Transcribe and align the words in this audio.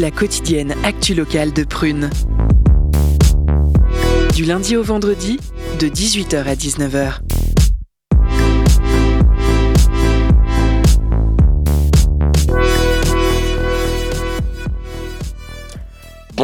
La 0.00 0.10
quotidienne 0.10 0.74
actu 0.82 1.14
locale 1.14 1.52
de 1.52 1.62
Prune. 1.62 2.10
Du 4.34 4.44
lundi 4.44 4.76
au 4.76 4.82
vendredi, 4.82 5.38
de 5.78 5.86
18h 5.86 6.42
à 6.42 6.54
19h. 6.56 7.20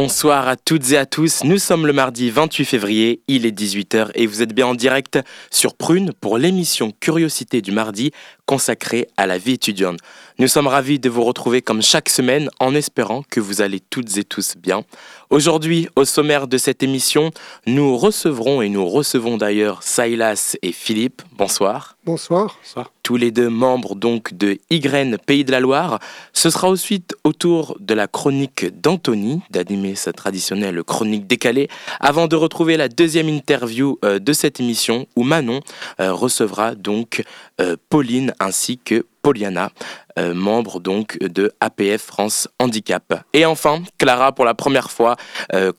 Bonsoir 0.01 0.47
à 0.47 0.55
toutes 0.55 0.91
et 0.93 0.97
à 0.97 1.05
tous, 1.05 1.43
nous 1.43 1.57
sommes 1.57 1.85
le 1.85 1.91
mardi 1.91 2.29
28 2.29 2.63
février, 2.63 3.21
il 3.27 3.45
est 3.45 3.51
18h 3.51 4.11
et 4.15 4.27
vous 4.27 4.41
êtes 4.41 4.53
bien 4.53 4.67
en 4.67 4.73
direct 4.73 5.19
sur 5.51 5.75
Prune 5.75 6.13
pour 6.21 6.37
l'émission 6.37 6.93
Curiosité 7.01 7.61
du 7.61 7.73
mardi 7.73 8.11
consacrée 8.49 9.07
à 9.15 9.27
la 9.27 9.37
vie 9.37 9.51
étudiante. 9.51 9.99
Nous 10.39 10.47
sommes 10.47 10.65
ravis 10.65 10.97
de 10.97 11.07
vous 11.07 11.23
retrouver 11.23 11.61
comme 11.61 11.83
chaque 11.83 12.09
semaine 12.09 12.49
en 12.59 12.73
espérant 12.73 13.21
que 13.29 13.39
vous 13.39 13.61
allez 13.61 13.79
toutes 13.79 14.17
et 14.17 14.23
tous 14.23 14.55
bien. 14.57 14.85
Aujourd'hui, 15.29 15.87
au 15.95 16.03
sommaire 16.03 16.47
de 16.47 16.57
cette 16.57 16.81
émission, 16.81 17.29
nous 17.67 17.95
recevrons 17.95 18.63
et 18.63 18.69
nous 18.69 18.87
recevons 18.87 19.37
d'ailleurs 19.37 19.83
Silas 19.83 20.55
et 20.63 20.71
Philippe. 20.71 21.21
Bonsoir. 21.37 21.97
Bonsoir. 22.03 22.57
Tous 23.03 23.17
les 23.17 23.29
deux 23.29 23.49
membres 23.49 23.93
donc 23.93 24.33
de 24.33 24.57
Ygraine 24.71 25.17
Pays 25.23 25.43
de 25.43 25.51
la 25.51 25.59
Loire. 25.59 25.99
Ce 26.33 26.49
sera 26.49 26.69
ensuite 26.69 27.15
au 27.23 27.33
tour 27.33 27.77
de 27.79 27.93
la 27.93 28.07
chronique 28.07 28.65
d'Anthony 28.81 29.41
d'animer 29.51 29.93
sa 29.93 30.13
traditionnelle 30.13 30.81
chronique 30.83 31.27
décalée 31.27 31.67
avant 31.99 32.27
de 32.27 32.35
retrouver 32.35 32.77
la 32.77 32.87
deuxième 32.87 33.29
interview 33.29 33.99
euh, 34.03 34.17
de 34.17 34.33
cette 34.33 34.59
émission 34.59 35.05
où 35.15 35.23
Manon 35.23 35.59
euh, 35.99 36.13
recevra 36.13 36.73
donc 36.73 37.23
euh, 37.61 37.75
Pauline 37.89 38.33
ainsi 38.39 38.77
que 38.77 39.05
Poliana, 39.21 39.71
membre 40.17 40.79
donc 40.79 41.17
de 41.19 41.51
APF 41.59 42.01
France 42.01 42.47
Handicap. 42.59 43.23
Et 43.33 43.45
enfin, 43.45 43.83
Clara, 43.97 44.33
pour 44.33 44.45
la 44.45 44.53
première 44.53 44.91
fois, 44.91 45.17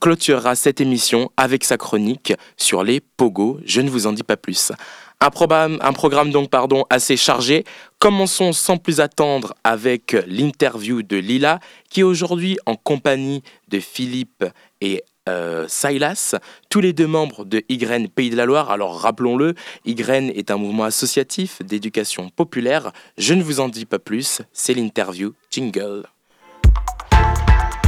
clôturera 0.00 0.54
cette 0.54 0.80
émission 0.80 1.30
avec 1.36 1.64
sa 1.64 1.76
chronique 1.76 2.34
sur 2.56 2.84
les 2.84 3.00
pogos. 3.00 3.58
Je 3.64 3.80
ne 3.80 3.90
vous 3.90 4.06
en 4.06 4.12
dis 4.12 4.22
pas 4.22 4.36
plus. 4.36 4.72
Un 5.20 5.30
programme, 5.30 5.78
un 5.82 5.92
programme 5.92 6.30
donc 6.30 6.48
pardon 6.48 6.84
assez 6.88 7.16
chargé. 7.16 7.64
Commençons 7.98 8.52
sans 8.52 8.78
plus 8.78 9.00
attendre 9.00 9.54
avec 9.64 10.16
l'interview 10.26 11.02
de 11.02 11.16
Lila, 11.16 11.60
qui 11.90 12.00
est 12.00 12.04
aujourd'hui 12.04 12.56
en 12.64 12.74
compagnie 12.74 13.42
de 13.68 13.80
Philippe 13.80 14.44
et 14.80 15.02
euh, 15.30 15.66
Silas, 15.68 16.34
tous 16.68 16.80
les 16.80 16.92
deux 16.92 17.06
membres 17.06 17.44
de 17.44 17.62
Ygraine 17.68 18.08
Pays 18.08 18.30
de 18.30 18.36
la 18.36 18.46
Loire. 18.46 18.70
Alors 18.70 19.00
rappelons-le, 19.00 19.54
Ygraine 19.84 20.30
est 20.34 20.50
un 20.50 20.56
mouvement 20.56 20.84
associatif 20.84 21.62
d'éducation 21.62 22.28
populaire. 22.30 22.92
Je 23.18 23.34
ne 23.34 23.42
vous 23.42 23.60
en 23.60 23.68
dis 23.68 23.86
pas 23.86 23.98
plus, 23.98 24.42
c'est 24.52 24.74
l'interview 24.74 25.32
Jingle. 25.50 26.04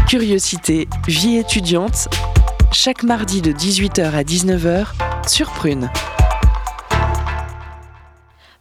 Curiosité, 0.08 0.88
vie 1.06 1.36
étudiante, 1.36 2.08
chaque 2.72 3.02
mardi 3.02 3.40
de 3.42 3.52
18h 3.52 4.12
à 4.12 4.22
19h 4.22 4.86
sur 5.28 5.50
Prune. 5.50 5.90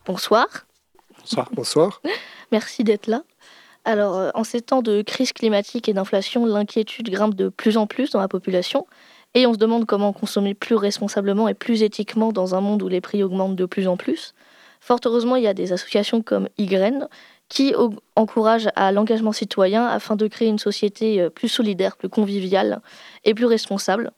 Bonsoir. 0.06 0.48
Bonsoir. 1.20 1.50
Bonsoir. 1.54 2.02
Merci 2.52 2.84
d'être 2.84 3.08
là. 3.08 3.22
Alors, 3.84 4.16
euh, 4.18 4.30
en 4.36 4.44
ces 4.44 4.62
temps 4.62 4.82
de 4.82 5.02
crise 5.02 5.34
climatique 5.34 5.90
et 5.90 5.94
d'inflation, 5.94 6.46
l'inquiétude 6.46 7.10
grimpe 7.10 7.36
de 7.36 7.50
plus 7.50 7.78
en 7.78 7.88
plus 7.88 8.12
dans 8.12 8.20
la 8.20 8.28
population 8.28 8.86
et 9.34 9.48
on 9.48 9.54
se 9.54 9.58
demande 9.58 9.86
comment 9.86 10.14
consommer 10.14 10.54
plus 10.54 10.76
responsablement 10.76 11.48
et 11.48 11.54
plus 11.54 11.84
éthiquement 11.84 12.32
dans 12.32 12.54
un 12.54 12.62
monde 12.62 12.84
où 12.84 12.88
les 12.88 13.02
prix 13.02 13.24
augmentent 13.24 13.56
de 13.56 13.66
plus 13.66 13.88
en 13.88 13.98
plus. 13.98 14.34
Fort 14.82 15.00
heureusement, 15.06 15.36
il 15.36 15.44
y 15.44 15.48
a 15.48 15.54
des 15.54 15.74
associations 15.74 16.22
comme 16.22 16.50
YGREN 16.58 17.08
qui 17.50 17.74
encouragent 18.16 18.70
à 18.76 18.92
l'engagement 18.92 19.32
citoyen 19.32 19.86
afin 19.86 20.16
de 20.16 20.28
créer 20.28 20.48
une 20.48 20.60
société 20.60 21.22
euh, 21.22 21.30
plus 21.30 21.50
solidaire, 21.50 21.98
plus 21.98 22.10
conviviale 22.10 22.82
et 23.26 23.34
plus 23.34 23.46
responsable. 23.46 24.12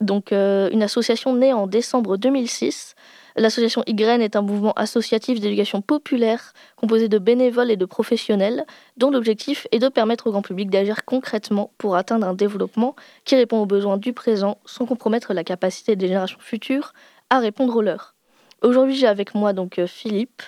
Donc, 0.00 0.32
euh, 0.32 0.68
une 0.70 0.82
association 0.82 1.34
née 1.34 1.52
en 1.52 1.66
décembre 1.66 2.16
2006 2.16 2.94
L'association 3.36 3.82
YGREN 3.86 4.22
est 4.22 4.36
un 4.36 4.42
mouvement 4.42 4.72
associatif 4.74 5.40
d'éducation 5.40 5.82
populaire 5.82 6.52
composé 6.76 7.08
de 7.08 7.18
bénévoles 7.18 7.70
et 7.70 7.76
de 7.76 7.84
professionnels 7.84 8.64
dont 8.96 9.10
l'objectif 9.10 9.66
est 9.72 9.80
de 9.80 9.88
permettre 9.88 10.28
au 10.28 10.30
grand 10.30 10.42
public 10.42 10.70
d'agir 10.70 11.04
concrètement 11.04 11.72
pour 11.76 11.96
atteindre 11.96 12.28
un 12.28 12.34
développement 12.34 12.94
qui 13.24 13.34
répond 13.34 13.60
aux 13.60 13.66
besoins 13.66 13.96
du 13.96 14.12
présent 14.12 14.58
sans 14.64 14.86
compromettre 14.86 15.34
la 15.34 15.42
capacité 15.42 15.96
des 15.96 16.06
générations 16.06 16.38
futures 16.38 16.92
à 17.28 17.40
répondre 17.40 17.74
aux 17.74 17.82
leurs. 17.82 18.14
Aujourd'hui, 18.62 18.94
j'ai 18.94 19.08
avec 19.08 19.34
moi 19.34 19.52
donc 19.52 19.80
euh, 19.80 19.88
Philippe 19.88 20.42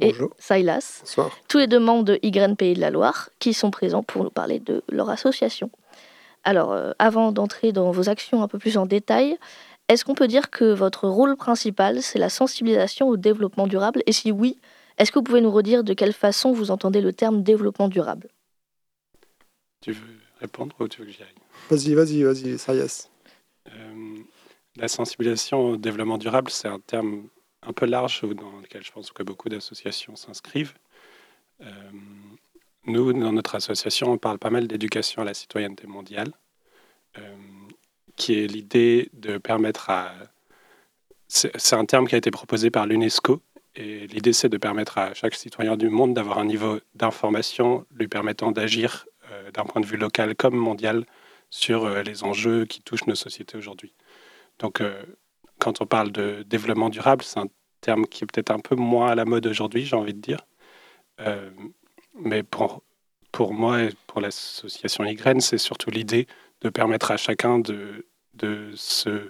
et 0.00 0.14
Silas, 0.38 1.16
tous 1.48 1.58
les 1.58 1.66
deux 1.66 1.78
membres 1.78 2.04
de 2.04 2.18
YGREN 2.22 2.56
Pays 2.56 2.74
de 2.74 2.80
la 2.80 2.90
Loire, 2.90 3.30
qui 3.38 3.52
sont 3.52 3.70
présents 3.70 4.02
pour 4.02 4.24
nous 4.24 4.30
parler 4.30 4.58
de 4.60 4.82
leur 4.88 5.10
association. 5.10 5.70
Alors, 6.44 6.72
euh, 6.72 6.92
avant 7.00 7.32
d'entrer 7.32 7.72
dans 7.72 7.90
vos 7.90 8.08
actions 8.08 8.42
un 8.42 8.48
peu 8.48 8.58
plus 8.58 8.76
en 8.78 8.86
détail, 8.86 9.36
est-ce 9.88 10.04
qu'on 10.04 10.14
peut 10.14 10.28
dire 10.28 10.50
que 10.50 10.72
votre 10.72 11.08
rôle 11.08 11.36
principal, 11.36 12.02
c'est 12.02 12.18
la 12.18 12.28
sensibilisation 12.28 13.08
au 13.08 13.16
développement 13.16 13.66
durable? 13.66 14.02
Et 14.06 14.12
si 14.12 14.32
oui, 14.32 14.58
est-ce 14.98 15.12
que 15.12 15.18
vous 15.18 15.24
pouvez 15.24 15.40
nous 15.40 15.50
redire 15.50 15.84
de 15.84 15.94
quelle 15.94 16.12
façon 16.12 16.52
vous 16.52 16.70
entendez 16.70 17.00
le 17.00 17.12
terme 17.12 17.42
développement 17.42 17.88
durable? 17.88 18.28
Tu 19.80 19.92
veux 19.92 20.18
répondre 20.40 20.74
ou 20.80 20.88
tu 20.88 21.00
veux 21.00 21.06
que 21.06 21.12
j'y 21.12 21.22
aille? 21.22 21.28
Vas-y, 21.70 21.94
vas-y, 21.94 22.22
vas-y, 22.22 22.58
ça 22.58 22.74
y 22.74 22.78
est. 22.78 23.10
Euh, 23.68 24.16
la 24.76 24.88
sensibilisation 24.88 25.70
au 25.70 25.76
développement 25.76 26.18
durable, 26.18 26.50
c'est 26.50 26.68
un 26.68 26.80
terme 26.80 27.28
un 27.62 27.72
peu 27.72 27.86
large 27.86 28.22
dans 28.22 28.60
lequel 28.60 28.82
je 28.84 28.92
pense 28.92 29.10
que 29.12 29.22
beaucoup 29.22 29.48
d'associations 29.48 30.16
s'inscrivent. 30.16 30.74
Euh, 31.62 31.90
nous, 32.86 33.12
dans 33.12 33.32
notre 33.32 33.54
association, 33.56 34.12
on 34.12 34.18
parle 34.18 34.38
pas 34.38 34.50
mal 34.50 34.66
d'éducation 34.66 35.22
à 35.22 35.24
la 35.24 35.34
citoyenneté 35.34 35.86
mondiale. 35.86 36.32
Euh, 37.18 37.36
qui 38.16 38.42
est 38.42 38.46
l'idée 38.46 39.10
de 39.12 39.38
permettre 39.38 39.90
à... 39.90 40.12
C'est 41.28 41.74
un 41.74 41.84
terme 41.84 42.06
qui 42.06 42.14
a 42.14 42.18
été 42.18 42.30
proposé 42.30 42.70
par 42.70 42.86
l'UNESCO, 42.86 43.42
et 43.76 44.06
l'idée 44.06 44.32
c'est 44.32 44.48
de 44.48 44.56
permettre 44.56 44.98
à 44.98 45.12
chaque 45.14 45.34
citoyen 45.34 45.76
du 45.76 45.90
monde 45.90 46.14
d'avoir 46.14 46.38
un 46.38 46.44
niveau 46.44 46.80
d'information 46.94 47.84
lui 47.94 48.08
permettant 48.08 48.50
d'agir 48.50 49.06
euh, 49.30 49.50
d'un 49.50 49.64
point 49.64 49.80
de 49.80 49.86
vue 49.86 49.98
local 49.98 50.34
comme 50.34 50.56
mondial 50.56 51.04
sur 51.50 51.84
euh, 51.84 52.02
les 52.02 52.24
enjeux 52.24 52.64
qui 52.64 52.80
touchent 52.80 53.06
nos 53.06 53.14
sociétés 53.14 53.58
aujourd'hui. 53.58 53.92
Donc 54.58 54.80
euh, 54.80 55.02
quand 55.58 55.80
on 55.82 55.86
parle 55.86 56.10
de 56.10 56.42
développement 56.46 56.88
durable, 56.88 57.22
c'est 57.22 57.38
un 57.38 57.48
terme 57.82 58.06
qui 58.06 58.24
est 58.24 58.26
peut-être 58.26 58.50
un 58.50 58.60
peu 58.60 58.76
moins 58.76 59.08
à 59.08 59.14
la 59.14 59.26
mode 59.26 59.46
aujourd'hui, 59.46 59.84
j'ai 59.84 59.96
envie 59.96 60.14
de 60.14 60.20
dire. 60.20 60.46
mais 62.14 62.42
pour, 62.42 62.82
pour 63.32 63.52
moi 63.52 63.82
et 63.82 63.90
pour 64.06 64.20
l'association 64.20 65.04
YGREN, 65.04 65.40
c'est 65.40 65.58
surtout 65.58 65.90
l'idée 65.90 66.26
de 66.62 66.68
permettre 66.68 67.10
à 67.10 67.16
chacun 67.16 67.58
de, 67.58 68.06
de 68.34 68.70
se 68.74 69.26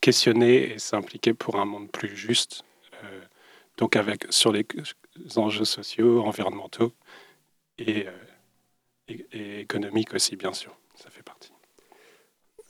questionner 0.00 0.74
et 0.74 0.78
s'impliquer 0.78 1.34
pour 1.34 1.56
un 1.56 1.64
monde 1.64 1.90
plus 1.90 2.16
juste, 2.16 2.62
euh, 3.04 3.20
donc 3.78 3.96
avec, 3.96 4.26
sur 4.30 4.52
les 4.52 4.66
enjeux 5.36 5.64
sociaux, 5.64 6.22
environnementaux 6.22 6.92
et, 7.78 8.06
euh, 8.06 9.60
économiques 9.60 10.14
aussi, 10.14 10.36
bien 10.36 10.52
sûr. 10.52 10.76
Ça 10.94 11.10
fait 11.10 11.22
partie. 11.22 11.52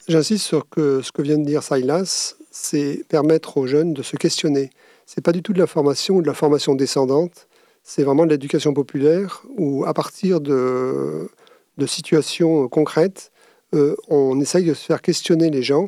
J'insiste 0.07 0.45
sur 0.45 0.69
que 0.69 1.01
ce 1.01 1.11
que 1.11 1.21
vient 1.21 1.37
de 1.37 1.45
dire 1.45 1.63
Silas, 1.63 2.35
c'est 2.51 3.03
permettre 3.07 3.57
aux 3.57 3.67
jeunes 3.67 3.93
de 3.93 4.03
se 4.03 4.17
questionner. 4.17 4.69
C'est 5.05 5.23
pas 5.23 5.31
du 5.31 5.41
tout 5.41 5.53
de 5.53 5.59
la 5.59 5.67
formation 5.67 6.15
ou 6.15 6.21
de 6.21 6.27
la 6.27 6.33
formation 6.33 6.75
descendante, 6.75 7.47
c'est 7.83 8.03
vraiment 8.03 8.25
de 8.25 8.31
l'éducation 8.31 8.73
populaire 8.73 9.43
où, 9.57 9.85
à 9.85 9.93
partir 9.93 10.41
de, 10.41 11.29
de 11.77 11.85
situations 11.85 12.67
concrètes, 12.67 13.31
euh, 13.73 13.95
on 14.07 14.39
essaye 14.39 14.65
de 14.65 14.73
se 14.73 14.85
faire 14.85 15.01
questionner 15.01 15.49
les 15.49 15.63
gens 15.63 15.87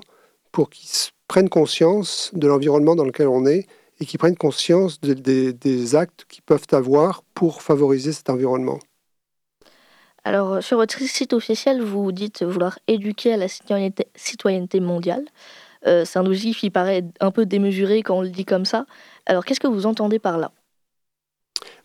pour 0.51 0.69
qu'ils 0.69 0.89
prennent 1.27 1.49
conscience 1.49 2.31
de 2.33 2.47
l'environnement 2.47 2.95
dans 2.95 3.05
lequel 3.05 3.27
on 3.27 3.45
est 3.45 3.67
et 3.99 4.05
qu'ils 4.05 4.19
prennent 4.19 4.37
conscience 4.37 4.99
des 5.01 5.95
actes 5.95 6.25
qu'ils 6.29 6.43
peuvent 6.43 6.67
avoir 6.71 7.23
pour 7.33 7.61
favoriser 7.61 8.11
cet 8.13 8.29
environnement. 8.29 8.79
Alors, 10.27 10.55
euh, 10.55 10.61
sur 10.61 10.75
votre 10.75 10.99
site 10.99 11.31
officiel, 11.31 11.81
vous 11.81 12.11
dites 12.11 12.43
vouloir 12.43 12.79
éduquer 12.87 13.31
à 13.31 13.37
la 13.37 13.47
citoyenneté, 13.47 14.79
mondiale. 14.81 15.23
Euh, 15.85 16.03
c'est 16.03 16.19
un 16.19 16.25
objectif 16.25 16.59
qui 16.59 16.69
paraît 16.69 17.05
un 17.21 17.31
peu 17.31 17.45
démesuré 17.45 18.03
quand 18.03 18.17
on 18.17 18.21
le 18.21 18.29
dit 18.29 18.43
comme 18.43 18.65
ça. 18.65 18.85
Alors, 19.25 19.45
qu'est-ce 19.45 19.61
que 19.61 19.67
vous 19.67 19.85
entendez 19.85 20.19
par 20.19 20.37
là? 20.37 20.51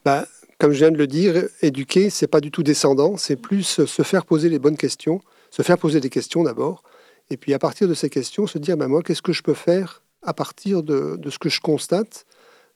Bah, 0.04 0.26
Comme 0.58 0.72
je 0.72 0.78
viens 0.78 0.90
de 0.90 0.98
le 0.98 1.06
dire, 1.06 1.44
éduquer, 1.60 2.10
c'est 2.10 2.26
pas 2.26 2.40
du 2.40 2.50
tout 2.50 2.64
descendant, 2.64 3.16
c'est 3.16 3.36
plus 3.36 3.62
se 3.62 4.02
faire 4.02 4.26
poser 4.26 4.48
les 4.48 4.58
bonnes 4.58 4.76
questions 4.76 5.20
se 5.52 5.62
faire 5.62 5.78
poser 5.78 6.00
des 6.00 6.10
questions 6.10 6.42
d'abord, 6.42 6.82
et 7.30 7.36
puis 7.36 7.54
à 7.54 7.60
partir 7.60 7.86
de 7.86 7.94
ces 7.94 8.10
questions, 8.10 8.48
se 8.48 8.58
dire, 8.58 8.76
ben 8.76 8.88
moi, 8.88 9.02
qu'est-ce 9.02 9.22
que 9.22 9.32
je 9.32 9.42
peux 9.42 9.54
faire 9.54 10.02
à 10.22 10.34
partir 10.34 10.82
de, 10.82 11.20
ce 11.30 11.38
que 11.38 11.48
je 11.48 11.60
constate 11.60 12.26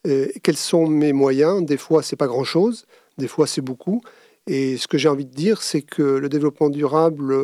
Quels 0.05 0.57
sont 0.57 0.87
mes 0.87 1.13
moyens? 1.13 1.65
Des 1.65 1.79
fois, 1.79 2.03
c'est 2.05 2.17
pas 2.17 2.29
grand-chose, 2.29 2.87
des 3.19 3.29
fois, 3.29 3.49
c'est 3.49 3.61
beaucoup. 3.61 4.03
Et 4.47 4.77
ce 4.77 4.87
que 4.87 4.99
j'ai 4.99 5.09
envie 5.09 5.25
de 5.25 5.35
dire, 5.35 5.63
c'est 5.63 5.83
que 5.83 6.03
le 6.03 6.29
développement 6.29 6.71
durable, 6.71 7.35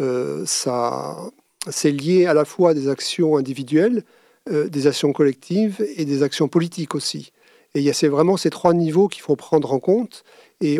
euh, 0.00 0.44
c'est 0.46 1.90
lié 1.90 2.26
à 2.26 2.34
la 2.34 2.44
fois 2.44 2.70
à 2.70 2.74
des 2.74 2.88
actions 2.88 3.36
individuelles, 3.36 4.04
euh, 4.50 4.68
des 4.68 4.86
actions 4.86 5.12
collectives 5.12 5.84
et 5.96 6.04
des 6.04 6.22
actions 6.22 6.48
politiques 6.48 6.94
aussi. 6.94 7.32
Et 7.74 7.80
il 7.80 7.84
y 7.84 7.90
a 7.90 8.08
vraiment 8.08 8.36
ces 8.36 8.50
trois 8.50 8.74
niveaux 8.74 9.08
qu'il 9.08 9.22
faut 9.22 9.36
prendre 9.36 9.72
en 9.72 9.80
compte. 9.80 10.24
Et 10.62 10.78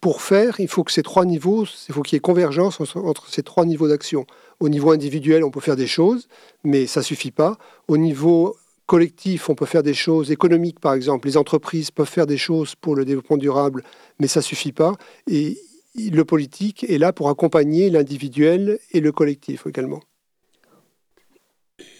pour 0.00 0.20
faire, 0.20 0.58
il 0.58 0.68
faut 0.68 0.82
que 0.82 0.90
ces 0.90 1.04
trois 1.04 1.24
niveaux, 1.24 1.64
il 1.88 1.94
faut 1.94 2.02
qu'il 2.02 2.16
y 2.16 2.18
ait 2.18 2.20
convergence 2.20 2.80
entre, 2.80 3.30
ces 3.30 3.44
trois 3.44 3.64
niveaux 3.64 3.88
d'action. 3.88 4.26
Au 4.58 4.68
niveau 4.68 4.90
individuel, 4.90 5.44
on 5.44 5.50
peut 5.50 5.60
faire 5.60 5.76
des 5.76 5.86
choses, 5.86 6.28
mais 6.64 6.86
ça 6.86 7.02
suffit 7.02 7.30
pas. 7.30 7.56
Au 7.86 7.96
niveau 7.96 8.56
collectif, 8.86 9.48
on 9.48 9.54
peut 9.54 9.64
faire 9.64 9.84
des 9.84 9.94
choses 9.94 10.32
économiques, 10.32 10.80
par 10.80 10.94
exemple. 10.94 11.28
Les 11.28 11.36
entreprises 11.36 11.92
peuvent 11.92 12.08
faire 12.08 12.26
des 12.26 12.36
choses 12.36 12.74
pour 12.74 12.96
le 12.96 13.04
développement 13.04 13.36
durable, 13.36 13.84
mais 14.18 14.26
ça 14.26 14.42
suffit 14.42 14.72
pas. 14.72 14.96
Et 15.28 15.56
le 15.94 16.24
politique 16.24 16.84
est 16.90 16.98
là 16.98 17.12
pour 17.12 17.28
accompagner 17.28 17.88
l'individuel 17.88 18.80
et 18.90 19.00
le 19.00 19.12
collectif 19.12 19.66
également. 19.68 20.00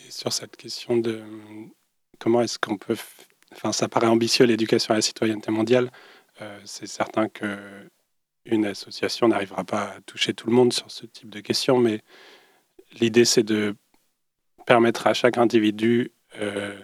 sur 0.09 0.33
cette 0.33 0.57
question 0.57 0.97
de 0.97 1.21
comment 2.19 2.43
est-ce 2.43 2.59
qu'on 2.59 2.77
peut... 2.77 2.97
Enfin, 3.55 3.73
ça 3.73 3.89
paraît 3.89 4.09
ambitieux 4.09 4.45
l'éducation 4.45 4.93
à 4.93 4.97
la 4.97 5.03
citoyenneté 5.03 5.53
mondiale. 5.53 5.91
Euh, 6.41 6.61
c'est 6.65 6.87
certain 6.87 7.29
que 7.29 7.59
une 8.45 8.65
association 8.65 9.29
n'arrivera 9.29 9.65
pas 9.65 9.83
à 9.97 10.01
toucher 10.01 10.35
tout 10.35 10.49
le 10.49 10.53
monde 10.53 10.73
sur 10.73 10.91
ce 10.91 11.07
type 11.07 11.31
de 11.31 11.41
questions, 11.41 11.79
mais 11.79 12.01
l'idée 13.01 13.25
c'est 13.25 13.45
de 13.45 13.77
permettre 14.67 15.07
à 15.07 15.15
chaque 15.15 15.39
individu, 15.39 16.11
euh, 16.41 16.77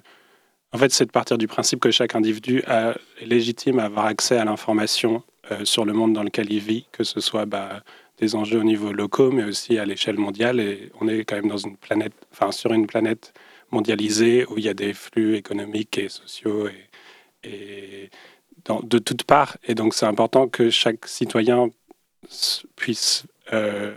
en 0.73 0.79
fait 0.79 0.93
c'est 0.93 1.07
de 1.07 1.11
partir 1.11 1.39
du 1.39 1.49
principe 1.49 1.81
que 1.81 1.91
chaque 1.91 2.15
individu 2.15 2.63
est 2.69 3.27
légitime 3.27 3.81
à 3.81 3.85
avoir 3.87 4.07
accès 4.07 4.37
à 4.39 4.45
l'information 4.45 5.25
euh, 5.51 5.65
sur 5.65 5.85
le 5.85 5.93
monde 5.93 6.13
dans 6.13 6.23
lequel 6.23 6.53
il 6.53 6.61
vit, 6.61 6.87
que 6.93 7.05
ce 7.05 7.21
soit 7.21 7.47
bah, 7.47 7.83
des 8.19 8.35
enjeux 8.35 8.61
au 8.61 8.65
niveau 8.65 8.93
locaux, 8.93 9.31
mais 9.31 9.45
aussi 9.45 9.79
à 9.79 9.85
l'échelle 9.85 10.19
mondiale. 10.19 10.61
Et 10.61 10.91
on 11.01 11.09
est 11.09 11.25
quand 11.25 11.37
même 11.37 11.49
dans 11.49 11.57
une 11.57 11.77
planète, 11.77 12.13
enfin 12.33 12.53
sur 12.53 12.73
une 12.73 12.87
planète 12.87 13.33
mondialisée 13.71 14.45
où 14.47 14.59
il 14.59 14.65
y 14.65 14.69
a 14.69 14.75
des 14.75 14.93
flux 14.93 15.37
économiques 15.37 15.99
et 15.99 16.09
sociaux 16.09 16.69
et 16.69 18.11
de 18.83 18.99
toutes 18.99 19.25
parts. 19.25 19.57
Et 19.65 19.75
donc 19.75 19.95
c'est 19.95 20.07
important 20.07 20.49
que 20.49 20.71
chaque 20.71 21.07
citoyen 21.07 21.71
puisse 22.77 23.25
euh, 23.53 23.97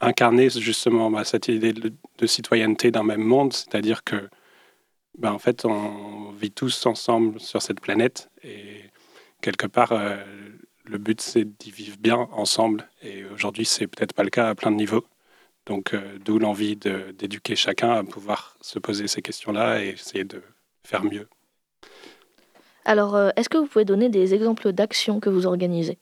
incarner 0.00 0.50
justement 0.50 1.10
bah, 1.10 1.24
cette 1.24 1.48
idée 1.48 1.72
de, 1.72 2.26
citoyenneté 2.26 2.90
d'un 2.90 3.02
même 3.02 3.22
monde, 3.22 3.52
c'est-à-dire 3.52 4.04
que 4.04 4.28
bah, 5.18 5.32
en 5.32 5.38
fait 5.38 5.64
on 5.64 6.30
vit 6.32 6.52
tous 6.52 6.86
ensemble 6.86 7.40
sur 7.40 7.62
cette 7.62 7.80
planète 7.80 8.30
et 8.42 8.84
quelque 9.40 9.66
part 9.66 9.92
euh, 9.92 10.16
le 10.88 10.98
but, 10.98 11.20
c'est 11.20 11.44
d'y 11.44 11.70
vivre 11.70 11.96
bien 11.98 12.28
ensemble. 12.32 12.88
Et 13.02 13.24
aujourd'hui, 13.24 13.64
c'est 13.64 13.86
peut-être 13.86 14.12
pas 14.12 14.24
le 14.24 14.30
cas 14.30 14.48
à 14.48 14.54
plein 14.54 14.70
de 14.70 14.76
niveaux. 14.76 15.04
Donc, 15.66 15.94
euh, 15.94 16.18
d'où 16.24 16.38
l'envie 16.38 16.76
d'éduquer 16.76 17.56
chacun 17.56 17.90
à 17.90 18.04
pouvoir 18.04 18.56
se 18.60 18.78
poser 18.78 19.08
ces 19.08 19.22
questions-là 19.22 19.82
et 19.82 19.88
essayer 19.88 20.24
de 20.24 20.42
faire 20.84 21.04
mieux. 21.04 21.28
Alors, 22.86 23.16
euh, 23.16 23.30
est-ce 23.34 23.48
que 23.48 23.58
vous 23.58 23.66
pouvez 23.66 23.84
donner 23.84 24.08
des 24.08 24.32
exemples 24.32 24.72
d'actions 24.72 25.18
que 25.18 25.28
vous 25.28 25.46
organisez? 25.46 25.98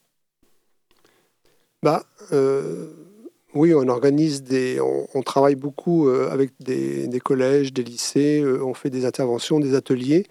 Bah, 1.83 2.05
euh, 2.33 2.89
Oui, 3.55 3.73
on 3.75 3.89
organise 3.89 4.43
des. 4.43 4.79
On, 4.81 5.23
travaille 5.23 5.55
beaucoup 5.55 6.09
avec 6.09 6.51
des, 6.61 7.21
collèges, 7.21 7.73
des 7.73 7.83
lycées, 7.83 8.45
on 8.45 8.75
fait 8.75 8.91
des 8.91 9.07
interventions, 9.07 9.61
des 9.61 9.75
ateliers 9.75 10.27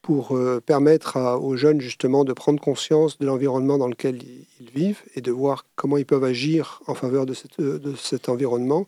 pour 0.00 0.34
euh, 0.34 0.60
permettre 0.64 1.18
aux 1.42 1.56
jeunes 1.56 1.80
justement 1.80 2.24
de 2.24 2.32
prendre 2.32 2.60
conscience 2.60 3.18
de 3.18 3.26
l'environnement 3.26 3.76
dans 3.76 3.88
lequel 3.88 4.22
ils, 4.60 4.70
vivent 4.70 5.02
et 5.14 5.20
de 5.20 5.30
voir 5.30 5.66
comment 5.76 5.98
ils 5.98 6.06
peuvent 6.06 6.24
agir 6.24 6.80
en 6.86 6.94
faveur 6.94 7.26
de, 7.26 7.34
de 7.58 7.94
cet 7.96 8.30
environnement. 8.30 8.86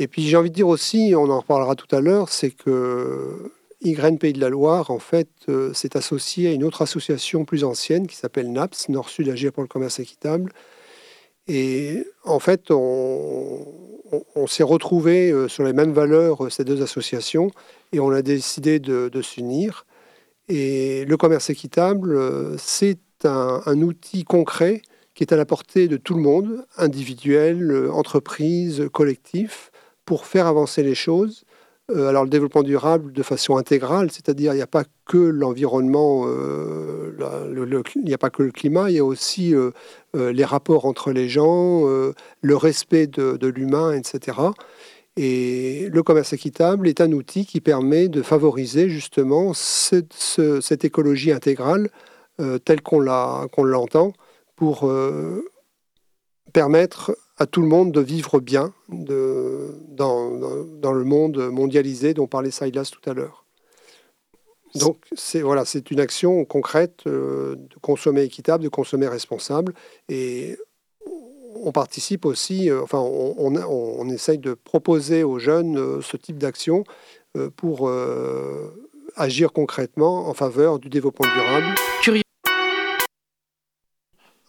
Et 0.00 0.08
puis 0.08 0.22
j'ai 0.22 0.36
envie 0.36 0.50
de 0.50 0.54
dire 0.54 0.66
aussi, 0.66 1.12
on 1.16 1.30
en 1.30 1.38
reparlera 1.38 1.76
tout 1.76 1.94
à 1.94 2.00
l'heure, 2.00 2.28
c'est 2.30 2.50
que 2.50 3.52
YN 3.84 4.18
Pays 4.18 4.32
de 4.32 4.40
la 4.40 4.48
Loire, 4.48 4.90
en 4.90 4.98
fait, 4.98 5.28
euh, 5.48 5.72
s'est 5.74 5.96
associé 5.96 6.48
à 6.48 6.52
une 6.52 6.64
autre 6.64 6.82
association 6.82 7.44
plus 7.44 7.64
ancienne 7.64 8.06
qui 8.06 8.16
s'appelle 8.16 8.50
NAPS, 8.50 8.88
Nord-Sud 8.88 9.28
Agir 9.28 9.52
pour 9.52 9.62
le 9.62 9.68
commerce 9.68 10.00
équitable. 10.00 10.52
Et 11.46 12.06
en 12.24 12.38
fait, 12.38 12.70
on, 12.70 13.66
s'est 14.46 14.62
retrouvés 14.62 15.30
euh, 15.30 15.48
sur 15.48 15.64
les 15.64 15.72
mêmes 15.72 15.92
valeurs, 15.92 16.50
ces 16.50 16.64
deux 16.64 16.82
associations, 16.82 17.50
et 17.92 18.00
on 18.00 18.10
a 18.10 18.22
décidé 18.22 18.78
de, 18.78 19.22
s'unir. 19.22 19.86
Et 20.48 21.04
le 21.04 21.16
commerce 21.16 21.50
équitable, 21.50 22.14
euh, 22.14 22.56
c'est 22.58 22.98
un, 23.24 23.80
outil 23.80 24.24
concret 24.24 24.82
qui 25.14 25.22
est 25.24 25.32
à 25.32 25.36
la 25.36 25.46
portée 25.46 25.88
de 25.88 25.96
tout 25.96 26.14
le 26.14 26.22
monde, 26.22 26.66
individuel, 26.76 27.70
euh, 27.70 27.92
entreprise, 27.92 28.88
collectif, 28.92 29.70
pour 30.04 30.26
faire 30.26 30.46
avancer 30.46 30.82
les 30.82 30.94
choses. 30.94 31.44
Euh, 31.90 32.08
alors 32.08 32.24
le 32.24 32.30
développement 32.30 32.62
durable 32.62 33.12
de 33.12 33.22
façon 33.22 33.56
intégrale, 33.56 34.10
c'est-à-dire 34.10 34.54
il 34.54 34.56
n'y 34.56 34.62
a 34.62 34.66
pas 34.66 34.84
que 35.04 35.18
l'environnement, 35.18 36.26
il 36.26 38.04
n'y 38.04 38.14
a 38.14 38.18
pas 38.18 38.30
que 38.30 38.42
le 38.42 38.52
climat, 38.52 38.90
il 38.90 38.96
y 38.96 38.98
a 38.98 39.04
aussi 39.04 39.54
les 40.14 40.44
rapports 40.44 40.86
entre 40.86 41.12
les 41.12 41.28
gens, 41.28 41.84
le 41.84 42.56
respect 42.56 43.06
de, 43.06 43.46
l'humain, 43.46 43.92
etc. 43.92 44.38
Et 45.16 45.88
le 45.92 46.02
commerce 46.02 46.32
équitable 46.32 46.88
est 46.88 47.00
un 47.00 47.12
outil 47.12 47.46
qui 47.46 47.60
permet 47.60 48.08
de 48.08 48.20
favoriser 48.20 48.88
justement 48.88 49.52
cette, 49.54 50.84
écologie 50.84 51.30
intégrale 51.30 51.88
euh, 52.40 52.58
telle 52.58 52.82
qu'on 52.82 52.98
l'entend 52.98 54.12
pour 54.56 54.88
euh, 54.88 55.44
permettre 56.52 57.16
à 57.38 57.46
tout 57.46 57.60
le 57.60 57.68
monde 57.68 57.92
de 57.92 58.00
vivre 58.00 58.40
bien 58.40 58.72
dans, 58.88 60.30
le 60.30 61.04
monde 61.04 61.50
mondialisé 61.50 62.14
dont 62.14 62.26
parlait 62.26 62.50
Silas 62.50 62.90
tout 62.92 63.08
à 63.10 63.14
l'heure. 63.14 63.44
Donc 64.74 64.98
c'est 65.14 65.40
voilà, 65.40 65.64
une 65.90 66.00
action 66.00 66.44
concrète 66.44 67.04
euh, 67.06 67.54
de 67.54 67.76
consommer 67.80 68.22
équitable, 68.22 68.64
de 68.64 68.68
consommer 68.68 69.06
responsable. 69.06 69.72
Et 70.08 70.56
on 71.54 71.70
participe 71.70 72.24
aussi, 72.24 72.70
euh, 72.70 72.82
enfin, 72.82 72.98
on, 72.98 74.08
essaye 74.08 74.38
de 74.38 74.54
proposer 74.54 75.22
aux 75.22 75.38
jeunes 75.38 75.78
euh, 75.78 76.00
ce 76.02 76.16
type 76.16 76.38
d'action 76.38 76.84
pour 77.56 77.90
agir 79.16 79.52
concrètement 79.52 80.28
en 80.28 80.34
faveur 80.34 80.78
du 80.78 80.88
développement 80.88 81.26
durable. 81.34 82.23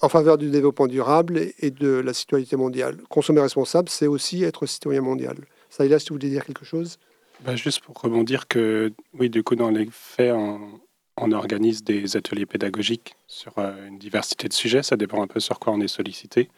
En 0.06 0.10
faveur 0.10 0.38
du 0.38 0.52
développement 0.52 0.86
durable 0.86 1.48
et 1.58 1.72
de 1.72 1.88
la 1.88 2.14
citoyenneté 2.14 2.56
mondiale. 2.58 2.98
Consommer 3.10 3.42
responsable, 3.42 3.90
c'est 3.90 4.06
aussi 4.06 4.44
être 4.44 4.68
citoyen 4.68 5.02
mondial. 5.02 5.36
Ça, 5.72 5.84
si 5.84 6.10
vous 6.10 6.14
voulez 6.14 6.30
dire 6.30 6.46
quelque 6.46 6.64
chose? 6.64 7.00
Bah, 7.44 7.56
Juste 7.56 7.80
pour 7.80 8.00
rebondir 8.00 8.48
que, 8.48 8.94
oui, 9.18 9.32
du 9.32 9.42
coup, 9.42 9.56
dans 9.56 9.72
les 9.72 9.88
faits, 9.92 10.32
on, 10.32 11.32
organise 11.32 11.84
des 11.84 12.16
ateliers 12.16 12.46
pédagogiques 12.46 13.16
sur 13.26 13.58
une 13.58 13.98
diversité 13.98 14.48
de 14.48 14.54
sujets. 14.54 14.84
Ça 14.84 14.96
dépend 14.96 15.24
un 15.24 15.28
peu 15.28 15.40
sur 15.40 15.58
quoi 15.58 15.74
on 15.74 15.82
est 15.82 15.88
sollicité. 15.88 16.50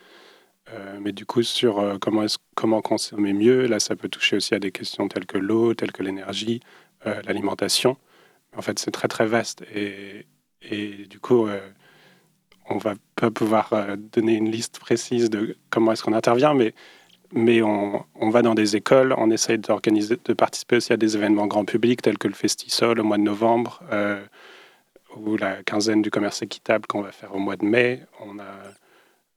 Euh, 0.74 0.98
mais 1.00 1.14
du 1.14 1.26
coup, 1.26 1.42
sur 1.42 1.80
euh, 1.80 1.96
comment, 2.02 2.26
comment 2.54 2.82
consommer 2.82 3.32
mieux, 3.32 3.66
là, 3.66 3.80
ça 3.80 3.96
peut 3.96 4.10
toucher 4.10 4.36
aussi 4.36 4.56
à 4.56 4.60
des 4.60 4.74
questions 4.74 5.08
telles 5.08 5.26
que 5.26 5.38
l'eau, 5.38 5.74
telles 5.74 5.94
que 5.94 6.04
l'énergie, 6.04 6.60
euh, 7.06 7.22
l'alimentation. 7.26 7.96
En 8.58 8.62
fait, 8.62 8.78
c'est 8.78 8.92
très, 8.92 9.08
très 9.08 9.26
vaste. 9.26 9.64
Et, 9.74 10.26
et 10.64 11.06
du 11.06 11.22
coup, 11.22 11.48
on 12.70 12.78
va 12.78 12.94
pas 13.16 13.32
pouvoir 13.32 13.72
donner 14.14 14.36
une 14.36 14.52
liste 14.52 14.80
précise 14.80 15.30
de 15.30 15.56
comment 15.70 15.92
est-ce 15.92 16.04
qu'on 16.04 16.14
intervient, 16.14 16.54
mais, 16.54 16.74
mais 17.32 17.62
on, 17.62 18.04
on, 18.16 18.30
va 18.30 18.42
dans 18.42 18.56
des 18.56 18.76
écoles, 18.76 19.14
on 19.18 19.32
essaye 19.32 19.58
d'organiser, 19.58 20.18
de 20.24 20.34
participer 20.34 20.78
aussi 20.78 20.94
à 20.94 20.98
des 20.98 21.16
événements 21.16 21.48
grand 21.48 21.66
public, 21.66 22.02
tels 22.02 22.18
que 22.18 22.28
le 22.28 22.34
Festisol 22.34 23.00
au 23.00 23.04
mois 23.04 23.18
de 23.18 23.24
novembre, 23.24 23.82
ou 25.16 25.38
la 25.38 25.64
quinzaine 25.64 26.02
du 26.02 26.12
commerce 26.12 26.42
équitable 26.42 26.86
qu'on 26.88 27.02
va 27.02 27.12
faire 27.12 27.34
au 27.34 27.40
mois 27.40 27.56
de 27.56 27.66
mai. 27.66 28.02
On 28.20 28.40
a 28.40 28.46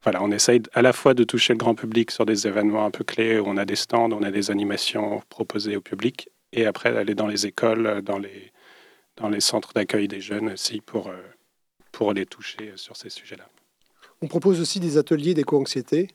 voilà, 0.02 0.22
on 0.22 0.30
essaye 0.30 0.62
à 0.72 0.80
la 0.80 0.94
fois 0.94 1.12
de 1.12 1.24
toucher 1.24 1.52
le 1.52 1.58
grand 1.58 1.74
public 1.74 2.10
sur 2.10 2.24
des 2.24 2.46
événements 2.46 2.86
un 2.86 2.90
peu 2.90 3.04
clés 3.04 3.38
où 3.38 3.44
on 3.46 3.58
a 3.58 3.66
des 3.66 3.76
stands, 3.76 4.10
on 4.12 4.22
a 4.22 4.30
des 4.30 4.50
animations 4.50 5.22
proposées 5.28 5.76
au 5.76 5.82
public, 5.82 6.30
et 6.52 6.64
après 6.64 6.92
d'aller 6.92 7.14
dans 7.14 7.26
les 7.26 7.46
écoles, 7.46 8.00
dans 8.02 8.18
les, 8.18 8.50
dans 9.16 9.28
les 9.28 9.40
centres 9.40 9.74
d'accueil 9.74 10.08
des 10.08 10.22
jeunes 10.22 10.52
aussi 10.52 10.80
pour, 10.80 11.08
euh, 11.08 11.20
pour 11.92 12.12
les 12.12 12.26
toucher 12.26 12.72
sur 12.76 12.96
ces 12.96 13.10
sujets-là. 13.10 13.48
On 14.22 14.26
propose 14.26 14.60
aussi 14.60 14.80
des 14.80 14.98
ateliers 14.98 15.34
d'éco-anxiété. 15.34 16.08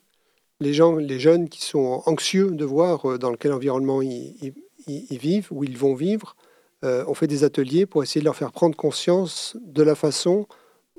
Les, 0.59 0.73
gens, 0.73 0.95
les 0.95 1.19
jeunes 1.19 1.49
qui 1.49 1.61
sont 1.61 2.03
anxieux 2.05 2.51
de 2.51 2.65
voir 2.65 3.09
euh, 3.09 3.17
dans 3.17 3.33
quel 3.33 3.51
environnement 3.51 4.01
ils, 4.01 4.53
vivent, 4.87 5.47
où 5.51 5.63
ils 5.63 5.77
vont 5.77 5.95
vivre, 5.95 6.35
euh, 6.83 7.03
on 7.07 7.13
fait 7.13 7.27
des 7.27 7.43
ateliers 7.43 7.85
pour 7.85 8.03
essayer 8.03 8.21
de 8.21 8.25
leur 8.25 8.35
faire 8.35 8.51
prendre 8.51 8.75
conscience 8.75 9.57
de 9.65 9.83
la 9.83 9.95
façon 9.95 10.47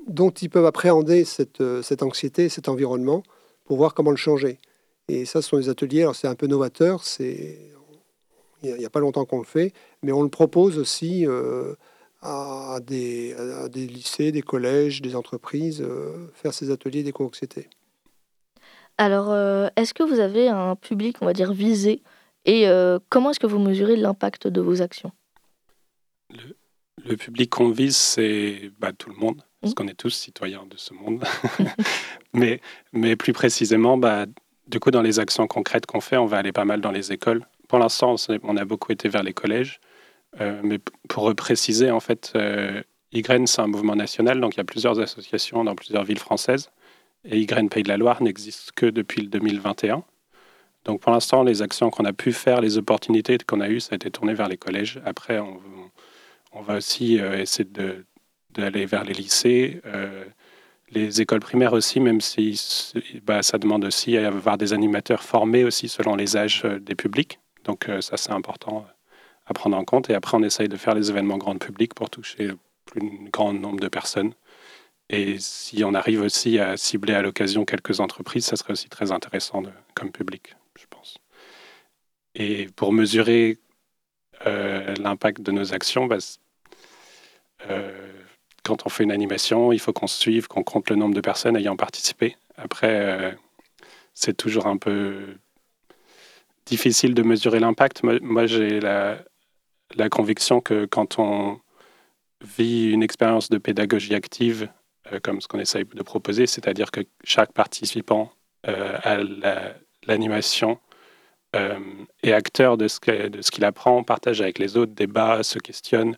dont 0.07 0.29
ils 0.29 0.49
peuvent 0.49 0.65
appréhender 0.65 1.23
cette, 1.23 1.61
euh, 1.61 1.81
cette 1.81 2.03
anxiété, 2.03 2.49
cet 2.49 2.67
environnement, 2.69 3.23
pour 3.63 3.77
voir 3.77 3.93
comment 3.93 4.11
le 4.11 4.17
changer. 4.17 4.59
Et 5.07 5.25
ça, 5.25 5.41
ce 5.41 5.49
sont 5.49 5.57
des 5.57 5.69
ateliers, 5.69 6.01
alors 6.01 6.15
c'est 6.15 6.27
un 6.27 6.35
peu 6.35 6.47
novateur, 6.47 7.03
il 7.19 7.71
n'y 8.63 8.85
a, 8.85 8.89
pas 8.89 8.99
longtemps 8.99 9.25
qu'on 9.25 9.39
le 9.39 9.45
fait, 9.45 9.71
mais 10.03 10.11
on 10.11 10.23
le 10.23 10.29
propose 10.29 10.77
aussi 10.77 11.25
à, 12.21 12.79
des, 12.81 13.35
des, 13.71 13.87
lycées, 13.87 14.31
des 14.31 14.41
collèges, 14.41 15.01
des 15.01 15.15
entreprises, 15.15 15.81
euh, 15.81 16.27
faire 16.33 16.53
ces 16.53 16.71
ateliers 16.71 17.03
d'éco-anxiété. 17.03 17.69
Alors, 18.97 19.31
est-ce 19.75 19.93
que 19.93 20.01
vous 20.01 20.19
avez 20.19 20.47
un 20.49 20.75
public, 20.75 21.17
on 21.21 21.25
va 21.27 21.33
dire, 21.33 21.53
visé 21.53 22.01
Et 22.45 22.65
comment 23.09 23.29
est-ce 23.29 23.39
que 23.39 23.45
vous 23.45 23.59
mesurez 23.59 23.95
l'impact 23.95 24.47
de 24.47 24.59
vos 24.59 24.81
actions? 24.81 25.11
Le 27.05 27.15
public 27.15 27.51
qu'on 27.51 27.69
vise, 27.69 27.95
c'est 27.95 28.71
bah, 28.79 28.91
tout 28.91 29.09
le 29.09 29.15
monde, 29.15 29.43
parce 29.61 29.73
Mm. 29.73 29.75
qu'on 29.75 29.87
est 29.87 29.93
tous 29.93 30.09
citoyens 30.09 30.65
de 30.69 30.77
ce 30.77 30.93
monde. 30.93 31.23
mais, 32.33 32.59
mais 32.91 33.15
plus 33.15 33.33
précisément, 33.33 33.97
bah, 33.97 34.25
du 34.67 34.79
coup, 34.79 34.91
dans 34.91 35.01
les 35.01 35.19
actions 35.19 35.47
concrètes 35.47 35.85
qu'on 35.85 36.01
fait, 36.01 36.17
on 36.17 36.25
va 36.25 36.37
aller 36.37 36.51
pas 36.51 36.65
mal 36.65 36.81
dans 36.81 36.91
les 36.91 37.11
écoles. 37.11 37.45
Pour 37.67 37.79
l'instant, 37.79 38.15
on 38.43 38.57
a 38.57 38.65
beaucoup 38.65 38.91
été 38.91 39.09
vers 39.09 39.23
les 39.23 39.33
collèges. 39.33 39.79
Euh, 40.41 40.61
mais 40.63 40.79
pour 41.09 41.33
préciser, 41.35 41.91
en 41.91 41.99
fait, 41.99 42.33
euh, 42.35 42.81
YGREN, 43.11 43.47
c'est 43.47 43.61
un 43.61 43.67
mouvement 43.67 43.95
national, 43.95 44.39
donc 44.39 44.55
il 44.55 44.57
y 44.57 44.61
a 44.61 44.65
plusieurs 44.65 44.99
associations 44.99 45.63
dans 45.63 45.75
plusieurs 45.75 46.03
villes 46.03 46.19
françaises. 46.19 46.71
Et 47.25 47.39
YGREN 47.39 47.69
Pays 47.69 47.83
de 47.83 47.89
la 47.89 47.97
Loire 47.97 48.21
n'existe 48.21 48.71
que 48.73 48.85
depuis 48.85 49.21
le 49.21 49.27
2021. 49.27 50.03
Donc 50.85 51.01
pour 51.01 51.11
l'instant, 51.11 51.43
les 51.43 51.61
actions 51.61 51.89
qu'on 51.89 52.05
a 52.05 52.13
pu 52.13 52.31
faire, 52.31 52.61
les 52.61 52.77
opportunités 52.77 53.37
qu'on 53.39 53.61
a 53.61 53.69
eues, 53.69 53.79
ça 53.79 53.93
a 53.93 53.95
été 53.95 54.11
tourné 54.11 54.33
vers 54.33 54.47
les 54.47 54.57
collèges. 54.57 55.01
Après, 55.05 55.39
on, 55.39 56.61
va 56.61 56.77
aussi 56.77 57.19
euh, 57.19 57.37
essayer 57.37 57.69
d'aller 58.51 58.85
vers 58.85 59.03
les 59.03 59.13
lycées, 59.13 59.81
euh, 59.85 60.23
les 60.89 61.21
écoles 61.21 61.39
primaires 61.39 61.73
aussi, 61.73 61.99
même 61.99 62.21
si 62.21 62.59
bah, 63.23 63.43
ça 63.43 63.57
demande 63.57 63.85
aussi 63.85 64.17
à 64.17 64.27
avoir 64.27 64.57
des 64.57 64.73
animateurs 64.73 65.23
formés 65.23 65.63
aussi 65.65 65.89
selon 65.89 66.15
les 66.15 66.37
âges 66.37 66.63
des 66.63 66.95
publics. 66.95 67.39
Donc 67.65 67.89
ça, 67.99 68.15
c'est 68.15 68.31
important 68.31 68.85
à 69.47 69.53
prendre 69.53 69.77
en 69.77 69.83
compte. 69.83 70.09
Et 70.09 70.13
après, 70.13 70.37
on 70.37 70.43
essaye 70.43 70.67
de 70.67 70.77
faire 70.77 70.93
les 70.95 71.09
événements 71.09 71.37
grand 71.37 71.57
public 71.57 71.93
pour 71.93 72.09
toucher 72.09 72.51
plus 72.85 73.01
grand 73.31 73.53
nombre 73.53 73.79
de 73.79 73.87
personnes. 73.87 74.33
Et 75.09 75.37
si 75.39 75.83
on 75.83 75.93
arrive 75.93 76.21
aussi 76.21 76.59
à 76.59 76.75
cibler 76.75 77.13
à 77.13 77.21
l'occasion 77.21 77.63
quelques 77.65 77.99
entreprises, 77.99 78.45
ça 78.45 78.57
serait 78.57 78.73
aussi 78.73 78.89
très 78.89 79.11
intéressant 79.11 79.63
comme 79.93 80.11
public, 80.11 80.55
je 80.77 80.85
pense. 80.89 81.17
Et 82.35 82.67
pour 82.75 82.91
mesurer 82.91 83.57
euh, 84.45 84.93
l'impact 84.95 85.41
de 85.41 85.51
nos 85.51 85.73
actions, 85.73 86.07
bah, 86.07 86.17
euh, 87.69 88.13
quand 88.63 88.85
on 88.85 88.89
fait 88.89 89.03
une 89.05 89.11
animation, 89.11 89.71
il 89.71 89.79
faut 89.79 89.93
qu'on 89.93 90.07
suive, 90.07 90.47
qu'on 90.47 90.63
compte 90.63 90.89
le 90.89 90.97
nombre 90.97 91.15
de 91.15 91.21
personnes 91.21 91.55
ayant 91.55 91.77
participé. 91.77 92.35
Après, 92.57 92.89
euh, 92.91 93.31
c'est 94.13 94.35
toujours 94.35 94.67
un 94.67 94.77
peu 94.77 95.37
difficile 96.65 97.13
de 97.13 97.23
mesurer 97.23 97.59
l'impact. 97.59 98.03
Moi, 98.03 98.45
j'ai 98.45 98.81
la, 98.81 99.19
la 99.95 100.09
conviction 100.09 100.61
que 100.61 100.85
quand 100.85 101.19
on 101.19 101.59
vit 102.41 102.91
une 102.91 103.03
expérience 103.03 103.49
de 103.49 103.57
pédagogie 103.57 104.13
active, 104.15 104.69
euh, 105.11 105.19
comme 105.21 105.41
ce 105.41 105.47
qu'on 105.47 105.59
essaye 105.59 105.85
de 105.85 106.03
proposer, 106.03 106.47
c'est-à-dire 106.47 106.91
que 106.91 107.01
chaque 107.23 107.53
participant 107.53 108.31
euh, 108.67 108.97
à 109.03 109.17
la- 109.17 109.75
l'animation 110.05 110.79
euh, 111.55 111.79
est 112.23 112.33
acteur 112.33 112.77
de 112.77 112.87
ce 112.87 112.99
qu'il 112.99 113.65
apprend, 113.65 114.03
partage 114.03 114.41
avec 114.41 114.59
les 114.59 114.75
autres, 114.77 114.93
débat, 114.93 115.43
se 115.43 115.59
questionne 115.59 116.17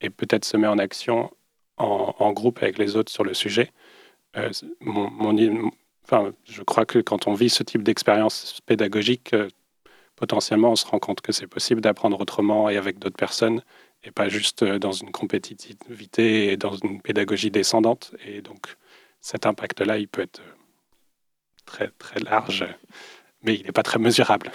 et 0.00 0.08
peut-être 0.10 0.44
se 0.44 0.56
met 0.56 0.66
en 0.66 0.78
action 0.78 1.30
en, 1.76 2.32
groupe 2.32 2.62
avec 2.62 2.78
les 2.78 2.96
autres 2.96 3.10
sur 3.12 3.24
le 3.24 3.34
sujet. 3.34 3.70
Euh, 4.36 4.50
mon- 4.80 5.70
je 6.44 6.62
crois 6.62 6.86
que 6.86 6.98
quand 6.98 7.26
on 7.26 7.34
vit 7.34 7.50
ce 7.50 7.62
type 7.62 7.82
d'expérience 7.82 8.60
pédagogique, 8.66 9.32
euh, 9.32 9.48
potentiellement, 10.20 10.72
on 10.72 10.76
se 10.76 10.86
rend 10.86 10.98
compte 10.98 11.22
que 11.22 11.32
c'est 11.32 11.46
possible 11.46 11.80
d'apprendre 11.80 12.20
autrement 12.20 12.68
et 12.68 12.76
avec 12.76 12.98
d'autres 12.98 13.16
personnes, 13.16 13.62
et 14.04 14.10
pas 14.10 14.28
juste 14.28 14.62
euh, 14.62 14.78
dans 14.78 14.92
une 14.92 15.10
compétitivité 15.10 16.52
et 16.52 16.56
dans 16.58 16.76
une 16.76 17.00
pédagogie 17.00 17.50
descendante. 17.50 18.14
Et 18.26 18.42
donc, 18.42 18.76
cet 19.22 19.46
impact-là, 19.46 19.96
il 19.96 20.08
peut 20.08 20.20
être 20.20 20.40
euh, 20.40 20.52
très, 21.64 21.88
très 21.98 22.20
large, 22.20 22.66
mais 23.42 23.54
il 23.54 23.64
n'est 23.64 23.72
pas 23.72 23.82
très 23.82 23.98
mesurable. 23.98 24.52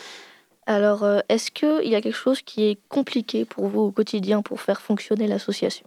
Alors, 0.66 1.02
euh, 1.02 1.20
est-ce 1.30 1.50
qu'il 1.50 1.88
y 1.88 1.94
a 1.94 2.02
quelque 2.02 2.14
chose 2.14 2.42
qui 2.42 2.64
est 2.64 2.78
compliqué 2.90 3.46
pour 3.46 3.68
vous 3.68 3.80
au 3.80 3.90
quotidien 3.90 4.42
pour 4.42 4.60
faire 4.60 4.82
fonctionner 4.82 5.26
l'association? 5.26 5.86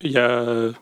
Il 0.00 0.10
y 0.10 0.18
a 0.18 0.72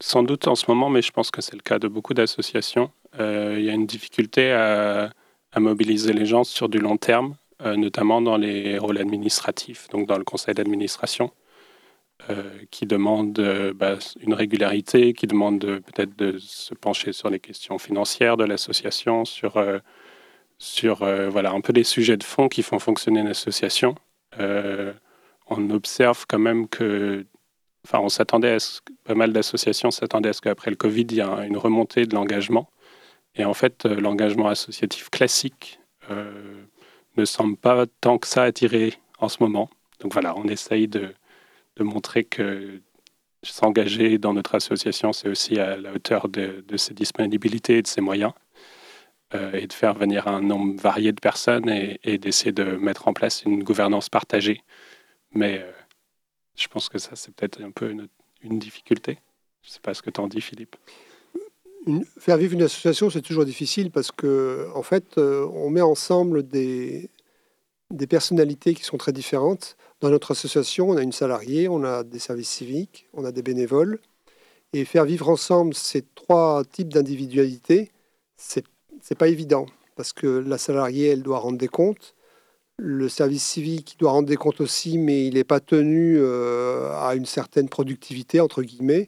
sans 0.00 0.22
doute 0.22 0.46
en 0.46 0.54
ce 0.54 0.70
moment, 0.70 0.90
mais 0.90 1.00
je 1.00 1.10
pense 1.10 1.30
que 1.30 1.40
c'est 1.40 1.54
le 1.54 1.62
cas 1.62 1.78
de 1.78 1.88
beaucoup 1.88 2.14
d'associations, 2.14 2.90
il 3.18 3.64
y 3.64 3.70
a 3.70 3.72
une 3.72 3.86
difficulté 3.86 4.52
à, 4.52 5.10
mobiliser 5.58 6.12
les 6.12 6.26
gens 6.26 6.44
sur 6.44 6.68
du 6.68 6.78
long 6.78 6.98
terme, 6.98 7.36
euh, 7.62 7.76
notamment 7.76 8.20
dans 8.20 8.36
les 8.36 8.78
rôles 8.78 8.98
administratifs, 8.98 9.88
donc 9.88 10.06
dans 10.06 10.18
le 10.18 10.24
conseil 10.24 10.54
d'administration, 10.54 11.30
euh, 12.30 12.42
qui 12.70 12.86
demande 12.86 13.38
euh, 13.38 13.72
bah, 13.74 13.96
une 14.20 14.34
régularité, 14.34 15.12
qui 15.14 15.26
demande 15.26 15.58
de- 15.60 15.78
peut-être 15.78 16.16
de 16.16 16.38
se 16.38 16.74
pencher 16.74 17.12
sur 17.12 17.30
les 17.30 17.40
questions 17.40 17.78
financières 17.78 18.36
de 18.36 18.44
l'association, 18.44 19.24
sur, 19.24 19.56
euh, 19.58 19.78
euh, 20.84 21.28
voilà, 21.30 21.52
un 21.52 21.60
peu 21.60 21.72
les 21.72 21.84
sujets 21.84 22.16
de 22.16 22.24
fond 22.24 22.48
qui 22.48 22.62
font 22.62 22.78
fonctionner 22.78 23.20
une 23.20 23.28
association. 23.28 23.94
Euh, 24.38 24.92
on 25.48 25.70
observe 25.70 26.24
quand 26.28 26.38
même 26.38 26.68
que 26.68 27.24
enfin, 27.86 28.00
on 28.00 28.08
s'attendait 28.08 28.50
à 28.52 28.58
ce 28.58 28.80
que 28.80 28.92
pas 29.04 29.14
mal 29.14 29.32
d'associations 29.32 29.90
s'attendaient 29.90 30.30
à 30.30 30.32
ce 30.32 30.40
qu'après 30.40 30.70
le 30.70 30.76
Covid, 30.76 31.02
il 31.10 31.16
y 31.16 31.20
ait 31.20 31.46
une 31.46 31.56
remontée 31.56 32.06
de 32.06 32.14
l'engagement. 32.14 32.68
Et 33.36 33.44
en 33.44 33.54
fait, 33.54 33.86
euh, 33.86 34.00
l'engagement 34.00 34.48
associatif 34.48 35.10
classique 35.10 35.80
euh, 36.10 36.64
ne 37.16 37.24
semble 37.24 37.56
pas 37.56 37.86
tant 38.00 38.18
que 38.18 38.26
ça 38.26 38.42
attiré 38.44 38.94
en 39.18 39.28
ce 39.28 39.42
moment. 39.42 39.70
Donc 40.00 40.12
voilà, 40.12 40.36
on 40.36 40.44
essaye 40.44 40.88
de, 40.88 41.14
montrer 41.78 42.24
que 42.24 42.80
s'engager 43.42 44.18
dans 44.18 44.32
notre 44.32 44.54
association, 44.54 45.12
c'est 45.12 45.28
aussi 45.28 45.58
à 45.58 45.76
la 45.76 45.92
hauteur 45.92 46.28
de, 46.28 46.64
ses 46.76 46.94
disponibilités 46.94 47.78
et 47.78 47.82
de 47.82 47.86
ses 47.86 48.00
moyens. 48.00 48.32
euh, 49.34 49.52
et 49.54 49.66
de 49.66 49.72
faire 49.72 49.94
venir 49.94 50.28
un 50.28 50.40
nombre 50.40 50.80
varié 50.80 51.12
de 51.12 51.20
personnes 51.20 51.68
et, 51.68 52.18
d'essayer 52.18 52.52
de 52.52 52.64
mettre 52.76 53.08
en 53.08 53.12
place 53.12 53.42
une 53.44 53.64
gouvernance 53.64 54.08
partagée. 54.08 54.62
Mais 55.32 55.64
je 56.56 56.68
pense 56.68 56.88
que 56.88 56.98
ça, 56.98 57.16
c'est 57.16 57.34
peut-être 57.34 57.60
un 57.62 57.72
peu 57.72 57.90
une, 57.90 58.08
une 58.42 58.58
difficulté. 58.58 59.18
Je 59.62 59.68
ne 59.68 59.72
sais 59.72 59.80
pas 59.80 59.94
ce 59.94 60.02
que 60.02 60.10
tu 60.10 60.20
en 60.20 60.28
dis, 60.28 60.40
Philippe. 60.40 60.76
Faire 62.18 62.36
vivre 62.36 62.54
une 62.54 62.62
association, 62.62 63.10
c'est 63.10 63.22
toujours 63.22 63.44
difficile 63.44 63.92
parce 63.92 64.10
que, 64.10 64.68
en 64.74 64.82
fait, 64.82 65.18
euh, 65.18 65.46
on 65.54 65.70
met 65.70 65.82
ensemble 65.82 66.42
des, 66.46 67.10
personnalités 68.08 68.74
qui 68.74 68.82
sont 68.82 68.96
très 68.96 69.12
différentes. 69.12 69.76
Dans 70.00 70.10
notre 70.10 70.32
association, 70.32 70.90
on 70.90 70.96
a 70.96 71.02
une 71.02 71.12
salariée, 71.12 71.68
on 71.68 71.84
a 71.84 72.02
des 72.02 72.18
services 72.18 72.48
civiques, 72.50 73.06
on 73.12 73.24
a 73.24 73.30
des 73.30 73.42
bénévoles. 73.42 74.00
Et 74.72 74.84
faire 74.84 75.04
vivre 75.04 75.28
ensemble 75.28 75.74
ces 75.74 76.02
trois 76.02 76.64
types 76.64 76.92
d'individualité, 76.92 77.92
c'est 78.36 78.64
pas 79.16 79.28
évident 79.28 79.66
parce 79.96 80.12
que 80.12 80.26
la 80.26 80.58
salariée, 80.58 81.08
elle 81.08 81.22
doit 81.22 81.38
rendre 81.38 81.58
des 81.58 81.68
comptes. 81.68 82.14
Le 82.78 83.08
service 83.08 83.44
civique 83.44 83.96
doit 83.98 84.10
rendre 84.10 84.28
des 84.28 84.36
comptes 84.36 84.60
aussi, 84.60 84.98
mais 84.98 85.26
il 85.26 85.34
n'est 85.34 85.44
pas 85.44 85.60
tenu 85.60 86.18
euh, 86.18 86.92
à 86.94 87.14
une 87.14 87.26
certaine 87.26 87.68
productivité, 87.68 88.40
entre 88.40 88.62
guillemets. 88.62 89.06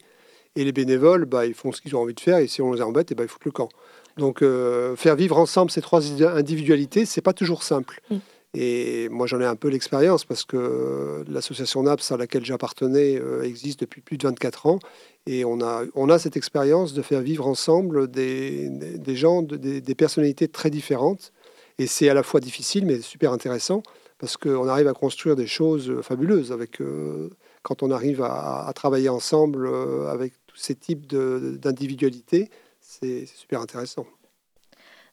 Et 0.58 0.64
les 0.64 0.72
bénévoles, 0.72 1.24
bah, 1.24 1.46
ils 1.46 1.54
font 1.54 1.70
ce 1.70 1.80
qu'ils 1.80 1.94
ont 1.94 2.00
envie 2.00 2.14
de 2.14 2.20
faire, 2.20 2.38
et 2.38 2.48
si 2.48 2.60
on 2.60 2.72
les 2.72 2.82
embête, 2.82 3.12
eh 3.12 3.14
ben, 3.14 3.22
ils 3.22 3.28
foutent 3.28 3.44
le 3.44 3.52
camp. 3.52 3.68
Donc, 4.16 4.42
euh, 4.42 4.96
faire 4.96 5.14
vivre 5.14 5.38
ensemble 5.38 5.70
ces 5.70 5.80
trois 5.80 6.02
individualités, 6.24 7.06
c'est 7.06 7.20
pas 7.20 7.32
toujours 7.32 7.62
simple. 7.62 8.00
Mm. 8.10 8.16
Et 8.54 9.08
moi, 9.10 9.28
j'en 9.28 9.40
ai 9.40 9.44
un 9.44 9.54
peu 9.54 9.68
l'expérience 9.68 10.24
parce 10.24 10.44
que 10.44 11.22
l'association 11.28 11.84
NAPS 11.84 12.10
à 12.10 12.16
laquelle 12.16 12.44
j'appartenais 12.44 13.20
euh, 13.20 13.42
existe 13.44 13.78
depuis 13.78 14.00
plus 14.00 14.18
de 14.18 14.26
24 14.26 14.66
ans. 14.66 14.80
Et 15.26 15.44
on 15.44 15.60
a, 15.60 15.84
on 15.94 16.08
a 16.10 16.18
cette 16.18 16.36
expérience 16.36 16.92
de 16.92 17.02
faire 17.02 17.20
vivre 17.20 17.46
ensemble 17.46 18.10
des, 18.10 18.68
des, 18.68 19.14
gens, 19.14 19.42
de- 19.42 19.56
des, 19.56 19.80
des 19.80 19.94
personnalités 19.94 20.48
très 20.48 20.70
différentes. 20.70 21.32
Et 21.78 21.86
c'est 21.86 22.08
à 22.08 22.14
la 22.14 22.24
fois 22.24 22.40
difficile, 22.40 22.84
mais 22.84 23.00
super 23.00 23.32
intéressant 23.32 23.84
parce 24.18 24.36
qu'on 24.36 24.66
arrive 24.66 24.88
à 24.88 24.94
construire 24.94 25.36
des 25.36 25.46
choses 25.46 26.00
fabuleuses 26.02 26.50
avec, 26.50 26.80
euh, 26.80 27.30
quand 27.62 27.82
on 27.84 27.90
arrive 27.90 28.22
à, 28.22 28.66
à 28.66 28.72
travailler 28.72 29.08
ensemble 29.08 29.66
euh, 29.66 30.08
avec 30.08 30.32
ces 30.58 30.74
types 30.74 31.06
d'individualités. 31.06 32.50
C'est 32.80 33.26
super 33.26 33.60
intéressant. 33.60 34.06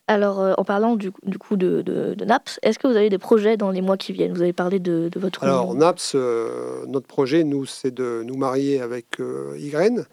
Alors, 0.07 0.39
euh, 0.39 0.53
en 0.59 0.63
parlant 0.63 0.95
du, 0.95 1.11
du 1.23 1.39
coup 1.39 1.55
de, 1.57 1.81
de- 1.81 2.13
de 2.13 2.25
NAPS, 2.25 2.59
est-ce 2.61 2.77
que 2.77 2.87
vous 2.87 2.95
avez 2.95 3.09
des 3.09 3.17
projets 3.17 3.57
dans 3.57 3.71
les 3.71 3.81
mois 3.81 3.97
qui 3.97 4.13
viennent? 4.13 4.33
Vous 4.33 4.43
avez 4.43 4.53
parlé 4.53 4.77
de, 4.79 5.09
de 5.11 5.19
votre... 5.19 5.43
Alors, 5.43 5.73
NAPS, 5.73 6.11
euh, 6.13 6.85
notre 6.85 7.07
projet, 7.07 7.43
nous, 7.43 7.65
c'est 7.65 7.89
de 7.89 8.21
nous 8.23 8.37
marier 8.37 8.81
avec 8.81 9.19
euh, 9.19 9.55
Ygraine. 9.57 10.05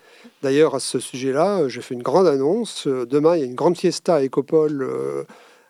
D'ailleurs, 0.43 0.75
à 0.75 0.81
ce 0.81 0.99
sujet-là, 0.99 1.69
je 1.69 1.83
fais 1.83 1.93
une 1.95 2.03
grande 2.03 2.27
annonce. 2.27 2.87
Demain, 2.87 3.37
il 3.37 3.41
y 3.41 3.43
a 3.43 3.47
une 3.47 3.55
grande 3.55 3.77
fiesta 3.77 4.15
à 4.15 4.23
Écopole 4.23 4.83
euh, 4.83 5.25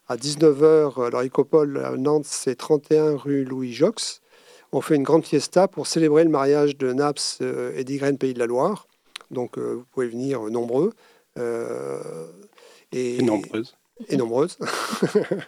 à 0.09 0.15
19h. 0.17 1.05
Alors, 1.05 1.23
Écopole 1.23 1.79
à 1.85 1.97
Nantes, 1.97 2.25
c'est 2.27 2.55
31 2.55 3.17
rue 3.17 3.43
Louis 3.45 3.73
Jox. 3.73 4.21
On 4.71 4.81
fait 4.81 4.95
une 4.95 5.03
grande 5.03 5.25
fiesta 5.25 5.67
pour 5.67 5.89
célébrer 5.89 6.23
le 6.23 6.31
mariage 6.31 6.79
de 6.79 6.93
Naps 6.93 7.41
et 7.75 7.83
d'Ygraine 7.83 8.19
Pays 8.19 8.35
de 8.35 8.39
la 8.39 8.47
Loire. 8.47 8.87
Donc, 9.33 9.59
euh, 9.59 9.75
vous 9.75 9.85
pouvez 9.91 10.07
venir 10.07 10.43
nombreux. 10.43 10.93
Euh, 11.39 12.27
et, 12.93 13.17
Et 13.17 13.23
nombreuses. 13.23 13.77
et 14.09 14.17
nombreuses. 14.17 14.59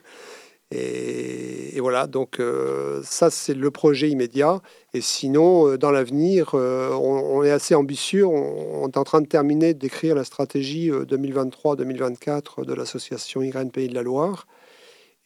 et, 0.70 1.76
et 1.76 1.80
voilà, 1.80 2.06
donc 2.06 2.40
euh, 2.40 3.02
ça 3.04 3.30
c'est 3.30 3.54
le 3.54 3.70
projet 3.70 4.08
immédiat. 4.08 4.60
Et 4.94 5.00
sinon, 5.00 5.68
euh, 5.68 5.78
dans 5.78 5.90
l'avenir, 5.90 6.52
euh, 6.54 6.90
on, 6.92 7.38
on 7.38 7.44
est 7.44 7.50
assez 7.50 7.74
ambitieux. 7.74 8.26
On, 8.26 8.84
on 8.84 8.88
est 8.88 8.96
en 8.96 9.04
train 9.04 9.20
de 9.20 9.26
terminer 9.26 9.74
d'écrire 9.74 10.14
la 10.14 10.24
stratégie 10.24 10.90
euh, 10.90 11.04
2023-2024 11.04 12.64
de 12.64 12.72
l'association 12.72 13.42
YN 13.42 13.70
Pays 13.70 13.88
de 13.88 13.94
la 13.94 14.02
Loire. 14.02 14.46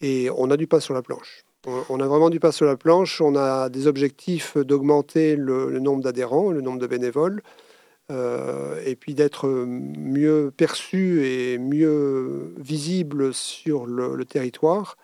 Et 0.00 0.31
on 0.37 0.50
a 0.50 0.57
du 0.57 0.67
pain 0.67 0.81
sur 0.81 0.95
la 0.95 1.03
planche. 1.03 1.45
On, 1.67 2.00
a 2.00 2.07
vraiment 2.07 2.31
du 2.31 2.41
pas 2.41 2.53
sur 2.53 2.67
la 2.67 2.77
planche. 2.77 3.21
On 3.21 3.35
a 3.35 3.69
des 3.69 3.87
objectifs 3.87 4.57
d'augmenter 4.57 5.37
le, 5.37 5.79
nombre 5.81 6.03
d'adhérents, 6.03 6.50
le 6.50 6.61
nombre 6.61 6.79
de 6.79 6.87
bénévoles, 6.87 7.43
euh, 8.11 8.81
et 8.85 8.97
puis 8.97 9.15
d'être 9.15 9.49
mieux 9.49 10.53
perçu 10.57 11.27
et 11.27 11.59
mieux 11.59 12.55
visible 12.59 13.35
sur 13.35 13.87
le, 13.87 14.25
territoire. 14.25 14.97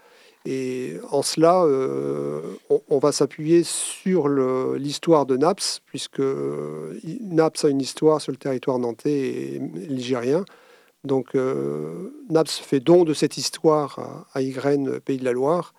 Et 0.46 0.94
en 1.10 1.22
cela, 1.22 1.64
euh, 1.64 2.40
on, 2.88 2.98
va 2.98 3.12
s'appuyer 3.12 3.62
sur 3.62 4.28
l'histoire 4.28 5.24
de 5.24 5.36
Naps, 5.36 5.80
puisque 5.86 6.22
Naps 7.20 7.64
a 7.64 7.68
une 7.68 7.80
histoire 7.80 8.20
sur 8.20 8.32
le 8.32 8.38
territoire 8.38 8.78
nantais 8.78 9.10
et 9.10 9.58
ligérien. 9.74 10.44
Donc 11.04 11.34
euh, 11.34 12.10
Naps 12.30 12.58
fait 12.58 12.80
don 12.80 13.04
de 13.04 13.14
cette 13.14 13.36
histoire 13.36 14.26
à, 14.34 14.38
à 14.38 15.00
Pays 15.00 15.18
de 15.18 15.24
la 15.24 15.32
Loire. 15.32 15.74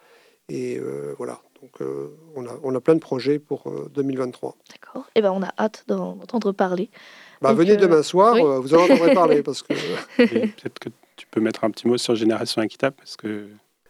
Et 0.48 0.80
euh, 0.80 1.14
voilà, 1.18 1.42
donc 1.66 1.82
euh, 1.82 2.16
on, 2.36 2.46
a, 2.46 2.52
on 2.64 2.76
a 2.76 2.80
plein 2.80 2.96
de 2.96 3.00
projets 3.00 3.40
pour 3.40 3.64
2023. 3.94 4.56
D'accord. 4.72 5.06
Et 5.08 5.20
eh 5.20 5.22
ben 5.22 5.32
on 5.32 5.42
a 5.42 5.52
hâte 5.58 5.84
d'entendre 5.88 6.52
parler. 6.52 6.90
Bah, 7.42 7.54
venez 7.54 7.76
demain 7.76 8.04
soir, 8.04 8.36
vous 8.36 8.74
en 8.74 8.84
entendrez 8.84 9.14
parler. 9.14 9.44
Parce 9.44 9.62
que... 9.62 9.74
Peut-être 10.18 10.80
que 10.80 10.90
tu 11.16 11.28
peux 11.30 11.42
mettre 11.42 11.64
un 11.64 11.72
petit 11.72 11.88
mot 11.88 11.98
sur 11.98 12.16
Génération 12.16 12.62
Équitable 12.62 12.96
parce 12.98 13.16
que... 13.16 13.48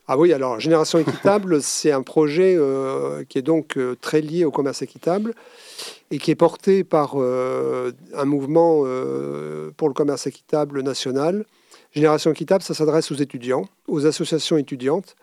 Ah 0.08 0.17
oui, 0.17 0.34
alors 0.34 0.60
Génération 0.60 1.00
Équitable, 1.00 1.62
c'est 1.62 1.91
un 1.91 2.03
projet 2.03 2.58
qui 3.29 3.38
est 3.38 3.44
donc 3.44 3.77
très 4.01 4.22
lié 4.22 4.46
au 4.46 4.51
commerce 4.51 4.82
équitable 4.82 5.34
et 6.12 6.17
qui 6.17 6.32
est 6.32 6.36
porté 6.36 6.84
par 6.84 7.13
euh, 7.15 7.91
un 8.13 8.25
mouvement 8.25 8.84
euh, 8.86 9.72
pour 9.75 9.88
le 9.88 9.94
commerce 9.94 10.27
équitable 10.27 10.82
national. 10.82 11.46
Génération 11.91 12.32
équitable, 12.32 12.63
ça 12.63 12.74
s'adresse 12.74 13.12
aux 13.12 13.15
étudiants, 13.15 13.67
aux 13.88 14.05
associations 14.05 14.58
étudiantes. 14.58 15.15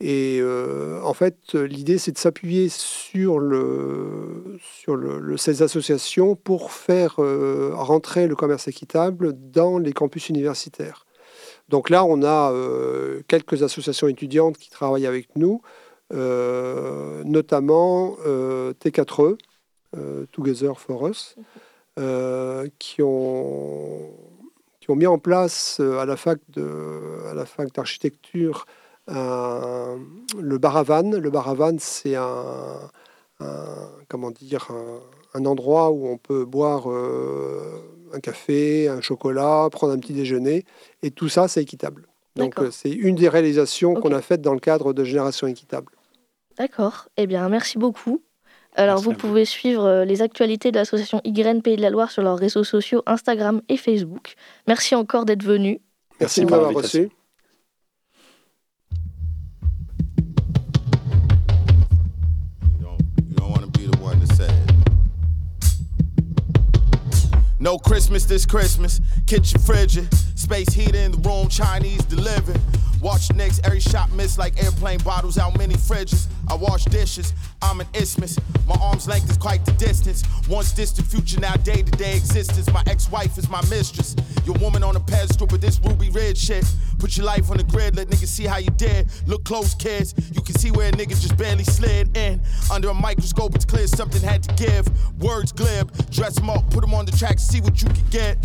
Et 0.00 0.38
euh, 0.40 1.02
en 1.02 1.12
fait, 1.12 1.54
l'idée, 1.54 1.98
c'est 1.98 2.12
de 2.12 2.18
s'appuyer 2.18 2.70
sur, 2.70 3.38
le, 3.38 4.56
sur 4.60 4.96
le, 4.96 5.36
ces 5.36 5.62
associations 5.62 6.36
pour 6.36 6.72
faire 6.72 7.16
rentrer 7.16 8.26
le 8.26 8.34
commerce 8.34 8.66
équitable 8.68 9.34
dans 9.34 9.78
les 9.78 9.92
campus 9.92 10.30
universitaires. 10.30 11.04
Donc 11.68 11.90
là, 11.90 12.04
on 12.04 12.24
a 12.24 12.52
quelques 13.28 13.62
associations 13.62 14.08
étudiantes 14.08 14.56
qui 14.56 14.70
travaillent 14.70 15.06
avec 15.06 15.28
nous, 15.36 15.60
notamment 16.10 18.16
T4E, 18.82 19.36
euh, 19.96 20.24
Together 20.30 20.78
for 20.78 21.08
Us, 21.08 21.34
euh, 21.98 22.68
qui, 22.78 23.02
ont, 23.02 24.14
qui 24.78 24.88
ont 24.90 24.94
mis 24.94 25.08
en 25.08 25.18
place 25.18 25.78
euh, 25.80 25.98
à 25.98 26.06
la 26.06 26.16
fac 26.16 26.38
d'architecture 27.74 28.66
le 29.08 30.58
Baravan. 30.58 31.18
Le 31.18 31.30
Baravan, 31.30 31.76
c'est 31.78 32.16
un, 32.16 32.90
comment 34.08 34.30
dire, 34.30 34.68
un, 35.34 35.44
endroit 35.44 35.90
où 35.90 36.08
on 36.08 36.18
peut 36.18 36.44
boire 36.44 36.86
un 36.86 38.20
café, 38.20 38.88
un 38.88 39.00
chocolat, 39.00 39.68
prendre 39.70 39.92
un 39.92 39.98
petit 39.98 40.12
déjeuner, 40.12 40.64
et 41.02 41.10
tout 41.10 41.28
ça, 41.28 41.48
c'est 41.48 41.62
équitable. 41.62 42.06
Donc, 42.36 42.54
c'est 42.70 42.90
une 42.90 43.16
des 43.16 43.28
réalisations 43.28 43.94
qu'on 43.94 44.12
a 44.12 44.20
faites 44.20 44.40
dans 44.40 44.54
le 44.54 44.60
cadre 44.60 44.92
de 44.92 45.04
Génération 45.04 45.46
Équitable. 45.46 45.92
D'accord. 46.56 47.08
Eh 47.16 47.26
bien, 47.26 47.48
merci 47.48 47.78
beaucoup. 47.78 48.22
Alors, 48.76 49.00
vous 49.00 49.12
pouvez 49.12 49.44
suivre 49.44 49.84
euh, 49.84 50.04
les 50.04 50.22
actualités 50.22 50.70
de 50.70 50.76
l'association 50.76 51.20
YN 51.24 51.60
Pays 51.60 51.76
de 51.76 51.82
la 51.82 51.90
Loire 51.90 52.10
sur 52.10 52.22
leurs 52.22 52.38
réseaux 52.38 52.64
sociaux 52.64 53.02
Instagram 53.06 53.62
et 53.68 53.76
Facebook. 53.76 54.34
Merci 54.68 54.94
encore 54.94 55.24
d'être 55.24 55.42
venu. 55.42 55.80
Merci, 56.20 56.44
de 56.44 56.50
m'avoir 56.50 56.72
reçu. 56.72 57.10
No 67.60 67.76
Christmas 67.78 68.24
this 68.24 68.46
Christmas. 68.46 69.02
Kitchen 69.26 69.60
frigid. 69.60 70.08
Space 70.34 70.70
heater 70.70 70.98
in 70.98 71.12
the 71.12 71.18
room. 71.18 71.46
Chinese 71.48 72.02
delivered. 72.06 72.58
Watch 73.00 73.32
next, 73.34 73.64
every 73.64 73.80
shot 73.80 74.12
miss 74.12 74.36
like 74.36 74.62
airplane 74.62 74.98
bottles 74.98 75.38
out 75.38 75.56
many 75.56 75.74
fridges. 75.74 76.26
I 76.48 76.54
wash 76.54 76.84
dishes, 76.84 77.32
I'm 77.62 77.80
an 77.80 77.86
isthmus. 77.94 78.38
My 78.66 78.76
arm's 78.80 79.08
length 79.08 79.30
is 79.30 79.38
quite 79.38 79.64
the 79.64 79.72
distance. 79.72 80.22
Once 80.48 80.72
distant 80.72 81.06
future, 81.06 81.40
now 81.40 81.54
day 81.54 81.82
to 81.82 81.90
day 81.92 82.16
existence. 82.16 82.70
My 82.72 82.82
ex 82.86 83.10
wife 83.10 83.38
is 83.38 83.48
my 83.48 83.62
mistress. 83.70 84.14
Your 84.44 84.56
woman 84.58 84.82
on 84.82 84.96
a 84.96 85.00
pedestal, 85.00 85.46
but 85.46 85.60
this 85.60 85.80
ruby 85.82 86.10
red 86.10 86.36
shit. 86.36 86.64
Put 86.98 87.16
your 87.16 87.24
life 87.24 87.50
on 87.50 87.56
the 87.56 87.64
grid, 87.64 87.96
let 87.96 88.08
niggas 88.08 88.26
see 88.26 88.44
how 88.44 88.58
you 88.58 88.70
did. 88.70 89.08
Look 89.26 89.44
close, 89.44 89.74
kids. 89.74 90.14
You 90.34 90.42
can 90.42 90.54
see 90.56 90.70
where 90.70 90.92
niggas 90.92 91.22
just 91.22 91.36
barely 91.38 91.64
slid 91.64 92.14
in. 92.16 92.40
Under 92.70 92.90
a 92.90 92.94
microscope, 92.94 93.54
it's 93.54 93.64
clear 93.64 93.86
something 93.86 94.20
had 94.20 94.42
to 94.42 94.54
give. 94.56 94.86
Words 95.20 95.52
glib, 95.52 95.90
dress 96.10 96.34
them 96.34 96.50
up, 96.50 96.68
put 96.70 96.82
them 96.82 96.92
on 96.92 97.06
the 97.06 97.12
track, 97.12 97.38
see 97.38 97.60
what 97.62 97.80
you 97.80 97.88
can 97.88 98.06
get. 98.10 98.36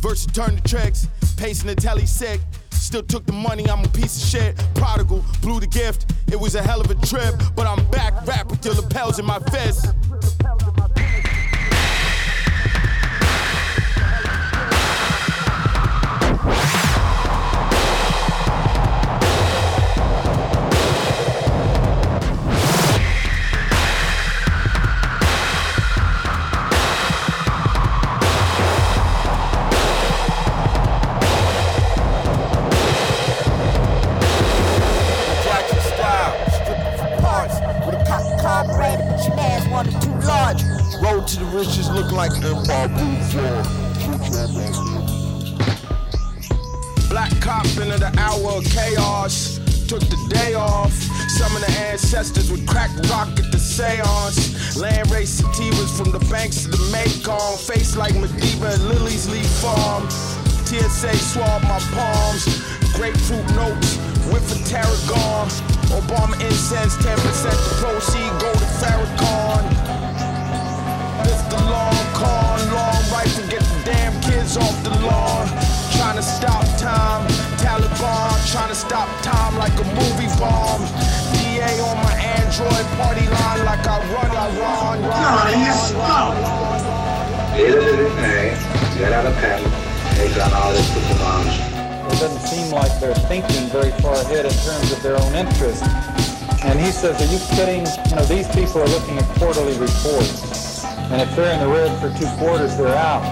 Versus 0.00 0.26
turn 0.32 0.56
the 0.56 0.68
tricks, 0.68 1.06
pacing 1.36 1.68
the 1.68 1.74
telly 1.74 2.06
sick. 2.06 2.40
Still 2.80 3.02
took 3.02 3.26
the 3.26 3.32
money, 3.32 3.68
I'm 3.68 3.84
a 3.84 3.88
piece 3.88 4.16
of 4.16 4.28
shit. 4.28 4.64
Prodigal, 4.74 5.22
blew 5.42 5.60
the 5.60 5.66
gift. 5.66 6.12
It 6.32 6.40
was 6.40 6.54
a 6.54 6.62
hell 6.62 6.80
of 6.80 6.90
a 6.90 6.94
trip, 7.06 7.34
but 7.54 7.66
I'm 7.66 7.84
back, 7.90 8.26
rap 8.26 8.50
with 8.50 8.62
the 8.62 8.72
lapels 8.72 9.18
in 9.18 9.26
my 9.26 9.38
fist. 9.50 9.94
Hodge. 40.50 40.64
Road 41.02 41.26
to 41.28 41.38
the 41.38 41.44
riches 41.46 41.88
look 41.90 42.12
like 42.12 42.32
Empire 42.42 42.88
Blue 42.88 43.16
Black 47.08 47.30
cop 47.40 47.66
into 47.66 47.98
the 47.98 48.12
hour 48.18 48.58
of 48.58 48.64
chaos. 48.64 49.58
Took 49.88 50.00
the 50.00 50.18
day 50.28 50.54
off. 50.54 50.92
Some 51.28 51.54
of 51.56 51.62
the 51.62 51.72
ancestors 51.90 52.50
would 52.50 52.66
crack 52.66 52.90
rock 53.10 53.28
at 53.38 53.50
the 53.50 53.58
seance. 53.58 54.76
Land 54.76 55.10
race 55.10 55.40
sativas 55.40 55.96
from 55.96 56.12
the 56.12 56.24
banks 56.30 56.64
of 56.64 56.72
the 56.72 56.82
Mekong. 56.92 57.56
Face 57.58 57.96
like 57.96 58.14
Medeva 58.14 58.72
at 58.72 58.80
Lily's 58.80 59.28
Leaf 59.28 59.46
Farm. 59.62 60.08
TSA 60.66 61.16
swab 61.16 61.62
my 61.62 61.80
palms. 61.94 62.46
Grapefruit 62.94 63.46
notes, 63.56 63.96
with 64.30 64.46
a 64.54 64.58
tarragon. 64.68 65.48
Obama 65.90 66.34
incense, 66.40 66.94
10% 66.96 67.06
the 67.06 67.74
proceed, 67.82 68.30
go 68.40 68.52
to 68.52 68.66
Farrakhan 68.78 69.79
the 71.50 71.60
long 71.66 72.04
con, 72.14 72.58
long 72.72 73.02
right 73.12 73.28
to 73.36 73.42
get 73.50 73.62
the 73.62 73.82
damn 73.84 74.14
kids 74.22 74.56
off 74.56 74.76
the 74.82 74.94
lawn. 75.04 75.46
Trying 75.98 76.16
to 76.16 76.22
stop 76.22 76.64
time, 76.78 77.26
Taliban, 77.58 78.38
trying 78.50 78.70
to 78.70 78.78
stop 78.78 79.08
time 79.22 79.58
like 79.58 79.74
a 79.74 79.86
movie 79.98 80.30
bomb. 80.38 80.80
DA 81.34 81.80
on 81.82 81.96
my 82.06 82.14
Android 82.14 82.86
party 82.96 83.26
line 83.28 83.64
like 83.66 83.84
I 83.84 83.98
run, 84.14 84.30
run, 84.56 84.98
run. 85.98 86.60
Did 87.56 87.74
it 87.74 88.14
may, 88.16 88.56
get 88.96 89.12
out 89.12 89.26
of 89.26 89.34
done 90.34 90.52
all 90.54 90.72
this 90.72 90.94
with 90.94 91.08
the 91.08 91.14
bombs. 91.16 91.52
It 92.12 92.18
doesn't 92.20 92.46
seem 92.48 92.72
like 92.72 92.92
they're 93.00 93.14
thinking 93.28 93.68
very 93.68 93.90
far 94.00 94.14
ahead 94.14 94.46
in 94.46 94.52
terms 94.52 94.92
of 94.92 95.02
their 95.02 95.20
own 95.20 95.34
interests. 95.34 95.86
And 96.62 96.78
he 96.78 96.90
says, 96.90 97.20
are 97.20 97.32
you 97.32 97.40
kidding? 97.56 97.86
You 98.10 98.16
know, 98.16 98.24
these 98.24 98.48
people 98.48 98.82
are 98.82 98.88
looking 98.88 99.18
at 99.18 99.24
quarterly 99.38 99.76
reports. 99.78 100.49
And 101.10 101.20
if 101.20 101.34
they're 101.34 101.52
in 101.52 101.60
the 101.60 101.68
red 101.68 101.90
for 102.00 102.08
two 102.18 102.30
quarters, 102.38 102.76
they're 102.76 102.94
out. 102.94 103.24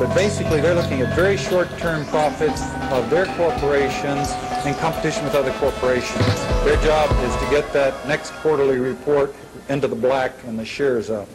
But 0.00 0.12
basically, 0.14 0.60
they're 0.60 0.74
looking 0.74 1.00
at 1.00 1.14
very 1.14 1.36
short-term 1.36 2.04
profits 2.06 2.62
of 2.90 3.08
their 3.08 3.26
corporations 3.36 4.30
in 4.66 4.74
competition 4.74 5.24
with 5.24 5.34
other 5.34 5.52
corporations. 5.60 6.26
Their 6.64 6.76
job 6.82 7.10
is 7.24 7.34
to 7.36 7.46
get 7.50 7.72
that 7.72 7.94
next 8.06 8.32
quarterly 8.42 8.78
report 8.78 9.34
into 9.68 9.86
the 9.86 9.96
black 9.96 10.32
and 10.46 10.58
the 10.58 10.64
shares 10.64 11.08
up. 11.10 11.28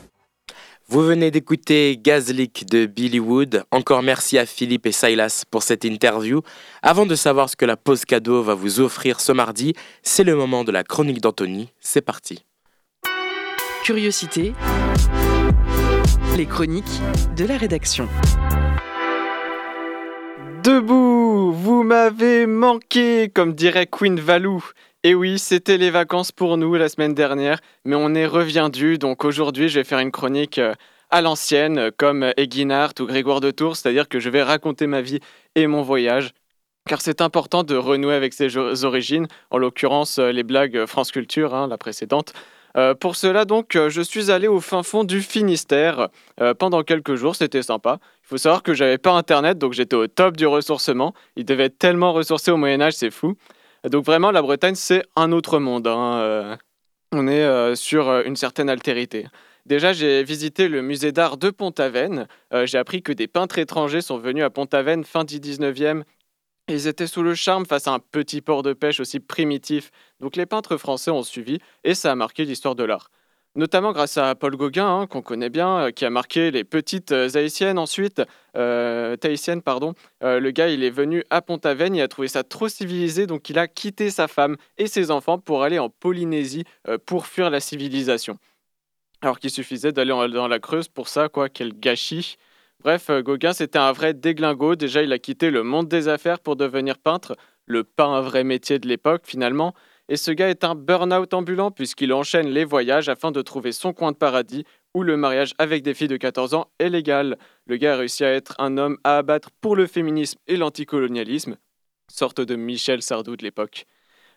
Vous 0.89 1.01
venez 1.01 1.31
d'écouter 1.31 1.97
Gazlik 1.97 2.65
de 2.69 2.85
Billy 2.85 3.19
Wood. 3.19 3.63
Encore 3.71 4.03
merci 4.03 4.37
à 4.37 4.45
Philippe 4.45 4.85
et 4.85 4.91
Silas 4.91 5.43
pour 5.49 5.63
cette 5.63 5.85
interview. 5.85 6.41
Avant 6.81 7.05
de 7.05 7.15
savoir 7.15 7.49
ce 7.49 7.55
que 7.55 7.65
la 7.65 7.77
pause 7.77 8.03
cadeau 8.03 8.43
va 8.43 8.53
vous 8.53 8.81
offrir 8.81 9.21
ce 9.21 9.31
mardi, 9.31 9.73
c'est 10.03 10.25
le 10.25 10.35
moment 10.35 10.65
de 10.65 10.71
la 10.71 10.83
chronique 10.83 11.21
d'Anthony. 11.21 11.69
C'est 11.79 12.01
parti. 12.01 12.43
Curiosité. 13.83 14.53
Les 16.35 16.47
chroniques 16.47 16.83
de 17.37 17.45
la 17.45 17.57
rédaction. 17.57 18.07
Debout, 20.63 21.51
vous 21.51 21.83
m'avez 21.83 22.47
manqué, 22.47 23.29
comme 23.29 23.53
dirait 23.53 23.85
Queen 23.85 24.19
Valou. 24.19 24.65
Et 25.03 25.13
oui, 25.13 25.37
c'était 25.37 25.77
les 25.77 25.91
vacances 25.91 26.31
pour 26.31 26.57
nous 26.57 26.73
la 26.73 26.89
semaine 26.89 27.13
dernière, 27.13 27.59
mais 27.85 27.95
on 27.95 28.15
est 28.15 28.25
reviendu, 28.25 28.97
donc 28.97 29.25
aujourd'hui 29.25 29.69
je 29.69 29.79
vais 29.79 29.83
faire 29.83 29.99
une 29.99 30.11
chronique 30.11 30.57
euh, 30.57 30.73
à 31.11 31.21
l'ancienne, 31.21 31.91
comme 31.97 32.33
Eguinard 32.35 32.93
ou 32.99 33.05
Grégoire 33.05 33.39
de 33.39 33.51
Tours, 33.51 33.75
c'est-à-dire 33.75 34.09
que 34.09 34.19
je 34.19 34.31
vais 34.31 34.41
raconter 34.41 34.87
ma 34.87 35.01
vie 35.01 35.19
et 35.53 35.67
mon 35.67 35.83
voyage, 35.83 36.31
car 36.89 37.01
c'est 37.01 37.21
important 37.21 37.63
de 37.63 37.75
renouer 37.75 38.15
avec 38.15 38.33
ses 38.33 38.57
origines, 38.83 39.27
en 39.51 39.59
l'occurrence 39.59 40.17
euh, 40.17 40.31
les 40.31 40.43
blagues 40.43 40.87
France 40.87 41.11
Culture, 41.11 41.53
hein, 41.53 41.67
la 41.67 41.77
précédente. 41.77 42.33
Euh, 42.75 42.95
pour 42.95 43.15
cela, 43.15 43.45
donc, 43.45 43.73
je 43.73 44.01
suis 44.01 44.31
allé 44.31 44.47
au 44.47 44.59
fin 44.59 44.83
fond 44.83 45.03
du 45.03 45.21
Finistère 45.21 46.09
pendant 46.59 46.83
quelques 46.83 47.15
jours, 47.15 47.35
c'était 47.35 47.61
sympa. 47.61 47.99
Il 48.23 48.27
faut 48.27 48.37
savoir 48.37 48.63
que 48.63 48.73
j'avais 48.73 48.97
pas 48.97 49.11
internet, 49.11 49.57
donc 49.57 49.73
j'étais 49.73 49.95
au 49.95 50.07
top 50.07 50.37
du 50.37 50.47
ressourcement. 50.47 51.13
Il 51.35 51.45
devait 51.45 51.65
être 51.65 51.77
tellement 51.77 52.13
ressourcé 52.13 52.51
au 52.51 52.57
Moyen-Âge, 52.57 52.93
c'est 52.93 53.11
fou. 53.11 53.35
Donc 53.89 54.05
vraiment, 54.05 54.31
la 54.31 54.41
Bretagne, 54.41 54.75
c'est 54.75 55.03
un 55.15 55.31
autre 55.31 55.59
monde. 55.59 55.87
Hein, 55.87 56.19
euh. 56.19 56.55
on 57.11 57.27
est 57.27 57.43
euh, 57.43 57.75
sur 57.75 58.07
euh, 58.07 58.23
une 58.25 58.35
certaine 58.35 58.69
altérité. 58.69 59.27
Déjà, 59.65 59.93
j'ai 59.93 60.23
visité 60.23 60.67
le 60.67 60.81
musée 60.81 61.11
d'art 61.11 61.37
de 61.37 61.49
Pont-Aven. 61.49 62.27
j'ai 62.65 62.77
appris 62.77 63.01
que 63.01 63.13
des 63.13 63.27
peintres 63.27 63.59
étrangers 63.59 64.01
sont 64.01 64.17
venus 64.17 64.43
à 64.43 64.49
Pont-Aven 64.49 65.05
fin 65.05 65.23
du 65.23 65.39
19e. 65.39 66.03
Ils 66.67 66.87
étaient 66.87 67.07
sous 67.07 67.23
le 67.23 67.35
charme 67.35 67.65
face 67.65 67.87
à 67.87 67.93
un 67.93 67.99
petit 67.99 68.41
port 68.41 68.63
de 68.63 68.73
pêche 68.73 68.99
aussi 68.99 69.19
primitif. 69.19 69.91
Donc 70.19 70.35
les 70.35 70.45
peintres 70.45 70.77
français 70.77 71.11
ont 71.11 71.23
suivi 71.23 71.59
et 71.83 71.93
ça 71.93 72.11
a 72.11 72.15
marqué 72.15 72.45
l'histoire 72.45 72.75
de 72.75 72.83
l'art 72.83 73.09
notamment 73.55 73.91
grâce 73.91 74.17
à 74.17 74.35
Paul 74.35 74.55
Gauguin, 74.55 74.87
hein, 74.87 75.07
qu'on 75.07 75.21
connaît 75.21 75.49
bien, 75.49 75.77
euh, 75.77 75.91
qui 75.91 76.05
a 76.05 76.09
marqué 76.09 76.51
les 76.51 76.63
petites 76.63 77.11
euh, 77.11 77.29
haïtiennes 77.35 77.77
ensuite, 77.77 78.21
euh, 78.57 79.15
pardon. 79.63 79.93
le 80.21 80.51
gars, 80.51 80.69
il 80.69 80.83
est 80.83 80.89
venu 80.89 81.23
à 81.29 81.41
Pont-Aven, 81.41 81.95
il 81.95 82.01
a 82.01 82.07
trouvé 82.07 82.27
ça 82.27 82.43
trop 82.43 82.67
civilisé, 82.67 83.27
donc 83.27 83.49
il 83.49 83.59
a 83.59 83.67
quitté 83.67 84.09
sa 84.09 84.27
femme 84.27 84.57
et 84.77 84.87
ses 84.87 85.11
enfants 85.11 85.37
pour 85.37 85.63
aller 85.63 85.79
en 85.79 85.89
Polynésie 85.89 86.65
pour 87.05 87.27
fuir 87.27 87.49
la 87.49 87.59
civilisation. 87.59 88.37
Alors 89.21 89.39
qu'il 89.39 89.49
suffisait 89.49 89.91
d'aller 89.91 90.11
dans 90.11 90.47
la 90.47 90.59
Creuse 90.59 90.87
pour 90.87 91.07
ça, 91.07 91.29
quoi, 91.29 91.49
quel 91.49 91.73
gâchis. 91.73 92.37
Bref, 92.83 93.09
Gauguin, 93.09 93.53
c'était 93.53 93.79
un 93.79 93.93
vrai 93.93 94.13
déglingo. 94.13 94.75
Déjà, 94.75 95.03
il 95.03 95.13
a 95.13 95.19
quitté 95.19 95.51
le 95.51 95.63
monde 95.63 95.87
des 95.87 96.09
affaires 96.09 96.41
pour 96.41 96.57
devenir 96.57 96.97
peintre, 96.97 97.37
le 97.65 97.85
pas 97.85 98.03
un 98.03 98.19
vrai 98.19 98.43
métier 98.43 98.77
de 98.77 98.89
l'époque 98.89 99.21
finalement. 99.23 99.73
Et 100.09 100.17
ce 100.17 100.31
gars 100.31 100.49
est 100.49 100.65
un 100.65 100.75
burn-out 100.75 101.33
ambulant 101.33 101.71
puisqu'il 101.71 102.11
enchaîne 102.11 102.49
les 102.49 102.65
voyages 102.65 103.07
afin 103.07 103.31
de 103.31 103.41
trouver 103.41 103.71
son 103.71 103.93
coin 103.93 104.11
de 104.11 104.17
paradis 104.17 104.65
où 104.93 105.01
le 105.01 105.15
mariage 105.15 105.53
avec 105.59 105.81
des 105.81 105.93
filles 105.93 106.09
de 106.09 106.17
14 106.17 106.55
ans 106.55 106.67
est 106.77 106.89
légal. 106.89 107.37
Le 107.67 107.77
gars 107.77 107.93
a 107.93 107.97
réussi 107.97 108.25
à 108.25 108.33
être 108.33 108.53
un 108.59 108.77
homme 108.77 108.97
à 109.05 109.17
abattre 109.17 109.49
pour 109.61 109.77
le 109.77 109.87
féminisme 109.87 110.39
et 110.47 110.57
l'anticolonialisme, 110.57 111.55
sorte 112.11 112.41
de 112.41 112.55
Michel 112.57 113.01
Sardou 113.01 113.37
de 113.37 113.43
l'époque. 113.43 113.85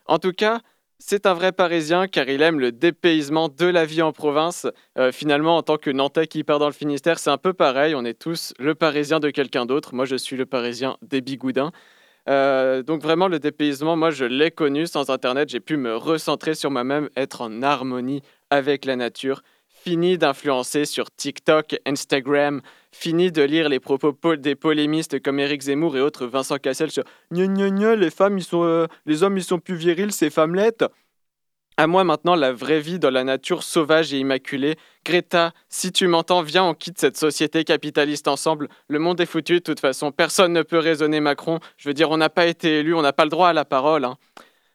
En 0.05 0.19
tout 0.19 0.31
cas, 0.31 0.61
c'est 0.99 1.25
un 1.25 1.33
vrai 1.33 1.51
Parisien 1.51 2.07
car 2.07 2.27
il 2.27 2.41
aime 2.41 2.59
le 2.59 2.71
dépaysement 2.71 3.49
de 3.49 3.65
la 3.65 3.85
vie 3.85 4.01
en 4.01 4.11
province. 4.11 4.67
Euh, 4.97 5.11
finalement, 5.11 5.57
en 5.57 5.63
tant 5.63 5.77
que 5.77 5.89
Nantais 5.89 6.27
qui 6.27 6.43
part 6.43 6.59
dans 6.59 6.67
le 6.67 6.73
Finistère, 6.73 7.19
c'est 7.19 7.29
un 7.29 7.37
peu 7.37 7.53
pareil. 7.53 7.95
On 7.95 8.03
est 8.03 8.17
tous 8.17 8.53
le 8.59 8.75
Parisien 8.75 9.19
de 9.19 9.29
quelqu'un 9.29 9.65
d'autre. 9.65 9.93
Moi, 9.93 10.05
je 10.05 10.15
suis 10.15 10.35
le 10.35 10.45
Parisien 10.45 10.97
des 11.01 11.21
Bigoudins. 11.21 11.71
Euh, 12.27 12.83
donc 12.83 13.01
vraiment, 13.01 13.27
le 13.27 13.39
dépaysement, 13.39 13.95
moi, 13.95 14.09
je 14.09 14.25
l'ai 14.25 14.51
connu 14.51 14.87
sans 14.87 15.09
Internet. 15.09 15.49
J'ai 15.49 15.59
pu 15.59 15.77
me 15.77 15.95
recentrer 15.95 16.55
sur 16.55 16.71
moi-même, 16.71 17.09
être 17.15 17.41
en 17.41 17.61
harmonie 17.61 18.21
avec 18.49 18.85
la 18.85 18.95
nature. 18.95 19.43
Fini 19.87 20.17
d'influencer 20.17 20.83
sur 20.83 21.09
TikTok, 21.09 21.77
Instagram. 21.85 22.59
Fini 22.91 23.31
de 23.31 23.41
lire 23.41 23.69
les 23.69 23.79
propos 23.79 24.11
des 24.35 24.53
polémistes 24.53 25.21
comme 25.21 25.39
Éric 25.39 25.61
Zemmour 25.61 25.95
et 25.95 26.01
autres 26.01 26.25
Vincent 26.25 26.57
Cassel 26.57 26.91
sur 26.91 27.05
gna 27.31 27.47
gna 27.47 27.69
gna, 27.69 27.95
les 27.95 28.09
femmes, 28.09 28.37
ils 28.37 28.43
sont, 28.43 28.65
euh, 28.65 28.87
les 29.05 29.23
hommes, 29.23 29.37
ils 29.37 29.45
sont 29.45 29.59
plus 29.59 29.75
virils, 29.75 30.11
c'est 30.11 30.29
femmelettes. 30.29 30.83
À 31.77 31.87
moi 31.87 32.03
maintenant 32.03 32.35
la 32.35 32.51
vraie 32.51 32.81
vie 32.81 32.99
dans 32.99 33.11
la 33.11 33.23
nature 33.23 33.63
sauvage 33.63 34.13
et 34.13 34.17
immaculée. 34.17 34.75
Greta, 35.05 35.53
si 35.69 35.93
tu 35.93 36.07
m'entends, 36.07 36.41
viens, 36.41 36.65
on 36.65 36.73
quitte 36.73 36.99
cette 36.99 37.15
société 37.15 37.63
capitaliste 37.63 38.27
ensemble. 38.27 38.67
Le 38.89 38.99
monde 38.99 39.21
est 39.21 39.25
foutu, 39.25 39.53
de 39.53 39.59
toute 39.59 39.79
façon, 39.79 40.11
personne 40.11 40.51
ne 40.51 40.63
peut 40.63 40.79
raisonner 40.79 41.21
Macron. 41.21 41.59
Je 41.77 41.87
veux 41.87 41.93
dire, 41.93 42.11
on 42.11 42.17
n'a 42.17 42.29
pas 42.29 42.47
été 42.47 42.79
élu, 42.79 42.93
on 42.93 43.01
n'a 43.01 43.13
pas 43.13 43.23
le 43.23 43.29
droit 43.29 43.47
à 43.47 43.53
la 43.53 43.63
parole. 43.63 44.03
Hein. 44.03 44.17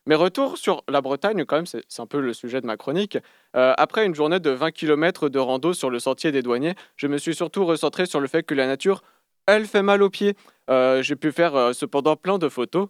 Mais 0.07 0.17
retour 0.17 0.59
sur 0.59 0.83
la 0.88 1.01
Bretagne, 1.01 1.45
quand 1.45 1.57
même, 1.57 1.67
c'est 1.67 1.83
un 1.99 2.07
peu 2.07 2.21
le 2.21 2.33
sujet 2.33 2.61
de 2.61 2.67
ma 2.67 2.77
chronique. 2.77 3.19
Euh, 3.55 3.73
après 3.79 4.05
une 4.05 4.15
journée 4.15 4.41
de 4.41 4.51
20 4.51 4.73
km 4.73 5.29
de 5.29 5.38
rando 5.38 5.75
sur 5.75 5.91
le 5.91 6.01
sentier 6.01 6.33
des 6.33 6.43
douaniers, 6.43 6.75
je 6.97 7.07
me 7.07 7.19
suis 7.19 7.35
surtout 7.35 7.65
recentré 7.65 8.07
sur 8.07 8.21
le 8.21 8.27
fait 8.27 8.43
que 8.43 8.55
la 8.55 8.67
nature, 8.67 9.03
elle 9.47 9.67
fait 9.67 9.83
mal 9.83 10.03
aux 10.03 10.11
pieds. 10.11 10.35
Euh, 10.71 11.03
j'ai 11.03 11.15
pu 11.15 11.31
faire 11.31 11.55
euh, 11.55 11.73
cependant 11.73 12.17
plein 12.17 12.38
de 12.38 12.49
photos 12.49 12.88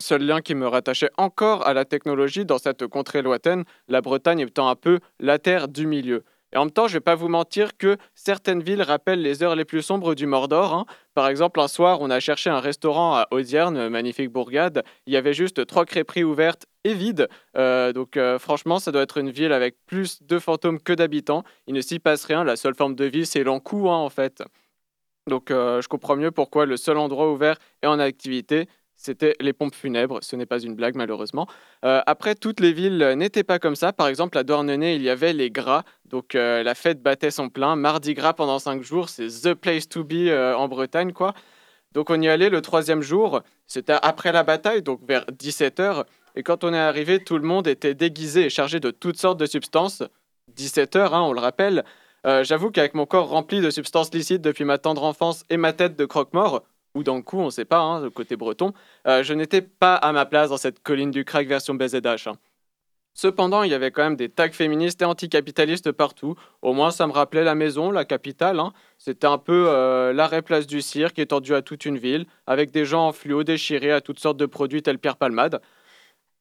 Seul 0.00 0.22
lien 0.22 0.40
qui 0.40 0.54
me 0.54 0.66
rattachait 0.66 1.10
encore 1.18 1.66
à 1.66 1.74
la 1.74 1.84
technologie 1.84 2.46
dans 2.46 2.56
cette 2.56 2.86
contrée 2.86 3.20
lointaine, 3.20 3.64
la 3.86 4.00
Bretagne 4.00 4.40
étant 4.40 4.70
un 4.70 4.74
peu 4.74 4.98
la 5.18 5.38
terre 5.38 5.68
du 5.68 5.86
milieu. 5.86 6.24
Et 6.52 6.56
en 6.56 6.64
même 6.64 6.72
temps, 6.72 6.88
je 6.88 6.94
vais 6.94 7.00
pas 7.00 7.14
vous 7.14 7.28
mentir 7.28 7.76
que 7.76 7.96
certaines 8.14 8.62
villes 8.62 8.82
rappellent 8.82 9.22
les 9.22 9.42
heures 9.42 9.54
les 9.54 9.64
plus 9.64 9.82
sombres 9.82 10.14
du 10.14 10.26
Mordor. 10.26 10.74
Hein. 10.74 10.86
Par 11.14 11.28
exemple, 11.28 11.60
un 11.60 11.68
soir, 11.68 11.98
on 12.00 12.10
a 12.10 12.20
cherché 12.20 12.50
un 12.50 12.60
restaurant 12.60 13.14
à 13.14 13.28
Audierne, 13.30 13.88
magnifique 13.88 14.30
bourgade. 14.30 14.82
Il 15.06 15.12
y 15.12 15.16
avait 15.16 15.34
juste 15.34 15.66
trois 15.66 15.84
crêperies 15.84 16.24
ouvertes 16.24 16.66
et 16.84 16.94
vides. 16.94 17.28
Euh, 17.56 17.92
donc 17.92 18.16
euh, 18.16 18.38
franchement, 18.38 18.78
ça 18.78 18.90
doit 18.90 19.02
être 19.02 19.18
une 19.18 19.30
ville 19.30 19.52
avec 19.52 19.76
plus 19.86 20.22
de 20.22 20.38
fantômes 20.38 20.80
que 20.80 20.92
d'habitants. 20.92 21.44
Il 21.66 21.74
ne 21.74 21.80
s'y 21.80 21.98
passe 21.98 22.24
rien. 22.24 22.42
La 22.42 22.56
seule 22.56 22.74
forme 22.74 22.94
de 22.94 23.04
vie, 23.04 23.26
c'est 23.26 23.44
l'encou, 23.44 23.88
hein, 23.88 23.96
en 23.96 24.10
fait. 24.10 24.42
Donc 25.28 25.50
euh, 25.50 25.80
je 25.80 25.88
comprends 25.88 26.16
mieux 26.16 26.30
pourquoi 26.30 26.66
le 26.66 26.76
seul 26.76 26.98
endroit 26.98 27.30
ouvert 27.30 27.56
est 27.82 27.86
en 27.86 27.98
activité, 27.98 28.66
c'était 29.00 29.34
les 29.40 29.54
pompes 29.54 29.74
funèbres. 29.74 30.18
Ce 30.20 30.36
n'est 30.36 30.44
pas 30.44 30.60
une 30.60 30.74
blague, 30.74 30.94
malheureusement. 30.94 31.46
Euh, 31.86 32.02
après, 32.06 32.34
toutes 32.34 32.60
les 32.60 32.74
villes 32.74 33.14
n'étaient 33.16 33.44
pas 33.44 33.58
comme 33.58 33.74
ça. 33.74 33.94
Par 33.94 34.08
exemple, 34.08 34.36
à 34.36 34.42
Douarnenez, 34.42 34.94
il 34.94 35.02
y 35.02 35.08
avait 35.08 35.32
les 35.32 35.50
gras. 35.50 35.84
Donc, 36.04 36.34
euh, 36.34 36.62
la 36.62 36.74
fête 36.74 37.02
battait 37.02 37.30
son 37.30 37.48
plein. 37.48 37.76
Mardi 37.76 38.12
gras 38.12 38.34
pendant 38.34 38.58
cinq 38.58 38.82
jours, 38.82 39.08
c'est 39.08 39.28
the 39.28 39.54
place 39.54 39.88
to 39.88 40.04
be 40.04 40.28
euh, 40.28 40.54
en 40.54 40.68
Bretagne, 40.68 41.14
quoi. 41.14 41.32
Donc, 41.92 42.10
on 42.10 42.20
y 42.20 42.28
allait 42.28 42.50
le 42.50 42.60
troisième 42.60 43.00
jour. 43.00 43.40
C'était 43.66 43.96
après 44.02 44.32
la 44.32 44.42
bataille, 44.42 44.82
donc 44.82 45.00
vers 45.08 45.24
17h. 45.24 46.04
Et 46.36 46.42
quand 46.42 46.62
on 46.62 46.74
est 46.74 46.78
arrivé, 46.78 47.24
tout 47.24 47.38
le 47.38 47.44
monde 47.44 47.68
était 47.68 47.94
déguisé 47.94 48.44
et 48.44 48.50
chargé 48.50 48.80
de 48.80 48.90
toutes 48.90 49.16
sortes 49.16 49.40
de 49.40 49.46
substances. 49.46 50.02
17h, 50.54 51.14
hein, 51.14 51.22
on 51.22 51.32
le 51.32 51.40
rappelle. 51.40 51.84
J'avoue 52.42 52.70
qu'avec 52.70 52.92
mon 52.92 53.06
corps 53.06 53.30
rempli 53.30 53.62
de 53.62 53.70
substances 53.70 54.12
licites 54.12 54.42
depuis 54.42 54.64
ma 54.64 54.76
tendre 54.76 55.04
enfance 55.04 55.44
et 55.48 55.56
ma 55.56 55.72
tête 55.72 55.96
de 55.96 56.04
croque-mort, 56.04 56.62
ou 56.94 57.02
dans 57.02 57.16
le 57.16 57.22
coup, 57.22 57.38
on 57.38 57.46
ne 57.46 57.50
sait 57.50 57.64
pas, 57.64 57.80
hein, 57.80 58.00
le 58.00 58.10
côté 58.10 58.36
breton, 58.36 58.72
euh, 59.06 59.22
je 59.22 59.34
n'étais 59.34 59.62
pas 59.62 59.94
à 59.94 60.12
ma 60.12 60.26
place 60.26 60.50
dans 60.50 60.56
cette 60.56 60.82
colline 60.82 61.10
du 61.10 61.24
crack 61.24 61.46
version 61.46 61.74
BZH. 61.74 62.28
Hein. 62.28 62.36
Cependant, 63.14 63.64
il 63.64 63.70
y 63.70 63.74
avait 63.74 63.90
quand 63.90 64.02
même 64.02 64.16
des 64.16 64.28
tags 64.28 64.50
féministes 64.50 65.02
et 65.02 65.04
anticapitalistes 65.04 65.92
partout. 65.92 66.36
Au 66.62 66.72
moins, 66.72 66.90
ça 66.90 67.06
me 67.06 67.12
rappelait 67.12 67.44
la 67.44 67.54
maison, 67.54 67.90
la 67.90 68.04
capitale. 68.04 68.60
Hein. 68.60 68.72
C'était 68.98 69.26
un 69.26 69.38
peu 69.38 69.66
euh, 69.68 70.12
l'arrêt 70.12 70.42
place 70.42 70.66
du 70.66 70.80
cirque 70.80 71.18
étendu 71.18 71.54
à 71.54 71.62
toute 71.62 71.84
une 71.84 71.98
ville, 71.98 72.26
avec 72.46 72.70
des 72.70 72.84
gens 72.84 73.08
en 73.08 73.12
fluo 73.12 73.42
déchirés 73.42 73.92
à 73.92 74.00
toutes 74.00 74.20
sortes 74.20 74.36
de 74.36 74.46
produits 74.46 74.82
tels 74.82 74.98
Pierre 74.98 75.16
Palmade. 75.16 75.60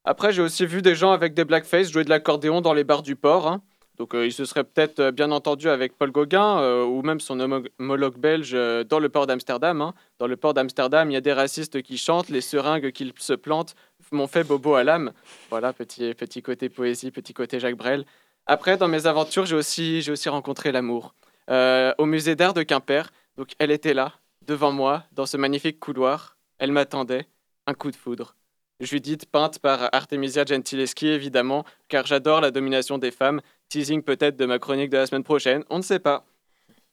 Après, 0.05 0.31
j'ai 0.31 0.41
aussi 0.41 0.65
vu 0.65 0.81
des 0.81 0.95
gens 0.95 1.11
avec 1.11 1.33
des 1.33 1.43
blackface 1.43 1.91
jouer 1.91 2.03
de 2.03 2.09
l'accordéon 2.09 2.61
dans 2.61 2.73
les 2.73 2.83
bars 2.83 3.03
du 3.03 3.15
port. 3.15 3.59
Donc 3.99 4.15
euh, 4.15 4.25
il 4.25 4.31
se 4.31 4.45
serait 4.45 4.63
peut-être 4.63 4.99
euh, 4.99 5.11
bien 5.11 5.29
entendu 5.29 5.67
avec 5.67 5.97
Paul 5.97 6.11
Gauguin 6.11 6.59
euh, 6.61 6.85
ou 6.85 7.01
même 7.01 7.19
son 7.19 7.37
homologue 7.39 8.17
belge 8.17 8.53
dans 8.87 8.99
le 8.99 9.09
port 9.09 9.27
d'Amsterdam. 9.27 9.81
Hein. 9.81 9.93
Dans 10.19 10.27
le 10.27 10.37
port 10.37 10.53
d'Amsterdam, 10.53 11.11
il 11.11 11.13
y 11.13 11.17
a 11.17 11.21
des 11.21 11.33
racistes 11.33 11.81
qui 11.81 11.97
chantent, 11.97 12.29
les 12.29 12.41
seringues 12.41 12.91
qui 12.91 13.13
se 13.19 13.33
plantent 13.33 13.75
m'ont 14.11 14.27
fait 14.27 14.43
bobo 14.43 14.73
à 14.73 14.83
l'âme. 14.83 15.11
Voilà, 15.51 15.71
petit, 15.71 16.15
petit 16.15 16.41
côté 16.41 16.69
poésie, 16.69 17.11
petit 17.11 17.33
côté 17.33 17.59
Jacques 17.59 17.75
Brel. 17.75 18.05
Après, 18.47 18.75
dans 18.77 18.87
mes 18.87 19.05
aventures, 19.05 19.45
j'ai 19.45 19.55
aussi, 19.55 20.03
aussi 20.09 20.29
rencontré 20.29 20.71
l'amour. 20.71 21.13
au 21.49 22.05
musée 22.05 22.35
d'art 22.35 22.55
de 22.55 22.63
Quimper, 22.63 23.11
donc 23.37 23.49
elle 23.59 23.69
était 23.69 23.93
là, 23.93 24.13
devant 24.47 24.71
moi, 24.71 25.03
dans 25.11 25.27
ce 25.27 25.37
magnifique 25.37 25.79
couloir. 25.79 26.37
Elle 26.57 26.71
m'attendait, 26.71 27.27
un 27.67 27.75
coup 27.75 27.91
de 27.91 27.95
foudre. 27.95 28.35
Judith, 28.79 29.25
peinte 29.25 29.59
par 29.59 29.89
Artemisia 29.91 30.45
Gentileschi, 30.45 31.07
évidemment, 31.07 31.65
car 31.89 32.05
j'adore 32.05 32.39
la 32.39 32.49
domination 32.49 32.97
des 32.97 33.11
femmes. 33.11 33.41
Teasing 33.69 34.01
peut-être 34.01 34.35
de 34.35 34.45
ma 34.45 34.57
chronique 34.57 34.89
de 34.89 34.97
la 34.97 35.05
semaine 35.05 35.23
prochaine, 35.23 35.63
on 35.69 35.77
ne 35.77 35.83
sait 35.83 35.99
pas. 35.99 36.25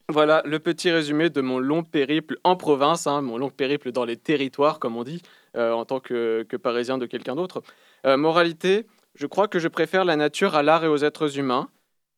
Voilà 0.08 0.42
le 0.44 0.58
petit 0.60 0.90
résumé 0.90 1.30
de 1.30 1.40
mon 1.40 1.58
long 1.58 1.82
périple 1.82 2.36
en 2.44 2.54
province, 2.54 3.06
hein, 3.06 3.22
mon 3.22 3.38
long 3.38 3.50
périple 3.50 3.90
dans 3.90 4.04
les 4.04 4.16
territoires, 4.16 4.78
comme 4.78 4.96
on 4.96 5.02
dit, 5.02 5.22
euh, 5.56 5.72
en 5.72 5.84
tant 5.84 6.00
que, 6.00 6.46
parisien 6.62 6.98
de 6.98 7.06
quelqu'un 7.06 7.34
d'autre. 7.34 7.62
Euh, 8.06 8.16
moralité, 8.16 8.86
je 9.14 9.26
crois 9.26 9.48
que 9.48 9.58
je 9.58 9.68
préfère 9.68 10.04
la 10.04 10.16
nature 10.16 10.54
à 10.54 10.62
l'art 10.62 10.84
et 10.84 10.88
aux 10.88 10.98
êtres 10.98 11.38
humains, 11.38 11.70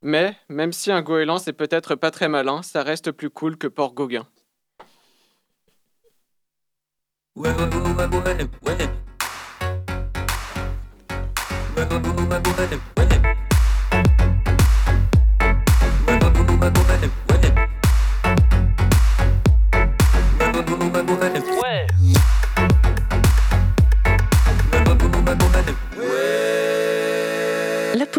mais 0.02 0.36
même 0.48 0.72
si 0.72 0.90
un 0.90 1.02
goéland 1.02 1.38
c'est 1.38 1.52
peut-être 1.52 1.94
pas 1.94 2.10
très 2.10 2.28
malin, 2.28 2.62
ça 2.62 2.82
reste 2.82 3.12
plus 3.12 3.30
cool 3.30 3.56
que 3.56 3.68
Port 3.68 3.94
Gauguin. 3.94 4.26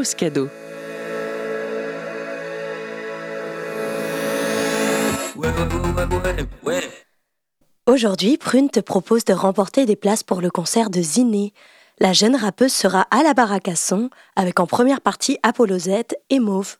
Cadeau. 0.01 0.47
Aujourd'hui, 7.85 8.37
Prune 8.37 8.69
te 8.69 8.79
propose 8.79 9.25
de 9.25 9.33
remporter 9.33 9.85
des 9.85 9.97
places 9.97 10.23
pour 10.23 10.39
le 10.39 10.49
concert 10.49 10.89
de 10.89 11.01
Ziné. 11.01 11.53
La 11.99 12.13
jeune 12.13 12.37
rappeuse 12.37 12.71
sera 12.71 13.07
à 13.11 13.23
la 13.23 13.33
baraque 13.33 13.67
à 13.67 13.75
son, 13.75 14.09
avec 14.37 14.61
en 14.61 14.67
première 14.67 15.01
partie 15.01 15.37
Apollo 15.43 15.79
Z 15.79 15.89
et 16.29 16.39
Mauve. 16.39 16.77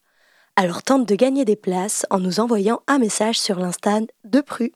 Alors 0.55 0.81
tente 0.81 1.05
de 1.05 1.15
gagner 1.15 1.43
des 1.43 1.57
places 1.57 2.05
en 2.09 2.19
nous 2.19 2.39
envoyant 2.39 2.81
un 2.87 2.99
message 2.99 3.37
sur 3.37 3.59
l'insta 3.59 3.99
de 4.23 4.39
Pru. 4.41 4.71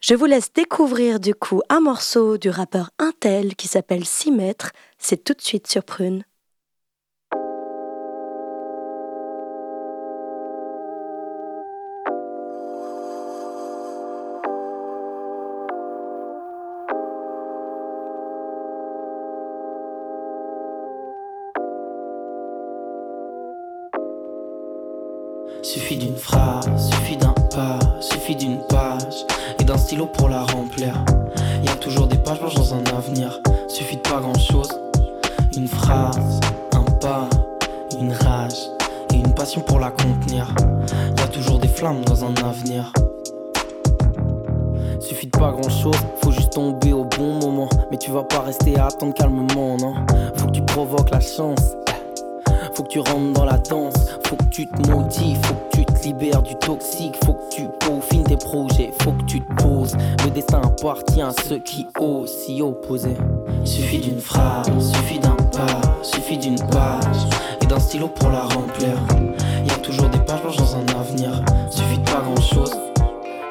Je 0.00 0.14
vous 0.14 0.26
laisse 0.26 0.52
découvrir 0.52 1.20
du 1.20 1.32
coup 1.32 1.60
un 1.68 1.80
morceau 1.80 2.38
du 2.38 2.50
rappeur 2.50 2.90
Intel 2.98 3.54
qui 3.54 3.68
s'appelle 3.68 4.04
6 4.04 4.32
mètres. 4.32 4.72
C'est 4.98 5.22
tout 5.22 5.34
de 5.34 5.42
suite 5.42 5.68
sur 5.68 5.84
Prune. 5.84 6.24
Pour 30.00 30.28
la 30.28 30.42
remplir. 30.44 30.94
Y 31.62 31.68
a 31.68 31.76
toujours 31.76 32.06
des 32.06 32.16
pages 32.16 32.40
blanches 32.40 32.54
dans 32.54 32.74
un 32.74 32.84
avenir, 32.96 33.40
suffit 33.68 33.96
de 33.96 34.00
pas 34.00 34.20
grand 34.20 34.38
chose. 34.38 34.68
Une 35.54 35.68
phrase, 35.68 36.40
un 36.72 36.82
pas, 36.98 37.28
une 38.00 38.12
rage 38.12 38.70
et 39.12 39.16
une 39.16 39.34
passion 39.34 39.60
pour 39.60 39.78
la 39.80 39.90
contenir. 39.90 40.54
Y 41.18 41.20
a 41.20 41.26
toujours 41.26 41.58
des 41.58 41.68
flammes 41.68 42.02
dans 42.06 42.24
un 42.24 42.34
avenir. 42.36 42.90
Suffit 45.00 45.26
de 45.26 45.38
pas 45.38 45.52
grand 45.52 45.68
chose, 45.68 45.96
faut 46.22 46.32
juste 46.32 46.54
tomber 46.54 46.94
au 46.94 47.04
bon 47.04 47.34
moment. 47.40 47.68
Mais 47.90 47.98
tu 47.98 48.10
vas 48.10 48.24
pas 48.24 48.40
rester 48.40 48.78
à 48.78 48.86
attendre 48.86 49.12
calmement, 49.12 49.76
non? 49.76 49.94
Faut 50.36 50.46
que 50.46 50.52
tu 50.52 50.62
provoques 50.62 51.10
la 51.10 51.20
chance. 51.20 51.76
Faut 52.74 52.84
que 52.84 52.88
tu 52.88 53.00
rentres 53.00 53.32
dans 53.34 53.44
la 53.44 53.58
danse, 53.58 53.94
faut 54.24 54.36
que 54.36 54.44
tu 54.44 54.66
te 54.66 54.90
motives, 54.90 55.38
faut 55.44 55.54
que 55.54 55.71
te 56.02 56.06
libères 56.08 56.42
du 56.42 56.54
toxique, 56.56 57.14
faut 57.24 57.34
que 57.34 57.54
tu 57.54 57.62
peaufines 57.80 58.24
tes 58.24 58.36
projets, 58.36 58.92
faut 59.02 59.12
que 59.12 59.24
tu 59.24 59.40
te 59.40 59.62
poses. 59.62 59.96
Le 60.24 60.30
destin 60.30 60.60
appartient 60.62 61.22
à 61.22 61.30
ceux 61.48 61.58
qui 61.58 61.86
osent 61.98 62.30
s'y 62.30 62.60
opposer. 62.60 63.16
Suffit 63.64 63.98
d'une 63.98 64.20
phrase, 64.20 64.66
suffit 64.78 65.18
d'un 65.18 65.36
pas, 65.52 65.80
suffit 66.02 66.38
d'une 66.38 66.58
page 66.58 67.26
et 67.60 67.66
d'un 67.66 67.78
stylo 67.78 68.08
pour 68.08 68.30
la 68.30 68.42
remplir. 68.42 68.90
Y 69.64 69.70
a 69.70 69.76
toujours 69.76 70.08
des 70.08 70.18
pages 70.18 70.42
blanches 70.42 70.56
dans 70.56 70.76
un 70.76 71.00
avenir, 71.00 71.30
suffit 71.70 71.98
de 71.98 72.04
pas 72.04 72.20
grand 72.20 72.40
chose. 72.40 72.72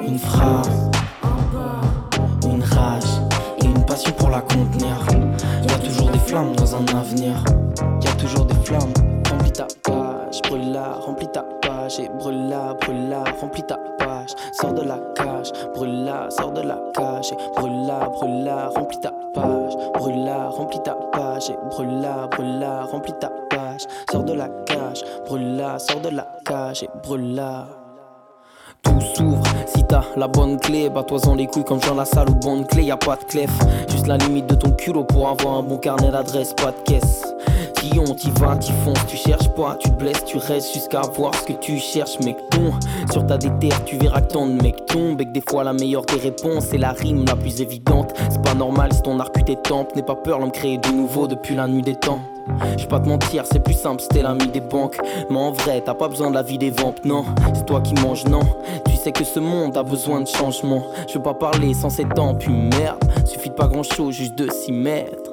Une 0.05 0.19
phrase, 0.19 0.89
une 2.43 2.63
rage 2.63 3.03
et 3.61 3.65
une 3.65 3.85
passion 3.85 4.11
pour 4.17 4.29
la 4.29 4.41
contenir. 4.41 4.97
Y 5.63 5.71
a 5.71 5.79
toujours 5.79 6.09
des 6.09 6.19
flammes 6.19 6.55
dans 6.55 6.75
un 6.75 6.85
avenir, 6.97 7.43
y 8.03 8.07
a 8.07 8.11
toujours 8.13 8.45
des 8.45 8.55
flammes. 8.65 8.93
Remplis 9.29 9.51
ta 9.53 9.67
page, 9.83 10.41
brûle 10.49 10.73
la, 10.73 10.93
remplis 11.05 11.31
ta 11.31 11.45
page 11.91 11.99
et 11.99 12.09
brûle 12.09 12.49
la, 12.49 12.73
brûle 12.73 13.09
la, 13.09 13.23
remplis 13.39 13.63
ta 13.63 13.77
page. 13.97 14.29
Sors 14.53 14.73
de 14.73 14.81
la 14.81 14.97
cage, 15.15 15.51
brûle 15.73 16.05
la, 16.05 16.29
sors 16.29 16.51
de 16.51 16.61
la 16.61 16.77
cage 16.93 17.31
et 17.31 17.59
brûle 17.59 17.85
la, 17.87 18.09
brûle 18.09 18.43
la, 18.43 18.69
remplis 18.69 18.99
ta 18.99 19.11
page. 19.33 19.73
Brûle 19.93 20.25
la, 20.25 20.49
remplis 20.49 20.81
ta 20.83 20.95
page 21.11 21.49
et 21.49 21.57
brûle 21.69 22.01
la, 22.01 22.27
brûle 22.27 22.59
la, 22.59 22.83
remplis 22.85 23.13
ta 23.19 23.29
page. 23.49 23.81
Sors 24.11 24.23
de 24.23 24.33
la 24.33 24.47
cage, 24.65 25.03
brûle 25.25 25.57
la, 25.57 25.79
sors 25.79 26.01
de 26.01 26.09
la 26.09 26.27
cage 26.45 26.83
et 26.83 26.89
brûle 27.03 27.35
la. 27.35 27.67
Tout 28.83 29.01
s'ouvre, 29.01 29.43
si 29.67 29.83
t'as 29.83 30.03
la 30.17 30.27
bonne 30.27 30.59
clé, 30.59 30.89
bats-toi-en 30.89 31.35
les 31.35 31.45
couilles 31.45 31.63
comme 31.63 31.79
dans 31.79 31.93
la 31.93 32.05
salle 32.05 32.29
ou 32.29 32.35
bonne 32.35 32.65
clé, 32.65 32.83
y 32.83 32.91
a 32.91 32.97
pas 32.97 33.15
de 33.15 33.23
clef. 33.25 33.51
Juste 33.89 34.07
la 34.07 34.17
limite 34.17 34.47
de 34.47 34.55
ton 34.55 34.71
culot 34.71 35.03
pour 35.03 35.29
avoir 35.29 35.57
un 35.57 35.63
bon 35.63 35.77
carnet 35.77 36.09
d'adresse, 36.09 36.53
pas 36.53 36.71
de 36.71 36.81
caisse. 36.83 37.20
T'y 38.17 38.29
va, 38.31 38.55
t'y 38.55 38.71
fonces, 38.83 39.03
tu 39.07 39.15
cherches 39.17 39.47
pas, 39.55 39.77
tu 39.79 39.89
blesses, 39.91 40.25
tu 40.25 40.37
restes 40.37 40.73
jusqu'à 40.73 41.01
voir 41.15 41.33
ce 41.33 41.43
que 41.45 41.53
tu 41.53 41.79
cherches, 41.79 42.19
mec. 42.19 42.37
Ton, 42.51 42.71
sur 43.11 43.25
ta 43.25 43.37
déterre, 43.37 43.83
tu 43.85 43.97
verras 43.97 44.21
que 44.21 44.33
ton 44.33 44.45
mec 44.45 44.85
tombe 44.85 45.19
et 45.21 45.25
que 45.25 45.31
des 45.31 45.41
fois 45.49 45.63
la 45.63 45.73
meilleure 45.73 46.05
des 46.05 46.17
réponses 46.17 46.65
c'est 46.65 46.77
la 46.77 46.91
rime 46.91 47.25
la 47.25 47.35
plus 47.35 47.61
évidente. 47.61 48.13
C'est 48.29 48.41
pas 48.43 48.53
normal 48.53 48.91
si 48.93 49.01
ton 49.01 49.19
art 49.19 49.31
tes 49.31 49.55
tempes, 49.55 49.95
n'aie 49.95 50.03
pas 50.03 50.15
peur, 50.15 50.39
l'homme 50.39 50.51
créer 50.51 50.77
de 50.77 50.89
nouveau 50.89 51.25
depuis 51.25 51.55
la 51.55 51.67
nuit 51.67 51.81
des 51.81 51.95
temps. 51.95 52.19
Je 52.77 52.85
pas 52.85 52.99
te 52.99 53.07
mentir, 53.07 53.43
c'est 53.49 53.63
plus 53.63 53.73
simple, 53.73 54.01
c'était 54.01 54.21
l'ami 54.21 54.47
des 54.47 54.61
banques. 54.61 54.97
Mais 55.29 55.37
en 55.37 55.51
vrai, 55.51 55.81
t'as 55.83 55.93
pas 55.93 56.07
besoin 56.07 56.29
de 56.29 56.35
la 56.35 56.43
vie 56.43 56.57
des 56.57 56.69
ventes, 56.69 57.05
non. 57.05 57.23
C'est 57.53 57.65
toi 57.65 57.81
qui 57.81 57.93
manges, 57.95 58.25
non. 58.25 58.41
Tu 58.85 58.95
sais 58.97 59.11
que 59.11 59.23
ce 59.23 59.39
monde 59.39 59.77
a 59.77 59.83
besoin 59.83 60.21
de 60.21 60.27
changement. 60.27 60.83
Je 61.07 61.13
veux 61.13 61.23
pas 61.23 61.33
parler 61.33 61.73
sans 61.73 61.89
ces 61.89 62.05
temps, 62.05 62.35
puis 62.35 62.51
merde. 62.51 62.99
Suffit 63.25 63.49
de 63.49 63.55
pas 63.55 63.67
grand 63.67 63.83
chose, 63.83 64.15
juste 64.15 64.37
de 64.37 64.51
s'y 64.51 64.71
mettre. 64.71 65.31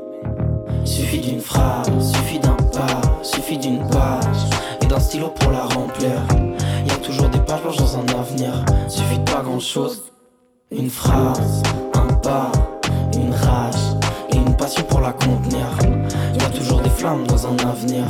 Suffit 0.85 1.19
d'une 1.19 1.41
phrase, 1.41 1.91
suffit 2.13 2.39
d'un 2.39 2.58
suffit 3.23 3.59
d'une 3.59 3.87
page 3.89 4.43
et 4.83 4.87
d'un 4.87 5.01
stylo 5.01 5.29
pour 5.29 5.51
la 5.51 5.65
remplir. 5.65 6.11
Y 6.87 6.91
a 6.91 6.97
toujours 6.97 7.29
des 7.29 7.39
pages 7.41 7.63
blanches 7.63 7.77
dans 7.77 7.99
un 7.99 8.21
avenir, 8.21 8.65
suffit 8.89 9.19
de 9.19 9.31
pas 9.31 9.43
grand 9.43 9.61
chose. 9.61 10.03
Une 10.71 10.91
phrase, 10.91 11.63
un 11.95 12.13
pas, 12.15 12.53
une 13.15 13.33
rage 13.35 13.97
et 14.31 14.37
une 14.37 14.57
passion 14.57 14.83
pour 14.85 15.01
la 15.01 15.13
contenir. 15.13 15.67
Y 16.39 16.43
a 16.43 16.51
toujours 16.51 16.81
des 16.81 16.91
flammes 16.91 17.27
dans 17.27 17.47
un 17.47 17.57
avenir. 17.69 18.05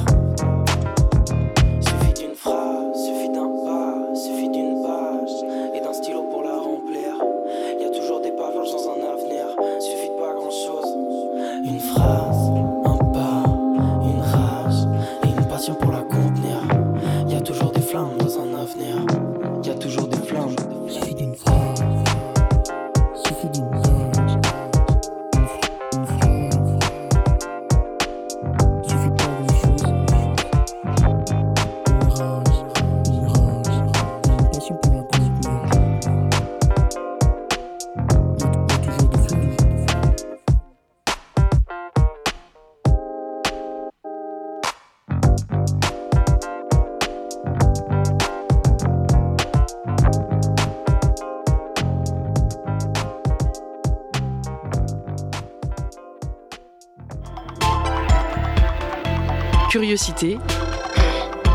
Curiosité, 59.99 60.39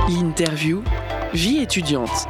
l'interview, 0.09 0.83
vie 1.33 1.59
étudiante. 1.59 2.27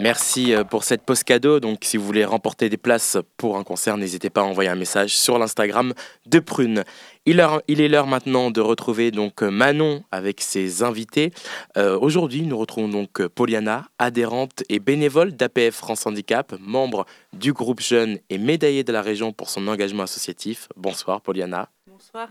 Merci 0.00 0.52
euh, 0.52 0.64
pour 0.64 0.82
cette 0.82 1.02
pause 1.02 1.22
cadeau. 1.22 1.60
Donc, 1.60 1.78
si 1.82 1.96
vous 1.96 2.04
voulez 2.04 2.24
remporter 2.24 2.68
des 2.68 2.76
places 2.76 3.18
pour 3.36 3.56
un 3.56 3.62
concert, 3.62 3.96
n'hésitez 3.96 4.30
pas 4.30 4.40
à 4.40 4.44
envoyer 4.44 4.68
un 4.68 4.74
message 4.74 5.16
sur 5.16 5.38
l'Instagram 5.38 5.94
de 6.26 6.40
Prune. 6.40 6.82
Il, 7.24 7.38
est 7.38 7.88
l'heure 7.88 8.06
maintenant 8.08 8.50
de 8.50 8.60
retrouver 8.60 9.12
donc 9.12 9.42
Manon 9.42 10.02
avec 10.10 10.40
ses 10.40 10.82
invités. 10.82 11.32
Euh, 11.76 11.96
Aujourd'hui, 11.96 12.42
nous 12.42 12.58
retrouvons 12.58 12.88
donc 12.88 13.20
euh, 13.20 13.28
Poliana, 13.28 13.86
adhérente 14.00 14.64
et 14.68 14.80
bénévole 14.80 15.34
d'APF 15.34 15.76
France 15.76 16.04
Handicap, 16.04 16.52
membre 16.58 17.06
du 17.32 17.52
groupe 17.52 17.80
jeune 17.80 18.18
et 18.28 18.38
médaillée 18.38 18.82
de 18.82 18.92
la 18.92 19.02
région 19.02 19.32
pour 19.32 19.50
son 19.50 19.68
engagement 19.68 20.02
associatif. 20.02 20.66
Bonsoir, 20.76 21.20
Poliana. 21.20 21.68
Bonsoir. 21.86 22.28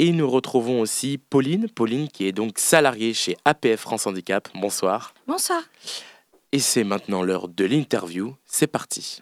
Et 0.00 0.12
nous 0.12 0.30
retrouvons 0.30 0.80
aussi 0.80 1.18
Pauline, 1.18 1.68
Pauline 1.68 2.08
qui 2.08 2.28
est 2.28 2.32
donc 2.32 2.60
salariée 2.60 3.12
chez 3.14 3.36
APF 3.44 3.80
France 3.80 4.06
Handicap. 4.06 4.48
Bonsoir. 4.54 5.12
Bonsoir. 5.26 5.60
Et 6.52 6.60
c'est 6.60 6.84
maintenant 6.84 7.24
l'heure 7.24 7.48
de 7.48 7.64
l'interview. 7.64 8.36
C'est 8.46 8.68
parti. 8.68 9.20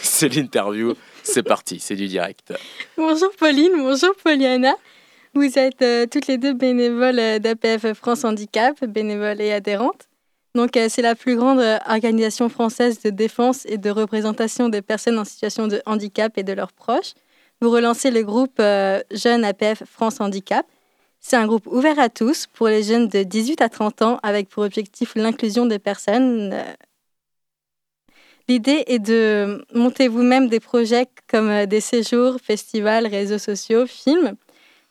c'est 0.00 0.34
l'interview. 0.34 0.94
C'est 1.22 1.42
parti. 1.42 1.78
C'est 1.78 1.96
du 1.96 2.08
direct. 2.08 2.54
Bonjour 2.96 3.30
Pauline, 3.38 3.72
bonjour 3.76 4.14
Poliana. 4.24 4.74
Vous 5.34 5.58
êtes 5.58 5.82
euh, 5.82 6.06
toutes 6.10 6.26
les 6.26 6.38
deux 6.38 6.54
bénévoles 6.54 7.18
euh, 7.18 7.38
d'APF 7.38 7.92
France 7.92 8.24
Handicap, 8.24 8.82
bénévoles 8.86 9.42
et 9.42 9.52
adhérentes. 9.52 10.07
Euh, 10.58 10.86
c'est 10.88 11.02
la 11.02 11.14
plus 11.14 11.36
grande 11.36 11.60
euh, 11.60 11.78
organisation 11.88 12.48
française 12.48 13.00
de 13.00 13.10
défense 13.10 13.64
et 13.66 13.78
de 13.78 13.90
représentation 13.90 14.68
des 14.68 14.82
personnes 14.82 15.18
en 15.18 15.24
situation 15.24 15.68
de 15.68 15.80
handicap 15.86 16.36
et 16.36 16.42
de 16.42 16.52
leurs 16.52 16.72
proches. 16.72 17.14
vous 17.60 17.70
relancez 17.70 18.10
le 18.10 18.22
groupe 18.22 18.58
euh, 18.60 19.00
Jeunes 19.12 19.44
APF 19.44 19.84
France 19.84 20.20
Handicap. 20.20 20.66
C'est 21.20 21.36
un 21.36 21.46
groupe 21.46 21.66
ouvert 21.66 21.98
à 21.98 22.08
tous 22.08 22.46
pour 22.46 22.68
les 22.68 22.82
jeunes 22.82 23.08
de 23.08 23.22
18 23.22 23.60
à 23.60 23.68
30 23.68 24.02
ans 24.02 24.20
avec 24.22 24.48
pour 24.48 24.64
objectif 24.64 25.14
l'inclusion 25.16 25.66
des 25.66 25.78
personnes. 25.78 26.54
L'idée 28.48 28.84
est 28.86 29.00
de 29.00 29.64
monter 29.74 30.08
vous-même 30.08 30.48
des 30.48 30.60
projets 30.60 31.06
comme 31.28 31.66
des 31.66 31.80
séjours, 31.80 32.36
festivals, 32.42 33.06
réseaux 33.06 33.38
sociaux, 33.38 33.86
films. 33.86 34.36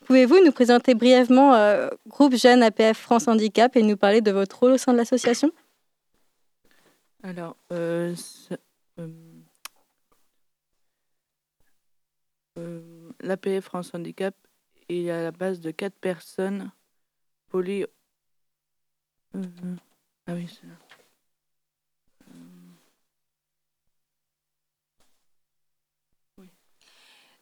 Pouvez-vous 0.08 0.42
nous 0.46 0.54
présenter 0.54 0.96
brièvement 0.96 1.54
euh, 1.54 1.90
Groupe 2.08 2.34
Jeunes 2.34 2.64
APF 2.64 2.98
France 2.98 3.28
Handicap 3.28 3.76
et 3.76 3.84
nous 3.84 3.98
parler 3.98 4.22
de 4.22 4.32
votre 4.32 4.58
rôle 4.58 4.72
au 4.72 4.78
sein 4.78 4.94
de 4.94 4.98
l'association? 4.98 5.52
Alors, 7.24 7.58
euh, 7.74 8.16
l'APF 13.20 13.66
France 13.66 13.94
Handicap 13.94 14.34
est 14.88 15.10
à 15.10 15.24
la 15.24 15.32
base 15.32 15.60
de 15.60 15.72
quatre 15.72 16.00
personnes 16.00 16.72
poly... 17.50 17.86
ah 19.34 19.38
oui, 20.30 20.48
c'est 20.48 20.68
là. 20.68 20.74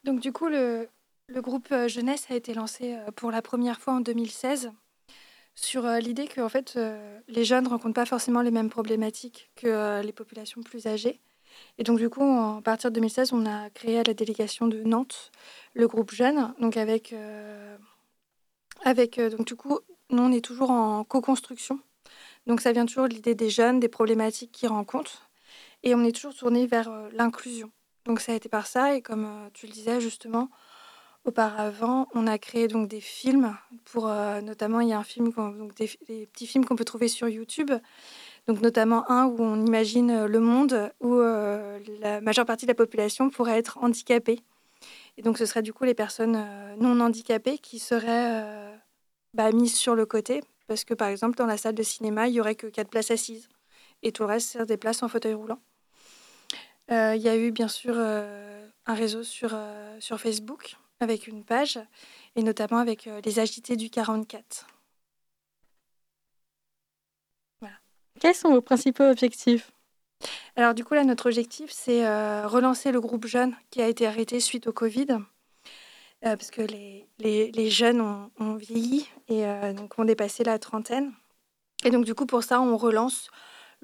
Donc 0.04 0.20
du 0.20 0.32
coup, 0.32 0.48
le, 0.48 0.90
groupe 1.46 1.72
euh, 1.72 1.88
jeunesse 1.88 2.28
a 2.30 2.36
été 2.36 2.54
lancé 2.54 2.96
euh, 2.96 3.12
pour 3.12 3.32
la 3.32 3.42
première 3.42 3.80
fois 3.80 3.96
en 3.96 4.02
2016 4.02 4.72
sur 5.56 5.86
euh, 5.86 6.00
l'idée 6.00 6.28
que 6.28 6.42
en 6.42 6.50
fait, 6.50 6.78
les 7.28 7.46
jeunes 7.46 7.64
ne 7.64 7.70
rencontrent 7.70 7.94
pas 7.94 8.06
forcément 8.06 8.42
les 8.42 8.52
mêmes 8.52 8.70
problématiques 8.70 9.52
que 9.56 10.02
les 10.02 10.12
populations 10.12 10.62
plus 10.62 10.86
âgées. 10.88 11.22
Et 11.78 11.84
donc 11.84 11.98
du 11.98 12.10
coup, 12.10 12.24
à 12.24 12.62
partir 12.62 12.92
de 12.92 12.96
2016, 12.96 13.32
on 13.32 13.46
a 13.46 13.70
créé 13.70 14.00
à 14.00 14.04
la 14.04 14.14
délégation 14.14 14.68
de 14.68 14.84
Nantes 14.84 15.32
le 15.74 15.88
groupe 15.88 16.12
jeune, 16.14 16.54
donc 16.60 16.76
avec, 16.76 17.16
avec 18.84 19.22
donc 19.22 19.48
du 19.48 19.56
coup, 19.56 19.80
nous 20.10 20.24
on 20.24 20.34
est 20.34 20.44
toujours 20.44 20.72
en 20.72 21.06
co-construction. 21.06 21.80
Donc 22.46 22.60
ça 22.60 22.74
vient 22.74 22.86
toujours 22.86 23.08
de 23.08 23.14
l'idée 23.14 23.36
des 23.36 23.50
jeunes, 23.50 23.80
des 23.80 23.88
problématiques 23.88 24.52
qu'ils 24.52 24.68
rencontrent, 24.68 25.30
et 25.84 25.96
on 25.96 26.04
est 26.04 26.14
toujours 26.14 26.36
tourné 26.36 26.68
vers 26.68 26.92
l'inclusion. 27.14 27.72
Donc 28.04 28.20
ça 28.20 28.34
a 28.34 28.36
été 28.36 28.50
par 28.50 28.68
ça, 28.68 28.94
et 28.94 29.02
comme 29.02 29.50
tu 29.54 29.68
le 29.68 29.72
disais 29.72 30.02
justement, 30.02 30.50
auparavant, 31.26 32.08
on 32.14 32.28
a 32.28 32.38
créé 32.38 32.68
donc 32.68 32.88
des 32.88 33.02
films 33.02 33.56
pour, 33.86 34.08
euh, 34.08 34.42
notamment, 34.42 34.80
il 34.80 34.90
y 34.90 34.94
a 34.94 35.00
un 35.00 35.04
film, 35.04 35.32
donc 35.32 35.76
des, 35.76 35.88
petits 36.28 36.48
films 36.48 36.66
qu'on 36.66 36.76
peut 36.76 36.86
trouver 36.86 37.08
sur 37.08 37.28
YouTube, 37.28 37.72
donc 38.48 38.62
notamment 38.62 39.10
un 39.10 39.26
où 39.26 39.38
on 39.40 39.66
imagine 39.66 40.12
euh, 40.12 40.28
le 40.28 40.40
monde 40.40 40.92
où 41.02 41.20
la 41.20 42.22
majeure 42.22 42.46
partie 42.46 42.66
de 42.66 42.72
la 42.72 42.76
population 42.76 43.30
pourrait 43.30 43.58
être 43.58 43.78
handicapée. 43.82 44.40
Et 45.18 45.22
donc 45.22 45.38
ce 45.38 45.46
serait 45.46 45.62
du 45.62 45.74
coup 45.74 45.86
les 45.86 45.94
personnes 45.94 46.46
non 46.78 47.00
handicapées 47.00 47.58
qui 47.58 47.80
seraient 47.80 48.78
bah, 49.34 49.52
mises 49.52 49.76
sur 49.76 49.96
le 49.96 50.06
côté, 50.06 50.42
parce 50.68 50.84
que 50.84 50.94
par 50.94 51.08
exemple 51.08 51.38
dans 51.38 51.46
la 51.46 51.58
salle 51.58 51.76
de 51.76 51.84
cinéma, 51.84 52.28
il 52.28 52.34
y 52.36 52.42
aurait 52.42 52.56
que 52.56 52.68
quatre 52.68 52.90
places 52.90 53.12
assises, 53.12 53.48
et 54.04 54.12
tout 54.12 54.24
le 54.24 54.28
reste, 54.28 54.50
c'est 54.52 54.66
des 54.66 54.78
places 54.78 55.02
en 55.04 55.08
fauteuil 55.08 55.34
roulant. 55.34 55.60
Euh, 56.92 57.16
il 57.16 57.22
y 57.22 57.30
a 57.30 57.36
eu 57.36 57.52
bien 57.52 57.68
sûr 57.68 57.96
euh, 57.98 58.68
un 58.86 58.94
réseau 58.94 59.24
sur, 59.24 59.50
euh, 59.54 60.00
sur 60.00 60.20
Facebook 60.20 60.78
avec 61.00 61.28
une 61.28 61.44
page 61.44 61.80
et 62.36 62.44
notamment 62.44 62.78
avec 62.78 63.10
les 63.24 63.40
agités 63.40 63.76
du 63.76 63.90
44. 63.90 64.68
Voilà. 67.60 67.76
Quels 68.20 68.36
sont 68.36 68.52
vos 68.52 68.62
principaux 68.62 69.04
objectifs? 69.04 69.72
Alors 70.56 70.74
du 70.74 70.86
coup 70.86 70.94
là 70.94 71.04
notre 71.04 71.28
objectif 71.28 71.70
c'est 71.72 72.08
relancer 72.46 72.92
le 72.92 73.02
groupe 73.02 73.28
jeune 73.28 73.56
qui 73.70 73.82
a 73.82 73.88
été 73.88 74.08
arrêté 74.08 74.40
suite 74.40 74.68
au 74.68 74.74
Covid. 74.74 75.08
parce 76.22 76.50
que 76.50 76.62
les, 76.62 77.08
les, 77.20 77.52
les 77.52 77.70
jeunes 77.70 78.02
ont, 78.02 78.32
ont, 78.40 78.56
vieilli 78.56 79.08
et 79.28 79.44
donc 79.74 80.00
ont 80.00 80.06
dépassé 80.06 80.44
la 80.44 80.58
trentaine. 80.58 81.14
Et 81.84 81.90
donc 81.90 82.06
du 82.06 82.16
coup 82.16 82.26
pour 82.26 82.44
ça 82.44 82.62
on 82.62 82.78
relance 82.78 83.30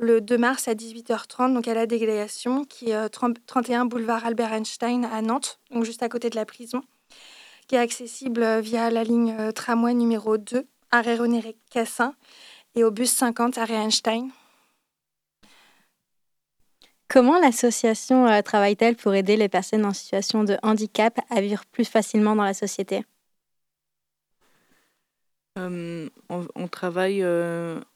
le 0.01 0.19
2 0.19 0.37
mars 0.37 0.67
à 0.67 0.73
18h30, 0.73 1.53
donc 1.53 1.67
à 1.67 1.73
la 1.73 1.85
délégation, 1.85 2.65
qui 2.65 2.91
est 2.91 3.09
31 3.09 3.85
euh, 3.85 3.87
boulevard 3.87 4.25
Albert 4.25 4.53
Einstein 4.53 5.05
à 5.05 5.21
Nantes, 5.21 5.59
donc 5.69 5.83
juste 5.83 6.03
à 6.03 6.09
côté 6.09 6.29
de 6.29 6.35
la 6.35 6.45
prison, 6.45 6.81
qui 7.71 7.75
est 7.75 7.79
accessible 7.79 8.43
euh, 8.43 8.59
via 8.59 8.89
la 8.89 9.05
ligne 9.05 9.33
euh, 9.39 9.53
tramway 9.53 9.93
numéro 9.93 10.37
2, 10.37 10.67
arrêt 10.91 11.15
René 11.15 11.55
Cassin, 11.69 12.13
et 12.75 12.83
au 12.83 12.91
bus 12.91 13.09
50, 13.09 13.57
arrêt 13.57 13.75
Einstein. 13.75 14.29
Comment 17.07 17.39
l'association 17.39 18.41
travaille-t-elle 18.41 18.97
pour 18.97 19.13
aider 19.13 19.37
les 19.37 19.47
personnes 19.47 19.85
en 19.85 19.93
situation 19.93 20.43
de 20.43 20.57
handicap 20.63 21.17
à 21.29 21.39
vivre 21.39 21.63
plus 21.71 21.85
facilement 21.85 22.35
dans 22.35 22.43
la 22.43 22.53
société? 22.53 23.05
On, 25.55 26.09
on, 26.29 26.67
travaille 26.67 27.23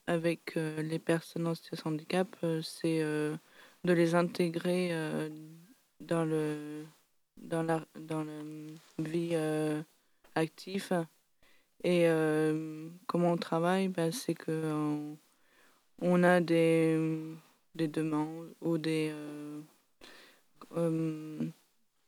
avec 0.08 0.56
euh, 0.56 0.82
les 0.82 1.00
personnes 1.00 1.48
en 1.48 1.56
situation 1.56 1.92
de 1.92 1.96
handicap, 1.96 2.34
euh, 2.44 2.62
c'est 2.62 3.02
euh, 3.02 3.36
de 3.84 3.92
les 3.92 4.16
intégrer 4.16 4.92
dans 6.00 6.26
le 6.26 6.86
dans 7.38 7.64
la 7.64 7.86
dans 8.00 8.24
la 8.24 8.42
vie 9.00 9.36
active. 10.36 11.06
Et 11.84 12.08
comment 13.08 13.32
on 13.34 13.38
travaille, 13.38 13.90
ben, 13.90 14.12
c'est 14.12 14.34
que 14.34 15.16
on, 16.02 16.24
a 16.24 16.42
des, 16.42 17.00
des 17.76 17.88
demandes 17.88 18.50
ou 18.62 18.78
des 18.78 19.14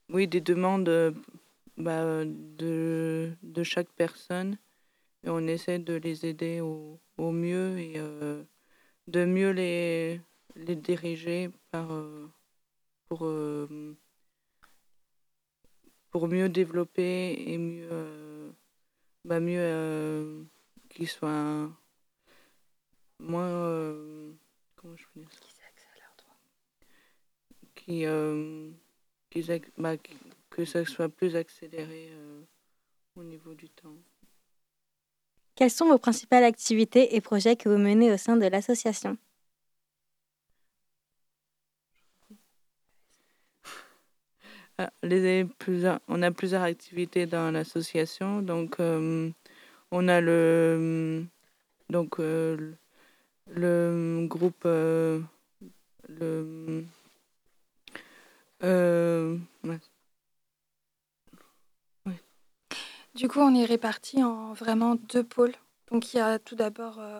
oui 0.09 0.27
des 0.27 0.41
demandes 0.41 1.15
bah, 1.77 2.25
de, 2.25 3.31
de 3.43 3.63
chaque 3.63 3.89
personne 3.89 4.57
et 5.23 5.29
on 5.29 5.45
essaie 5.47 5.79
de 5.79 5.93
les 5.93 6.25
aider 6.25 6.59
au, 6.61 6.99
au 7.17 7.31
mieux 7.31 7.77
et 7.77 7.93
euh, 7.97 8.43
de 9.07 9.25
mieux 9.25 9.51
les, 9.51 10.21
les 10.55 10.75
diriger 10.75 11.49
par, 11.71 11.91
euh, 11.91 12.29
pour, 13.07 13.25
euh, 13.25 13.95
pour 16.09 16.27
mieux 16.27 16.49
développer 16.49 17.33
et 17.47 17.57
mieux, 17.57 18.53
bah 19.25 19.39
mieux 19.39 20.45
qu'ils 20.89 21.07
soient 21.07 21.69
moins. 23.19 23.93
comment 24.75 24.95
je 24.95 25.05
peux 25.13 25.19
dire 25.19 25.29
ça? 25.31 25.47
Qui, 27.75 28.05
qui, 29.29 29.61
bah, 29.77 29.95
que 30.49 30.65
ça 30.65 30.85
soit 30.85 31.09
plus 31.09 31.35
accéléré 31.35 32.11
au 33.15 33.23
niveau 33.23 33.53
du 33.53 33.69
temps. 33.69 33.95
Quelles 35.55 35.71
sont 35.71 35.87
vos 35.87 35.97
principales 35.97 36.43
activités 36.43 37.15
et 37.15 37.21
projets 37.21 37.55
que 37.55 37.67
vous 37.67 37.79
menez 37.79 38.13
au 38.13 38.17
sein 38.17 38.37
de 38.37 38.45
l'association? 38.45 39.17
Les, 45.03 45.45
on 46.07 46.21
a 46.21 46.31
plusieurs 46.31 46.63
activités 46.63 47.25
dans 47.25 47.51
l'association. 47.51 48.41
Donc, 48.41 48.79
euh, 48.79 49.29
on 49.91 50.07
a 50.07 50.21
le, 50.21 51.25
donc, 51.89 52.19
euh, 52.19 52.73
le 53.47 54.25
groupe. 54.27 54.63
Euh, 54.65 55.19
le, 56.09 56.85
Du 63.15 63.27
coup, 63.27 63.39
on 63.39 63.55
est 63.55 63.65
répartis 63.65 64.23
en 64.23 64.53
vraiment 64.53 64.95
deux 64.95 65.23
pôles. 65.23 65.55
Donc, 65.91 66.13
il 66.13 66.17
y 66.17 66.19
a 66.19 66.37
tout 66.37 66.55
d'abord, 66.55 66.99
euh, 66.99 67.19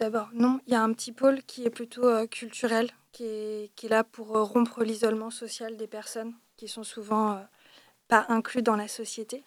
d'abord, 0.00 0.30
non, 0.32 0.60
il 0.66 0.72
y 0.72 0.76
a 0.76 0.82
un 0.82 0.92
petit 0.92 1.12
pôle 1.12 1.42
qui 1.42 1.64
est 1.64 1.70
plutôt 1.70 2.06
euh, 2.06 2.26
culturel, 2.26 2.90
qui 3.12 3.24
est, 3.24 3.88
là 3.88 4.02
pour 4.02 4.36
euh, 4.36 4.42
rompre 4.42 4.82
l'isolement 4.82 5.30
social 5.30 5.76
des 5.76 5.86
personnes 5.86 6.32
qui 6.56 6.68
sont 6.68 6.84
souvent 6.84 7.42
pas 8.08 8.26
inclus 8.28 8.62
dans 8.62 8.76
la 8.76 8.88
société, 8.88 9.44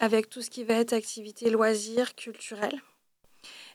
avec 0.00 0.30
tout 0.30 0.40
ce 0.40 0.50
qui 0.50 0.64
va 0.64 0.74
être 0.74 0.92
activité 0.92 1.50
loisirs, 1.50 2.14
culturels. 2.14 2.80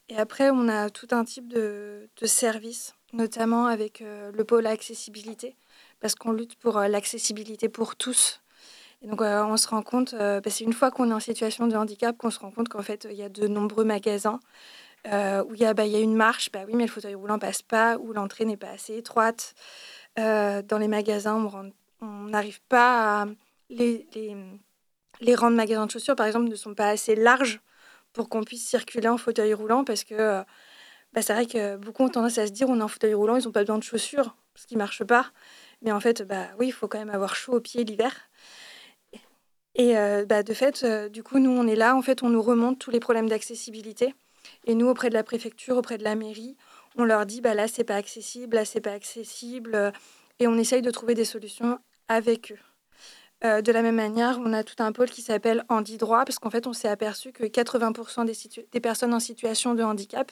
Et 0.08 0.18
après, 0.18 0.50
on 0.50 0.68
a 0.70 0.90
tout 0.90 1.08
un 1.12 1.24
type 1.24 1.48
de, 1.48 2.10
de 2.20 2.26
services, 2.26 2.96
notamment 3.14 3.68
avec 3.68 4.00
le 4.00 4.44
pôle 4.44 4.66
accessibilité, 4.66 5.56
parce 6.00 6.16
qu'on 6.16 6.32
lutte 6.32 6.56
pour 6.56 6.80
l'accessibilité 6.80 7.70
pour 7.70 7.96
tous 7.96 8.42
et 9.02 9.08
donc, 9.08 9.22
euh, 9.22 9.44
on 9.46 9.56
se 9.58 9.68
rend 9.68 9.82
compte, 9.82 10.14
euh, 10.14 10.42
bah, 10.42 10.50
c'est 10.50 10.64
une 10.64 10.74
fois 10.74 10.92
qu'on 10.92 11.10
est 11.10 11.14
en 11.14 11.20
situation 11.20 11.68
de 11.68 11.76
handicap 11.76 12.18
qu'on 12.18 12.32
se 12.32 12.40
rend 12.40 12.52
compte 12.52 12.68
qu'en 12.68 12.82
fait, 12.82 13.08
il 13.10 13.16
y 13.16 13.24
a 13.24 13.30
de 13.30 13.48
nombreux 13.48 13.86
magasins 13.86 14.40
euh, 15.08 15.44
où 15.46 15.56
il 15.56 15.62
y, 15.62 15.66
a, 15.66 15.74
bah, 15.74 15.86
y 15.86 15.96
a 15.96 16.00
une 16.00 16.16
marche, 16.16 16.52
bah 16.52 16.62
oui, 16.68 16.74
mais 16.76 16.86
le 16.86 16.92
fauteuil 16.92 17.16
roulant 17.16 17.40
passe 17.40 17.62
pas, 17.62 17.98
ou 17.98 18.14
l'entrée 18.14 18.46
n'est 18.46 18.58
pas 18.58 18.70
assez 18.70 18.98
étroite. 18.98 19.54
dans 20.18 20.78
les 20.80 20.88
magasins, 20.88 21.36
on 22.02 22.08
n'arrive 22.08 22.62
pas 22.70 23.22
à. 23.22 23.26
Les, 23.70 24.08
les, 24.16 24.36
les 25.22 25.36
rangs 25.36 25.52
de 25.52 25.56
magasins 25.56 25.86
de 25.86 25.92
chaussures, 25.92 26.16
par 26.16 26.26
exemple, 26.26 26.50
ne 26.50 26.56
sont 26.56 26.74
pas 26.74 26.90
assez 26.90 27.16
larges 27.16 27.62
pour 28.14 28.30
qu'on 28.30 28.44
puisse 28.44 28.68
circuler 28.68 29.08
en 29.08 29.18
fauteuil 29.18 29.54
roulant 29.54 29.84
parce 29.84 30.04
que 30.04 30.44
bah, 31.14 31.22
c'est 31.22 31.34
vrai 31.34 31.46
que 31.46 31.78
beaucoup 31.78 32.04
ont 32.04 32.10
tendance 32.10 32.38
à 32.38 32.48
se 32.48 32.52
dire 32.52 32.70
on 32.70 32.80
est 32.80 32.84
en 32.84 32.88
fauteuil 32.88 33.14
roulant, 33.14 33.36
ils 33.38 33.46
n'ont 33.46 33.52
pas 33.52 33.62
besoin 33.62 33.78
de 33.78 33.84
chaussures, 33.84 34.36
ce 34.56 34.66
qui 34.66 34.76
ne 34.76 34.80
marche 34.80 35.04
pas. 35.04 35.32
Mais 35.82 35.92
en 35.92 36.00
fait, 36.00 36.24
bah, 36.24 36.48
oui, 36.58 36.68
il 36.68 36.72
faut 36.72 36.88
quand 36.88 37.00
même 37.00 37.10
avoir 37.10 37.36
chaud 37.36 37.54
aux 37.54 37.62
pieds 37.62 37.84
l'hiver. 37.84 38.30
Et 39.76 39.94
bah, 40.28 40.44
de 40.44 40.54
fait, 40.54 40.86
du 41.10 41.24
coup, 41.24 41.40
nous, 41.40 41.52
on 41.52 41.68
est 41.68 41.76
là, 41.76 41.96
en 41.96 42.02
fait, 42.02 42.24
on 42.24 42.30
nous 42.30 42.42
remonte 42.42 42.80
tous 42.80 42.92
les 42.92 43.00
problèmes 43.00 43.30
d'accessibilité. 43.30 44.14
Et 44.70 44.76
nous, 44.76 44.88
auprès 44.88 45.10
de 45.10 45.16
la 45.16 45.24
préfecture, 45.24 45.78
auprès 45.78 45.98
de 45.98 46.04
la 46.04 46.14
mairie, 46.14 46.56
on 46.96 47.04
leur 47.04 47.26
dit, 47.26 47.42
bah, 47.42 47.56
là, 47.56 47.68
c'est 47.68 47.84
pas 47.84 47.96
accessible, 47.96 48.56
là, 48.56 48.66
c'est 48.66 48.82
pas 48.82 48.92
accessible. 48.92 49.92
Et 50.38 50.48
on 50.48 50.60
essaye 50.60 50.84
de 50.84 50.92
trouver 50.92 51.16
des 51.16 51.26
solutions 51.26 51.80
avec 52.08 52.52
eux. 52.52 52.60
Euh, 53.44 53.64
de 53.64 53.72
la 53.72 53.82
même 53.82 53.96
manière, 53.96 54.40
on 54.46 54.54
a 54.54 54.64
tout 54.64 54.76
un 54.78 54.92
pôle 54.92 55.10
qui 55.10 55.24
s'appelle 55.24 55.66
Handi 55.70 55.98
Droit, 55.98 56.24
parce 56.24 56.38
qu'en 56.38 56.52
fait, 56.52 56.68
on 56.68 56.74
s'est 56.74 56.88
aperçu 56.88 57.32
que 57.32 57.46
80% 57.46 58.26
des, 58.72 58.80
personnes 58.80 59.16
en 59.16 59.20
situation 59.20 59.74
de 59.74 59.82
handicap 59.82 60.32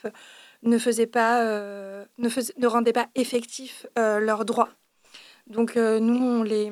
ne, 0.62 0.78
faisaient 0.78 1.08
pas, 1.08 1.42
euh, 1.42 2.06
ne, 2.20 2.30
ne, 2.30 2.68
rendaient 2.68 2.94
pas 2.94 3.08
effectifs 3.16 3.88
euh, 3.98 4.20
leurs 4.20 4.46
droits. 4.46 4.70
Donc, 5.48 5.78
nous, 5.78 6.24
on 6.24 6.44
les, 6.44 6.72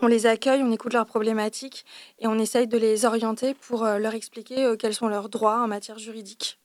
on 0.00 0.08
les 0.08 0.26
accueille, 0.26 0.64
on 0.64 0.72
écoute 0.72 0.94
leurs 0.94 1.06
problématiques 1.06 1.84
et 2.18 2.26
on 2.26 2.36
essaye 2.36 2.66
de 2.66 2.78
les 2.78 3.04
orienter 3.04 3.54
pour 3.54 3.84
leur 3.84 4.14
expliquer 4.14 4.74
quels 4.76 4.94
sont 4.94 5.06
leurs 5.06 5.28
droits 5.28 5.60
en 5.62 5.68
matière 5.68 5.98
juridique. 5.98 6.59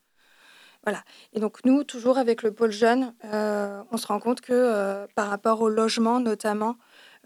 Voilà. 0.86 1.04
Et 1.34 1.40
donc, 1.40 1.66
nous, 1.66 1.84
toujours 1.84 2.18
avec 2.18 2.44
le 2.44 2.54
pôle 2.54 2.72
jeune, 2.72 3.14
on 3.24 3.98
se 3.98 4.08
rend 4.08 4.20
compte 4.20 4.42
que 4.42 5.06
par 5.16 5.30
rapport 5.30 5.62
au 5.62 5.70
logement, 5.70 6.20
notamment, 6.20 6.78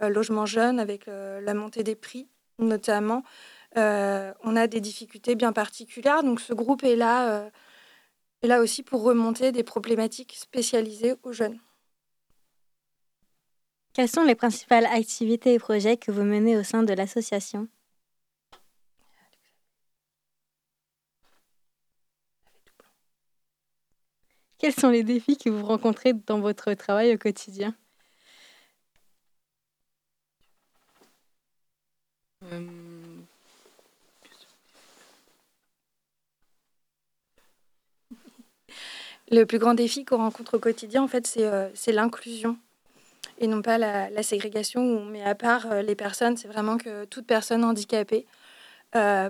euh, 0.01 0.09
logement 0.09 0.45
jeune, 0.45 0.79
avec 0.79 1.07
euh, 1.07 1.41
la 1.41 1.53
montée 1.53 1.83
des 1.83 1.95
prix 1.95 2.27
notamment, 2.57 3.23
euh, 3.77 4.33
on 4.43 4.57
a 4.57 4.67
des 4.67 4.81
difficultés 4.81 5.35
bien 5.35 5.53
particulières. 5.53 6.23
Donc 6.23 6.41
ce 6.41 6.53
groupe 6.53 6.83
est 6.83 6.97
là 6.97 7.51
aussi 8.59 8.83
pour 8.83 9.01
remonter 9.01 9.53
des 9.53 9.63
problématiques 9.63 10.35
spécialisées 10.37 11.15
aux 11.23 11.31
jeunes. 11.31 11.57
Quelles 13.93 14.09
sont 14.09 14.23
les 14.23 14.35
principales 14.35 14.87
activités 14.87 15.53
et 15.53 15.59
projets 15.59 15.95
que 15.95 16.11
vous 16.11 16.23
menez 16.23 16.57
au 16.57 16.63
sein 16.63 16.83
de 16.83 16.93
l'association? 16.93 17.69
Quels 24.59 24.73
sont 24.73 24.89
les 24.89 25.03
défis 25.03 25.37
que 25.37 25.49
vous 25.49 25.65
rencontrez 25.65 26.11
dans 26.13 26.41
votre 26.41 26.73
travail 26.73 27.13
au 27.13 27.17
quotidien? 27.17 27.73
Euh, 32.43 32.59
le 39.31 39.45
plus 39.45 39.59
grand 39.59 39.73
défi 39.73 40.03
qu'on 40.03 40.17
rencontre 40.17 40.57
au 40.57 40.59
quotidien, 40.59 41.03
en 41.03 41.07
fait, 41.07 41.25
c'est 41.25 41.45
euh, 41.45 41.69
l'inclusion 41.87 42.57
et 43.39 43.47
non 43.47 43.61
pas 43.61 43.77
la, 43.77 44.23
ségrégation 44.23 44.81
où 44.81 44.97
on 44.99 45.05
met 45.05 45.23
à 45.23 45.35
part 45.35 45.71
euh, 45.71 45.81
les 45.81 45.95
personnes. 45.95 46.35
C'est 46.35 46.49
vraiment 46.49 46.77
que 46.77 47.05
toute 47.05 47.25
personne 47.25 47.63
handicapée 47.63 48.25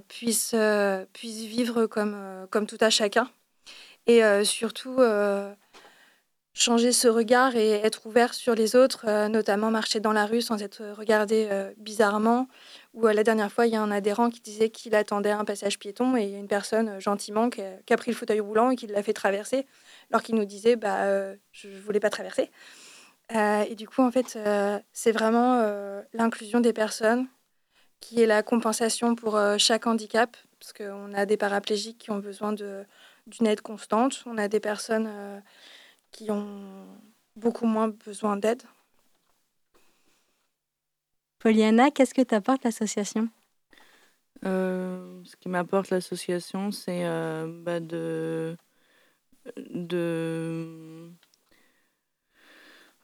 puisse, 0.08 0.56
vivre 1.24 1.86
comme, 1.86 2.48
comme 2.50 2.66
tout 2.66 2.78
à 2.82 2.90
chacun. 2.90 3.30
Et 4.10 4.22
surtout, 4.44 4.98
changer 6.54 6.92
ce 6.92 7.08
regard 7.08 7.56
et 7.56 7.70
être 7.70 8.06
ouvert 8.06 8.34
sur 8.34 8.56
les 8.56 8.76
autres, 8.76 9.28
notamment 9.28 9.72
marcher 9.72 10.00
dans 10.00 10.12
la 10.12 10.26
rue 10.26 10.42
sans 10.42 10.62
être 10.62 10.84
regardé 10.98 11.48
bizarrement, 11.78 12.48
où 12.94 13.08
la 13.08 13.24
dernière 13.24 13.52
fois, 13.52 13.68
il 13.68 13.74
y 13.74 13.76
a 13.76 13.82
un 13.82 13.92
adhérent 13.92 14.30
qui 14.30 14.42
disait 14.42 14.70
qu'il 14.70 14.96
attendait 14.96 15.32
un 15.32 15.46
passage 15.46 15.80
piéton 15.80 16.18
et 16.18 16.24
il 16.24 16.30
y 16.30 16.36
a 16.36 16.40
une 16.40 16.48
personne 16.48 16.90
euh, 16.90 17.00
gentiment 17.00 17.50
qui 17.50 17.62
a, 17.62 17.98
pris 17.98 18.12
le 18.12 18.18
fauteuil 18.18 18.40
roulant 18.40 18.72
et 18.72 18.76
qui 18.76 18.88
l'a 18.88 19.04
fait 19.04 19.14
traverser, 19.14 19.68
alors 20.12 20.24
qu'il 20.24 20.36
nous 20.36 20.46
disait 20.46 20.76
bah, 20.76 21.04
euh, 21.04 21.36
Je 21.52 21.68
ne 21.68 21.80
voulais 21.80 22.00
pas 22.00 22.10
traverser. 22.10 22.52
Euh, 23.36 23.64
et 23.70 23.76
du 23.76 23.88
coup, 23.88 24.02
en 24.02 24.12
fait, 24.12 24.40
c'est 24.92 25.12
vraiment 25.12 25.62
l'inclusion 26.14 26.60
des 26.62 26.74
personnes 26.74 27.28
qui 28.00 28.22
est 28.22 28.26
la 28.26 28.42
compensation 28.42 29.14
pour 29.14 29.40
chaque 29.58 29.86
handicap, 29.86 30.36
parce 30.60 30.74
qu'on 30.74 31.14
a 31.14 31.26
des 31.26 31.38
paraplégiques 31.38 32.00
qui 32.00 32.12
ont 32.12 32.18
besoin 32.18 32.54
d'une 33.30 33.48
aide 33.48 33.62
constante, 33.62 34.24
on 34.26 34.38
a 34.38 34.48
des 34.48 34.60
personnes 34.60 35.42
qui 36.12 36.32
ont 36.32 36.88
beaucoup 37.36 37.66
moins 37.66 37.90
besoin 37.90 38.38
d'aide. 38.38 38.64
Poliana, 41.40 41.90
qu'est-ce 41.90 42.14
que 42.14 42.22
t'apporte 42.22 42.64
l'association? 42.66 43.30
Euh, 44.46 45.22
Ce 45.26 45.36
qui 45.38 45.50
m'apporte 45.50 45.90
l'association, 45.90 46.72
c'est 46.72 47.06
euh, 47.06 47.48
bah, 47.48 47.80
de, 47.80 48.58
de, 49.58 51.10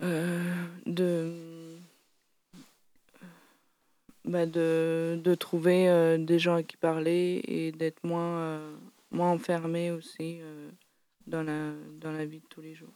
euh, 0.02 0.66
de, 0.86 1.78
bah, 4.26 4.46
de, 4.46 5.20
de, 5.24 5.36
trouver 5.36 6.18
des 6.20 6.40
gens 6.40 6.56
à 6.56 6.64
qui 6.64 6.78
parler 6.78 7.42
et 7.48 7.72
d'être 7.72 8.04
moins, 8.04 8.62
moins 9.16 9.32
enfermé 9.32 9.92
aussi 9.92 10.42
dans, 11.26 11.44
la, 11.44 11.72
dans 12.00 12.12
la 12.12 12.26
vie 12.26 12.40
de 12.40 12.46
tous 12.48 12.62
les 12.62 12.76
jours. 12.76 12.94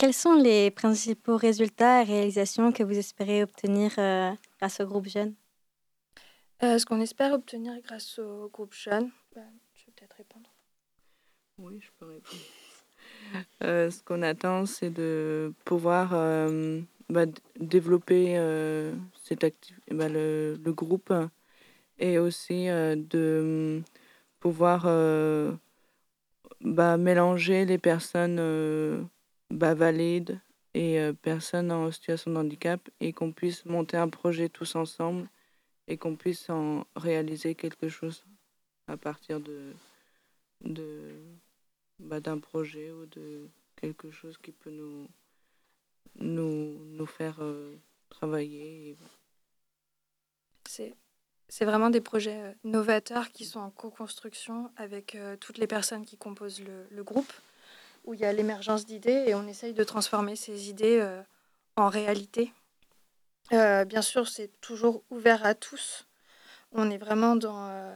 Quels 0.00 0.14
sont 0.14 0.32
les 0.32 0.70
principaux 0.70 1.36
résultats 1.36 2.00
et 2.00 2.04
réalisations 2.04 2.72
que 2.72 2.82
vous 2.82 2.96
espérez 2.96 3.42
obtenir 3.42 3.92
euh, 3.98 4.30
grâce 4.58 4.80
au 4.80 4.86
groupe 4.86 5.06
jeune? 5.06 5.34
Euh, 6.62 6.78
Ce 6.78 6.86
qu'on 6.86 7.02
espère 7.02 7.34
obtenir 7.34 7.74
grâce 7.82 8.18
au 8.18 8.48
groupe 8.48 8.72
jeune, 8.72 9.10
bah, 9.34 9.42
je 9.74 9.84
vais 9.84 9.92
peut-être 9.94 10.16
répondre. 10.16 10.48
Oui, 11.58 11.80
je 11.82 11.90
peux 11.98 12.06
répondre. 12.06 12.42
Euh, 13.62 13.90
ce 13.90 14.02
qu'on 14.02 14.22
attend, 14.22 14.64
c'est 14.64 14.90
de 14.90 15.52
pouvoir 15.64 16.10
bah, 17.10 17.26
développer 17.58 18.34
cette 19.22 19.44
bah, 19.90 20.08
le, 20.08 20.58
le, 20.64 20.72
groupe 20.72 21.12
et 21.98 22.18
aussi 22.18 22.66
de 22.66 23.82
pouvoir 24.40 24.84
bah, 26.60 26.96
mélanger 26.96 27.64
les 27.64 27.78
personnes 27.78 29.08
bah, 29.50 29.74
valides 29.74 30.40
et 30.74 31.00
euh, 31.00 31.12
personnes 31.12 31.72
en 31.72 31.90
situation 31.90 32.32
de 32.32 32.36
handicap 32.36 32.88
et 33.00 33.12
qu'on 33.12 33.32
puisse 33.32 33.64
monter 33.64 33.96
un 33.96 34.08
projet 34.08 34.48
tous 34.48 34.76
ensemble 34.76 35.28
et 35.88 35.96
qu'on 35.96 36.16
puisse 36.16 36.48
en 36.50 36.86
réaliser 36.94 37.54
quelque 37.54 37.88
chose 37.88 38.24
à 38.86 38.96
partir 38.96 39.40
de, 39.40 39.72
de 40.60 41.12
bah, 41.98 42.20
d'un 42.20 42.38
projet 42.38 42.92
ou 42.92 43.06
de 43.06 43.48
quelque 43.76 44.10
chose 44.10 44.38
qui 44.38 44.52
peut 44.52 44.70
nous 44.70 45.08
nous, 46.16 46.84
nous 46.84 47.06
faire 47.06 47.38
euh, 47.40 47.76
travailler. 48.08 48.96
C'est, 50.68 50.94
c'est 51.50 51.66
vraiment 51.66 51.90
des 51.90 52.00
projets 52.00 52.40
euh, 52.40 52.52
novateurs 52.64 53.30
qui 53.30 53.44
sont 53.44 53.60
en 53.60 53.70
co-construction 53.70 54.70
avec 54.76 55.18
toutes 55.40 55.58
les 55.58 55.66
personnes 55.66 56.06
qui 56.06 56.16
composent 56.16 56.62
le, 56.90 57.04
groupe 57.04 57.32
où 58.04 58.14
il 58.14 58.20
y 58.20 58.24
a 58.24 58.32
l'émergence 58.32 58.86
d'idées 58.86 59.24
et 59.26 59.34
on 59.34 59.46
essaye 59.46 59.74
de 59.74 59.84
transformer 59.84 60.36
ces 60.36 60.68
idées 60.68 60.98
euh, 61.00 61.22
en 61.76 61.88
réalité. 61.88 62.52
Euh, 63.52 63.84
bien 63.84 64.02
sûr, 64.02 64.28
c'est 64.28 64.50
toujours 64.60 65.02
ouvert 65.10 65.44
à 65.44 65.54
tous. 65.54 66.06
On 66.72 66.90
est 66.90 66.98
vraiment 66.98 67.36
dans, 67.36 67.68
euh, 67.68 67.94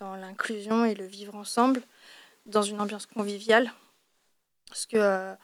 dans 0.00 0.16
l'inclusion 0.16 0.84
et 0.84 0.94
le 0.94 1.04
vivre 1.04 1.34
ensemble, 1.34 1.82
dans 2.46 2.62
une 2.62 2.80
ambiance 2.80 3.06
conviviale. 3.06 3.72
Parce 4.68 4.86
que, 4.86 5.34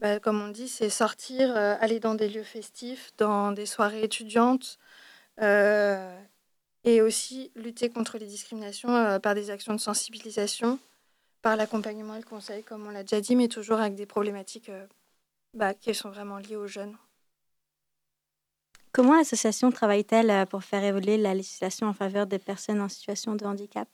bah, 0.00 0.20
comme 0.20 0.40
on 0.40 0.48
dit, 0.48 0.68
c'est 0.68 0.90
sortir, 0.90 1.54
aller 1.56 2.00
dans 2.00 2.14
des 2.14 2.28
lieux 2.28 2.44
festifs, 2.44 3.12
dans 3.18 3.52
des 3.52 3.66
soirées 3.66 4.04
étudiantes, 4.04 4.78
et 6.84 7.02
aussi 7.02 7.50
lutter 7.56 7.88
contre 7.90 8.18
les 8.18 8.26
discriminations 8.26 9.18
par 9.20 9.34
des 9.34 9.50
actions 9.50 9.74
de 9.74 9.80
sensibilisation 9.80 10.78
par 11.44 11.56
l'accompagnement 11.56 12.14
et 12.14 12.20
le 12.20 12.24
conseil, 12.24 12.62
comme 12.64 12.86
on 12.86 12.90
l'a 12.90 13.02
déjà 13.02 13.20
dit, 13.20 13.36
mais 13.36 13.48
toujours 13.48 13.78
avec 13.78 13.94
des 13.94 14.06
problématiques 14.06 14.70
euh, 14.70 14.86
bah, 15.52 15.74
qui 15.74 15.94
sont 15.94 16.08
vraiment 16.08 16.38
liées 16.38 16.56
aux 16.56 16.66
jeunes. 16.66 16.96
Comment 18.92 19.14
l'association 19.14 19.70
travaille-t-elle 19.70 20.30
euh, 20.30 20.46
pour 20.46 20.64
faire 20.64 20.82
évoluer 20.82 21.18
la 21.18 21.34
législation 21.34 21.86
en 21.86 21.92
faveur 21.92 22.26
des 22.26 22.38
personnes 22.38 22.80
en 22.80 22.88
situation 22.88 23.34
de 23.34 23.44
handicap? 23.44 23.86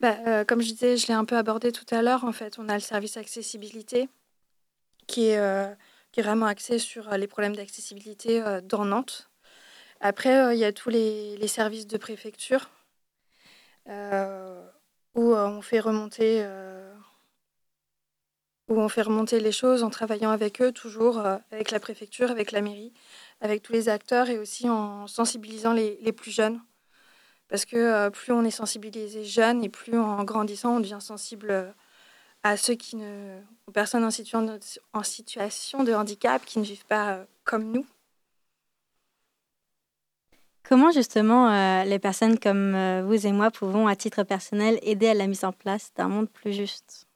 Bah, 0.00 0.18
euh, 0.26 0.44
Comme 0.44 0.60
je 0.60 0.68
disais, 0.68 0.98
je 0.98 1.06
l'ai 1.06 1.14
un 1.14 1.24
peu 1.24 1.38
abordé 1.38 1.72
tout 1.72 1.86
à 1.94 2.02
l'heure, 2.02 2.24
en 2.24 2.32
fait, 2.32 2.58
on 2.58 2.68
a 2.68 2.74
le 2.74 2.80
service 2.80 3.16
accessibilité 3.16 4.10
qui 5.06 5.28
est, 5.28 5.76
qui 6.12 6.20
est 6.20 6.22
vraiment 6.22 6.46
axé 6.46 6.78
sur 6.78 7.10
les 7.10 7.26
problèmes 7.26 7.56
d'accessibilité 7.56 8.42
dans 8.64 8.84
Nantes. 8.84 9.32
Après, 10.02 10.36
euh, 10.36 10.52
il 10.52 10.58
y 10.58 10.64
a 10.64 10.72
tous 10.72 10.90
les, 10.90 11.46
services 11.46 11.86
de 11.86 11.96
préfecture 11.96 12.70
euh, 13.88 14.60
où 15.14 15.32
euh, 15.32 15.46
on 15.46 15.62
fait 15.62 15.80
remonter 15.80 16.44
où 18.68 18.80
on 18.80 18.88
fait 18.88 19.02
remonter 19.02 19.38
les 19.38 19.52
choses 19.52 19.82
en 19.82 19.90
travaillant 19.90 20.30
avec 20.30 20.60
eux, 20.62 20.72
toujours 20.72 21.18
avec 21.50 21.70
la 21.70 21.78
préfecture, 21.80 22.30
avec 22.30 22.52
la 22.52 22.62
mairie, 22.62 22.92
avec 23.40 23.62
tous 23.62 23.72
les 23.72 23.88
acteurs 23.88 24.28
et 24.30 24.38
aussi 24.38 24.68
en 24.68 25.06
sensibilisant 25.06 25.72
les, 25.72 26.12
plus 26.12 26.30
jeunes. 26.30 26.60
Parce 27.48 27.64
que 27.64 28.08
plus 28.08 28.32
on 28.32 28.44
est 28.44 28.50
sensibilisé 28.50 29.24
jeune 29.24 29.62
et 29.62 29.68
plus 29.68 29.98
en 29.98 30.24
grandissant, 30.24 30.76
on 30.76 30.80
devient 30.80 30.98
sensible 31.00 31.74
à 32.42 32.56
ceux 32.56 32.74
qui 32.74 32.96
ne, 32.96 33.40
aux 33.66 33.72
personnes 33.72 34.04
en 34.04 34.10
situation, 34.10 34.58
en 34.92 35.02
situation 35.02 35.84
de 35.84 35.92
handicap 35.92 36.44
qui 36.44 36.58
ne 36.58 36.64
vivent 36.64 36.86
pas 36.86 37.24
comme 37.44 37.72
nous. 37.72 37.86
Comment 40.64 40.90
justement 40.90 41.84
les 41.84 41.98
personnes 41.98 42.38
comme 42.38 43.02
vous 43.02 43.26
et 43.26 43.32
moi 43.32 43.50
pouvons, 43.50 43.88
à 43.88 43.96
titre 43.96 44.22
personnel, 44.22 44.78
aider 44.82 45.08
à 45.08 45.14
la 45.14 45.26
mise 45.26 45.44
en 45.44 45.52
place 45.52 45.92
d'un 45.94 46.08
monde 46.08 46.30
plus 46.30 46.52
juste? 46.52 47.06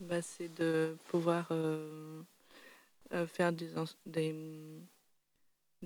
Bah, 0.00 0.22
C'est 0.22 0.52
de 0.54 0.96
pouvoir 1.08 1.48
euh, 1.50 2.22
euh, 3.12 3.26
faire 3.26 3.52
des, 3.52 3.70
des, 4.04 4.34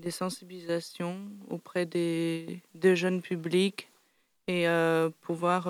des, 0.00 0.10
sensibilisations 0.10 1.18
auprès 1.48 1.86
des, 1.86 2.60
jeunes 2.82 3.22
publics 3.22 3.88
et 4.46 4.68
euh, 4.68 5.10
pouvoir... 5.20 5.68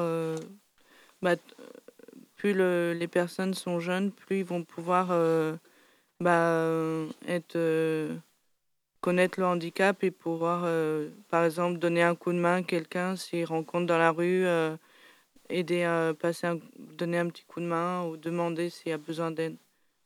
Bah, 1.23 1.37
plus 2.37 2.55
le, 2.55 2.95
les 2.95 3.09
personnes 3.09 3.53
sont 3.53 3.81
jeunes, 3.81 4.11
plus 4.11 4.39
ils 4.39 4.45
vont 4.45 4.65
pouvoir 4.65 5.09
bah, 6.21 6.77
être 7.29 7.59
connaître 9.03 9.39
le 9.39 9.47
handicap 9.47 10.03
et 10.03 10.11
pouvoir, 10.11 10.67
par 11.29 11.45
exemple, 11.45 11.79
donner 11.79 12.03
un 12.03 12.15
coup 12.15 12.33
de 12.33 12.39
main 12.39 12.57
à 12.57 12.63
quelqu'un 12.63 13.17
s'il 13.17 13.45
rencontre 13.45 13.85
dans 13.85 13.99
la 13.99 14.11
rue, 14.11 14.47
aider 15.51 15.83
à 15.83 16.15
passer 16.19 16.49
donner 16.79 17.19
un 17.19 17.29
petit 17.29 17.45
coup 17.45 17.61
de 17.61 17.67
main 17.67 18.05
ou 18.05 18.17
demander 18.17 18.71
s'il 18.71 18.93
a 18.93 18.99
besoin 18.99 19.31
d'aide, 19.31 19.57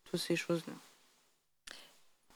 toutes 0.04 0.20
ces 0.20 0.36
choses-là. 0.36 0.74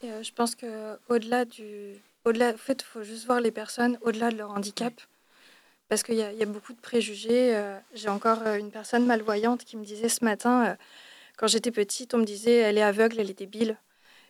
Et 0.00 0.22
je 0.22 0.32
pense 0.32 0.54
que 0.54 0.98
au-delà 1.08 1.44
du, 1.44 1.94
au-delà, 2.24 2.50
en 2.50 2.56
fait, 2.56 2.82
il 2.82 2.84
faut 2.84 3.02
juste 3.02 3.26
voir 3.26 3.40
les 3.40 3.50
personnes 3.50 3.98
au-delà 4.02 4.30
de 4.30 4.36
leur 4.36 4.50
handicap, 4.50 4.92
parce 5.88 6.02
qu'il 6.02 6.14
y, 6.14 6.18
y, 6.18 6.42
a 6.42 6.46
beaucoup 6.46 6.72
de 6.72 6.80
préjugés. 6.80 7.60
J'ai 7.94 8.08
encore 8.08 8.46
une 8.46 8.70
personne 8.70 9.06
malvoyante 9.06 9.64
qui 9.64 9.76
me 9.76 9.84
disait 9.84 10.08
ce 10.08 10.24
matin, 10.24 10.76
quand 11.36 11.46
j'étais 11.46 11.70
petite, 11.70 12.14
on 12.14 12.18
me 12.18 12.24
disait 12.24 12.56
elle 12.56 12.78
est 12.78 12.82
aveugle, 12.82 13.20
elle 13.20 13.30
est 13.30 13.38
débile. 13.38 13.76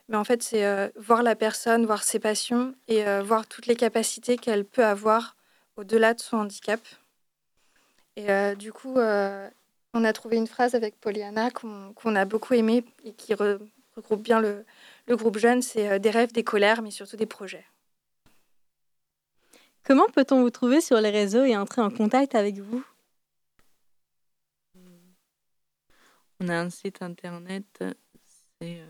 Mais 0.07 0.17
en 0.17 0.23
fait, 0.23 0.41
c'est 0.41 0.91
voir 0.95 1.21
la 1.21 1.35
personne, 1.35 1.85
voir 1.85 2.03
ses 2.03 2.19
passions 2.19 2.73
et 2.87 3.03
voir 3.21 3.45
toutes 3.45 3.67
les 3.67 3.75
capacités 3.75 4.37
qu'elle 4.37 4.65
peut 4.65 4.85
avoir 4.85 5.35
au-delà 5.75 6.13
de 6.13 6.19
son 6.19 6.37
handicap. 6.37 6.79
Et 8.15 8.55
du 8.55 8.73
coup, 8.73 8.95
on 8.97 10.03
a 10.03 10.13
trouvé 10.13 10.37
une 10.37 10.47
phrase 10.47 10.75
avec 10.75 10.99
Pollyanna 10.99 11.49
qu'on 11.51 12.15
a 12.15 12.25
beaucoup 12.25 12.53
aimée 12.53 12.83
et 13.03 13.11
qui 13.13 13.33
regroupe 13.33 14.21
bien 14.21 14.39
le, 14.39 14.65
le 15.09 15.17
groupe 15.17 15.37
jeune, 15.37 15.61
c'est 15.61 15.99
des 15.99 16.11
rêves, 16.11 16.31
des 16.31 16.43
colères, 16.43 16.81
mais 16.81 16.91
surtout 16.91 17.17
des 17.17 17.25
projets. 17.25 17.65
Comment 19.83 20.07
peut-on 20.07 20.41
vous 20.41 20.51
trouver 20.51 20.81
sur 20.81 21.01
les 21.01 21.09
réseaux 21.09 21.43
et 21.43 21.57
entrer 21.57 21.81
en 21.81 21.89
contact 21.89 22.35
avec 22.35 22.59
vous? 22.59 22.83
On 26.39 26.47
a 26.47 26.57
un 26.57 26.69
site 26.69 27.01
internet, 27.01 27.65
c'est 28.61 28.81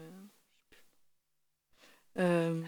euh, 2.20 2.61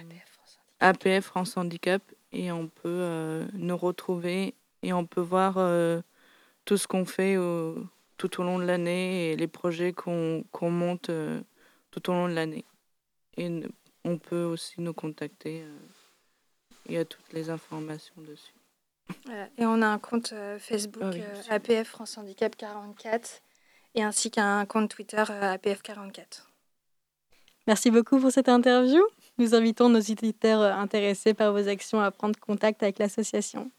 APF 0.80 1.26
France 1.26 1.58
Handicap 1.58 2.02
et 2.32 2.52
on 2.52 2.68
peut 2.68 2.82
euh, 2.86 3.46
nous 3.54 3.78
retrouver 3.78 4.56
et 4.82 4.94
on 4.94 5.06
peut 5.06 5.22
voir 5.22 5.58
euh, 5.58 6.02
tout 6.66 6.78
ce 6.78 6.88
qu'on 6.88 7.06
fait 7.06 7.38
au, 7.38 7.86
tout 8.18 8.42
au 8.42 8.44
long 8.44 8.58
de 8.60 8.66
l'année 8.66 9.32
et 9.32 9.36
les 9.36 9.48
projets 9.48 9.94
qu'on 9.94 10.44
monte 10.62 11.10
euh, 11.10 11.42
tout 11.92 12.10
au 12.10 12.14
long 12.14 12.28
de 12.28 12.34
l'année. 12.34 12.66
Et 13.38 13.50
on 14.04 14.18
peut 14.18 14.44
aussi 14.44 14.82
nous 14.82 14.94
contacter. 14.94 15.62
euh, 15.62 15.78
Il 16.88 16.94
y 16.94 16.98
a 16.98 17.06
toutes 17.06 17.32
les 17.34 17.50
informations 17.50 18.14
dessus. 18.18 18.54
Voilà. 19.26 19.48
Et 19.58 19.66
on 19.66 19.82
a 19.82 19.88
un 19.88 20.00
compte 20.00 20.32
euh, 20.34 20.58
Facebook 20.60 21.04
Ah 21.06 21.10
oui, 21.14 21.22
euh. 21.22 21.42
APF 21.56 21.88
France 21.90 22.18
Handicap 22.18 22.56
44 22.56 23.42
et 23.96 24.04
ainsi 24.04 24.32
qu'un 24.32 24.66
compte 24.66 24.90
Twitter 24.90 25.24
APF 25.30 25.82
44. 25.82 26.50
Merci 27.68 27.92
beaucoup 27.92 28.20
pour 28.20 28.32
cette 28.32 28.50
interview. 28.50 29.02
Nous 29.38 29.54
invitons 29.54 29.90
nos 29.90 30.00
auditeurs 30.00 30.62
intéressés 30.62 31.34
par 31.34 31.52
vos 31.52 31.68
actions 31.68 32.00
à 32.02 32.10
prendre 32.12 32.40
contact 32.40 32.82
avec 32.84 33.00
l'association. 33.00 33.70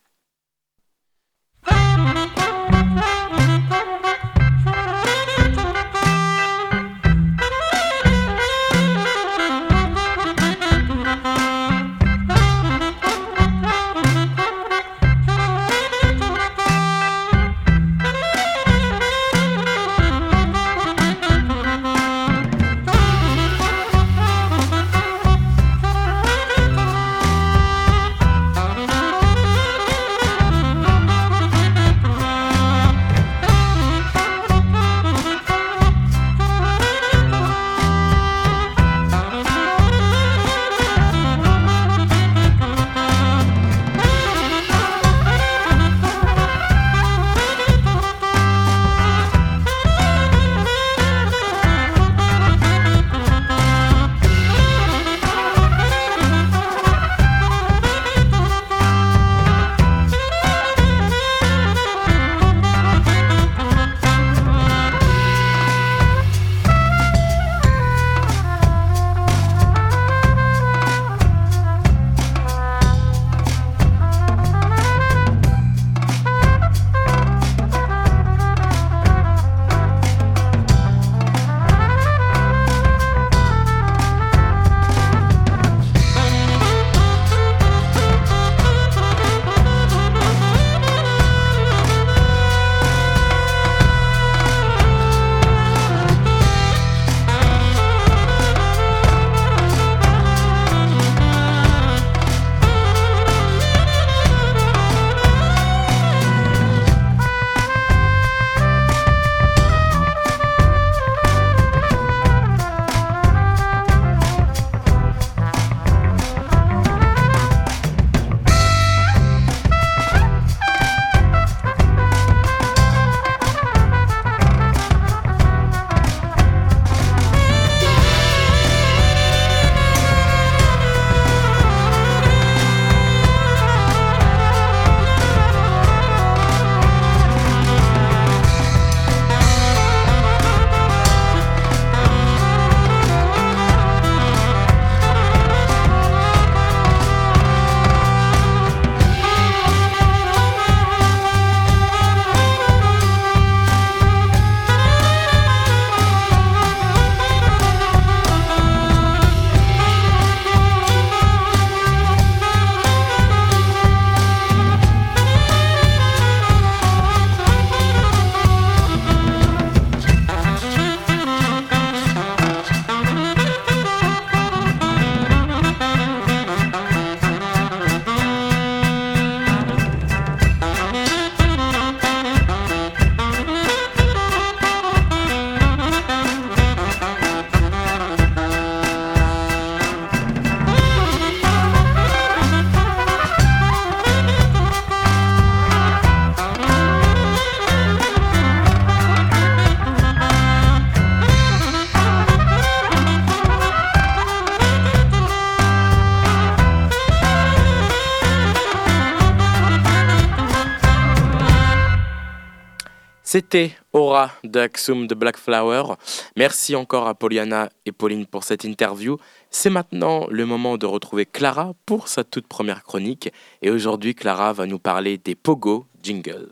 C'était 213.34 213.70
Aura 213.94 214.30
de 214.44 214.60
Axum 214.60 215.06
de 215.06 215.14
Black 215.14 215.38
Flower. 215.38 215.94
Merci 216.36 216.76
encore 216.76 217.08
à 217.08 217.14
Poliana 217.14 217.70
et 217.86 217.90
Pauline 217.90 218.26
pour 218.26 218.44
cette 218.44 218.62
interview. 218.62 219.16
C'est 219.50 219.70
maintenant 219.70 220.26
le 220.28 220.44
moment 220.44 220.76
de 220.76 220.84
retrouver 220.84 221.24
Clara 221.24 221.72
pour 221.86 222.08
sa 222.08 222.24
toute 222.24 222.46
première 222.46 222.82
chronique. 222.82 223.32
Et 223.62 223.70
aujourd'hui, 223.70 224.14
Clara 224.14 224.52
va 224.52 224.66
nous 224.66 224.78
parler 224.78 225.16
des 225.16 225.34
Pogo 225.34 225.86
Jingle. 226.02 226.50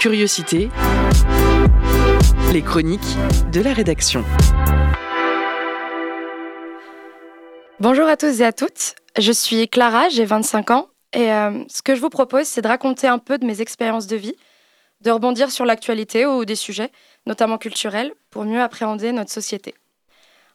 Curiosité. 0.00 0.70
Les 2.54 2.62
chroniques 2.62 3.18
de 3.52 3.60
la 3.60 3.74
rédaction. 3.74 4.24
Bonjour 7.80 8.06
à 8.06 8.16
tous 8.16 8.40
et 8.40 8.46
à 8.46 8.54
toutes. 8.54 8.94
Je 9.18 9.30
suis 9.30 9.68
Clara, 9.68 10.08
j'ai 10.08 10.24
25 10.24 10.70
ans. 10.70 10.88
Et 11.12 11.30
euh, 11.30 11.64
ce 11.68 11.82
que 11.82 11.94
je 11.94 12.00
vous 12.00 12.08
propose, 12.08 12.46
c'est 12.46 12.62
de 12.62 12.68
raconter 12.68 13.08
un 13.08 13.18
peu 13.18 13.36
de 13.36 13.44
mes 13.44 13.60
expériences 13.60 14.06
de 14.06 14.16
vie 14.16 14.36
de 15.00 15.10
rebondir 15.10 15.50
sur 15.50 15.64
l'actualité 15.64 16.26
ou 16.26 16.44
des 16.44 16.56
sujets, 16.56 16.90
notamment 17.26 17.58
culturels, 17.58 18.12
pour 18.30 18.44
mieux 18.44 18.60
appréhender 18.60 19.12
notre 19.12 19.30
société. 19.30 19.74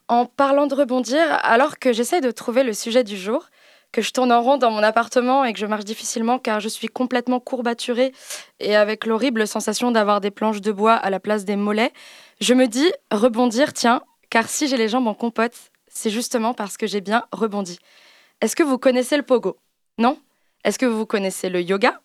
En 0.08 0.26
parlant 0.26 0.68
de 0.68 0.76
rebondir, 0.76 1.24
alors 1.44 1.80
que 1.80 1.92
j'essaie 1.92 2.22
de 2.22 2.32
trouver 2.32 2.64
le 2.64 2.74
sujet 2.74 3.04
du 3.04 3.18
jour, 3.18 3.50
que 3.92 4.02
je 4.02 4.12
tourne 4.12 4.32
en 4.32 4.42
rond 4.42 4.58
dans 4.58 4.72
mon 4.72 4.84
appartement 4.84 5.46
et 5.46 5.54
que 5.54 5.60
je 5.60 5.66
marche 5.66 5.86
difficilement 5.86 6.38
car 6.38 6.60
je 6.60 6.68
suis 6.68 6.88
complètement 6.88 7.40
courbaturée 7.40 8.12
et 8.60 8.76
avec 8.76 9.06
l'horrible 9.06 9.48
sensation 9.48 9.90
d'avoir 9.90 10.20
des 10.22 10.32
planches 10.32 10.62
de 10.62 10.72
bois 10.72 10.94
à 10.94 11.10
la 11.10 11.20
place 11.20 11.46
des 11.46 11.56
mollets, 11.56 11.94
je 12.42 12.54
me 12.54 12.68
dis 12.68 12.92
rebondir, 13.10 13.74
tiens, 13.74 14.02
car 14.30 14.50
si 14.50 14.68
j'ai 14.68 14.78
les 14.78 14.90
jambes 14.90 15.08
en 15.08 15.14
compote, 15.14 15.56
c'est 15.88 16.10
justement 16.10 16.54
parce 16.54 16.76
que 16.76 16.88
j'ai 16.88 17.00
bien 17.00 17.24
rebondi. 17.32 17.80
Est-ce 18.42 18.56
que 18.56 18.64
vous 18.64 18.78
connaissez 18.78 19.16
le 19.16 19.24
pogo? 19.24 19.58
Non? 19.98 20.20
Est-ce 20.66 20.78
que 20.78 20.86
vous 20.86 21.06
connaissez 21.06 21.50
le 21.50 21.62
yoga? 21.62 22.02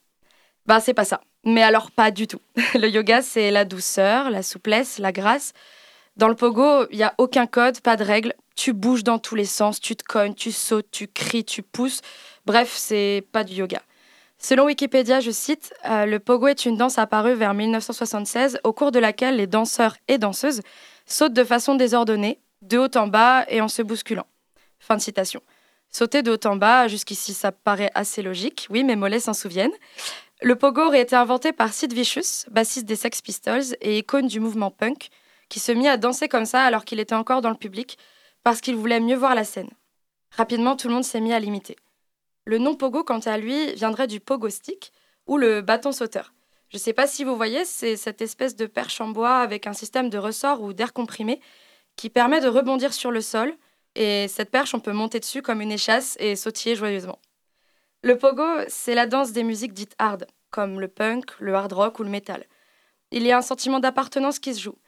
Bah 0.66 0.80
c'est 0.80 0.94
pas 0.94 1.04
ça. 1.04 1.20
Mais 1.44 1.62
alors 1.62 1.90
pas 1.90 2.10
du 2.10 2.26
tout. 2.26 2.40
Le 2.74 2.88
yoga, 2.88 3.22
c'est 3.22 3.50
la 3.50 3.64
douceur, 3.64 4.30
la 4.30 4.42
souplesse, 4.42 4.98
la 4.98 5.12
grâce. 5.12 5.52
Dans 6.16 6.28
le 6.28 6.34
pogo, 6.34 6.86
il 6.90 6.98
n'y 6.98 7.02
a 7.02 7.14
aucun 7.18 7.46
code, 7.46 7.80
pas 7.80 7.96
de 7.96 8.04
règles. 8.04 8.34
Tu 8.56 8.72
bouges 8.72 9.04
dans 9.04 9.18
tous 9.18 9.36
les 9.36 9.46
sens, 9.46 9.80
tu 9.80 9.96
te 9.96 10.04
cognes, 10.04 10.34
tu 10.34 10.52
sautes, 10.52 10.90
tu 10.90 11.08
cries, 11.08 11.44
tu 11.44 11.62
pousses. 11.62 12.02
Bref, 12.44 12.74
c'est 12.76 13.24
pas 13.32 13.44
du 13.44 13.54
yoga. 13.54 13.80
Selon 14.38 14.64
Wikipédia, 14.64 15.20
je 15.20 15.30
cite, 15.30 15.72
euh, 15.84 16.06
le 16.06 16.18
pogo 16.18 16.48
est 16.48 16.64
une 16.64 16.76
danse 16.76 16.98
apparue 16.98 17.34
vers 17.34 17.52
1976 17.52 18.58
au 18.64 18.72
cours 18.72 18.90
de 18.90 18.98
laquelle 18.98 19.36
les 19.36 19.46
danseurs 19.46 19.96
et 20.08 20.16
danseuses 20.16 20.62
sautent 21.06 21.34
de 21.34 21.44
façon 21.44 21.74
désordonnée, 21.74 22.40
de 22.62 22.78
haut 22.78 22.96
en 22.96 23.06
bas 23.06 23.44
et 23.48 23.60
en 23.60 23.68
se 23.68 23.82
bousculant. 23.82 24.26
Fin 24.78 24.96
de 24.96 25.02
citation. 25.02 25.42
Sauter 25.90 26.22
de 26.22 26.32
haut 26.32 26.46
en 26.46 26.56
bas, 26.56 26.88
jusqu'ici 26.88 27.34
ça 27.34 27.52
paraît 27.52 27.90
assez 27.94 28.22
logique, 28.22 28.66
oui, 28.70 28.82
mes 28.82 28.96
mollets 28.96 29.20
s'en 29.20 29.34
souviennent. 29.34 29.72
Le 30.42 30.56
pogo 30.56 30.86
aurait 30.86 31.02
été 31.02 31.14
inventé 31.16 31.52
par 31.52 31.70
Sid 31.70 31.92
Vicious, 31.92 32.48
bassiste 32.50 32.86
des 32.86 32.96
Sex 32.96 33.20
Pistols 33.20 33.76
et 33.82 33.98
icône 33.98 34.26
du 34.26 34.40
mouvement 34.40 34.70
punk, 34.70 35.10
qui 35.50 35.60
se 35.60 35.70
mit 35.70 35.86
à 35.86 35.98
danser 35.98 36.28
comme 36.28 36.46
ça 36.46 36.62
alors 36.62 36.86
qu'il 36.86 36.98
était 36.98 37.14
encore 37.14 37.42
dans 37.42 37.50
le 37.50 37.56
public, 37.56 37.98
parce 38.42 38.62
qu'il 38.62 38.74
voulait 38.74 39.00
mieux 39.00 39.16
voir 39.16 39.34
la 39.34 39.44
scène. 39.44 39.68
Rapidement, 40.30 40.76
tout 40.76 40.88
le 40.88 40.94
monde 40.94 41.04
s'est 41.04 41.20
mis 41.20 41.34
à 41.34 41.40
l'imiter. 41.40 41.76
Le 42.46 42.56
nom 42.56 42.74
pogo, 42.74 43.04
quant 43.04 43.18
à 43.18 43.36
lui, 43.36 43.74
viendrait 43.74 44.06
du 44.06 44.18
pogo 44.18 44.48
stick, 44.48 44.92
ou 45.26 45.36
le 45.36 45.60
bâton 45.60 45.92
sauteur. 45.92 46.32
Je 46.70 46.78
ne 46.78 46.80
sais 46.80 46.94
pas 46.94 47.06
si 47.06 47.22
vous 47.22 47.36
voyez, 47.36 47.66
c'est 47.66 47.96
cette 47.96 48.22
espèce 48.22 48.56
de 48.56 48.64
perche 48.64 49.02
en 49.02 49.08
bois 49.08 49.40
avec 49.40 49.66
un 49.66 49.74
système 49.74 50.08
de 50.08 50.16
ressort 50.16 50.62
ou 50.62 50.72
d'air 50.72 50.94
comprimé 50.94 51.40
qui 51.96 52.08
permet 52.08 52.40
de 52.40 52.48
rebondir 52.48 52.94
sur 52.94 53.10
le 53.10 53.20
sol, 53.20 53.54
et 53.94 54.26
cette 54.28 54.50
perche, 54.50 54.72
on 54.72 54.80
peut 54.80 54.92
monter 54.92 55.20
dessus 55.20 55.42
comme 55.42 55.60
une 55.60 55.72
échasse 55.72 56.16
et 56.18 56.34
sautiller 56.34 56.76
joyeusement. 56.76 57.18
Le 58.02 58.16
pogo, 58.16 58.42
c'est 58.68 58.94
la 58.94 59.06
danse 59.06 59.32
des 59.32 59.42
musiques 59.42 59.74
dites 59.74 59.94
hard, 59.98 60.26
comme 60.50 60.80
le 60.80 60.88
punk, 60.88 61.38
le 61.38 61.54
hard 61.54 61.74
rock 61.74 61.98
ou 61.98 62.02
le 62.02 62.08
metal. 62.08 62.46
Il 63.10 63.24
y 63.24 63.30
a 63.30 63.36
un 63.36 63.42
sentiment 63.42 63.78
d'appartenance 63.78 64.38
qui 64.38 64.54
se 64.54 64.60
joue. 64.62 64.78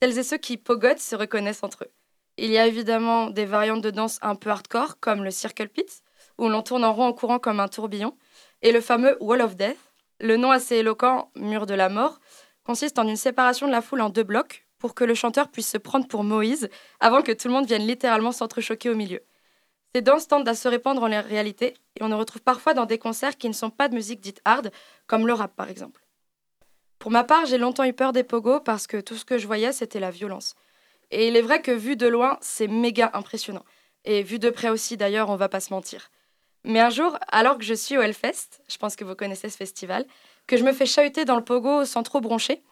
Celles 0.00 0.18
et 0.18 0.22
ceux 0.22 0.38
qui 0.38 0.56
pogotent 0.56 0.98
se 0.98 1.14
reconnaissent 1.14 1.62
entre 1.62 1.84
eux. 1.84 1.90
Il 2.38 2.50
y 2.50 2.56
a 2.56 2.66
évidemment 2.66 3.28
des 3.28 3.44
variantes 3.44 3.82
de 3.82 3.90
danse 3.90 4.18
un 4.22 4.36
peu 4.36 4.48
hardcore, 4.48 4.98
comme 5.00 5.22
le 5.22 5.30
circle 5.30 5.68
pit, 5.68 6.02
où 6.38 6.48
l'on 6.48 6.62
tourne 6.62 6.82
en 6.82 6.94
rond 6.94 7.04
en 7.04 7.12
courant 7.12 7.38
comme 7.38 7.60
un 7.60 7.68
tourbillon, 7.68 8.16
et 8.62 8.72
le 8.72 8.80
fameux 8.80 9.18
Wall 9.20 9.42
of 9.42 9.54
Death. 9.54 9.92
Le 10.18 10.38
nom 10.38 10.50
assez 10.50 10.76
éloquent, 10.76 11.30
mur 11.36 11.66
de 11.66 11.74
la 11.74 11.90
mort, 11.90 12.20
consiste 12.64 12.98
en 12.98 13.06
une 13.06 13.16
séparation 13.16 13.66
de 13.66 13.72
la 13.72 13.82
foule 13.82 14.00
en 14.00 14.08
deux 14.08 14.22
blocs 14.22 14.66
pour 14.78 14.94
que 14.94 15.04
le 15.04 15.14
chanteur 15.14 15.50
puisse 15.50 15.68
se 15.68 15.78
prendre 15.78 16.08
pour 16.08 16.24
Moïse 16.24 16.70
avant 17.00 17.20
que 17.20 17.32
tout 17.32 17.48
le 17.48 17.54
monde 17.54 17.66
vienne 17.66 17.86
littéralement 17.86 18.32
s'entrechoquer 18.32 18.88
au 18.88 18.94
milieu. 18.94 19.20
Ces 19.94 20.02
danses 20.02 20.26
tendent 20.26 20.48
à 20.48 20.54
se 20.54 20.68
répandre 20.68 21.02
en 21.02 21.22
réalité 21.22 21.74
et 21.96 22.02
on 22.02 22.12
en 22.12 22.18
retrouve 22.18 22.42
parfois 22.42 22.72
dans 22.72 22.86
des 22.86 22.98
concerts 22.98 23.36
qui 23.36 23.48
ne 23.48 23.52
sont 23.52 23.70
pas 23.70 23.88
de 23.88 23.94
musique 23.94 24.20
dite 24.20 24.40
hard, 24.44 24.70
comme 25.06 25.26
le 25.26 25.34
rap 25.34 25.54
par 25.54 25.68
exemple. 25.68 26.06
Pour 26.98 27.10
ma 27.10 27.24
part, 27.24 27.46
j'ai 27.46 27.58
longtemps 27.58 27.84
eu 27.84 27.92
peur 27.92 28.12
des 28.12 28.22
pogos 28.22 28.60
parce 28.60 28.86
que 28.86 29.00
tout 29.00 29.16
ce 29.16 29.24
que 29.24 29.36
je 29.36 29.46
voyais, 29.46 29.72
c'était 29.72 30.00
la 30.00 30.10
violence. 30.10 30.54
Et 31.10 31.28
il 31.28 31.36
est 31.36 31.42
vrai 31.42 31.60
que 31.60 31.72
vu 31.72 31.96
de 31.96 32.06
loin, 32.06 32.38
c'est 32.40 32.68
méga 32.68 33.10
impressionnant. 33.12 33.64
Et 34.04 34.22
vu 34.22 34.38
de 34.38 34.50
près 34.50 34.70
aussi, 34.70 34.96
d'ailleurs, 34.96 35.28
on 35.28 35.36
va 35.36 35.48
pas 35.48 35.60
se 35.60 35.72
mentir. 35.72 36.10
Mais 36.64 36.80
un 36.80 36.90
jour, 36.90 37.18
alors 37.28 37.58
que 37.58 37.64
je 37.64 37.74
suis 37.74 37.98
au 37.98 38.00
Hellfest, 38.00 38.62
je 38.68 38.78
pense 38.78 38.96
que 38.96 39.04
vous 39.04 39.14
connaissez 39.14 39.50
ce 39.50 39.56
festival, 39.56 40.06
que 40.46 40.56
je 40.56 40.62
me 40.62 40.72
fais 40.72 40.86
chahuter 40.86 41.24
dans 41.24 41.36
le 41.36 41.44
pogo 41.44 41.84
sans 41.84 42.02
trop 42.02 42.20
broncher, 42.20 42.62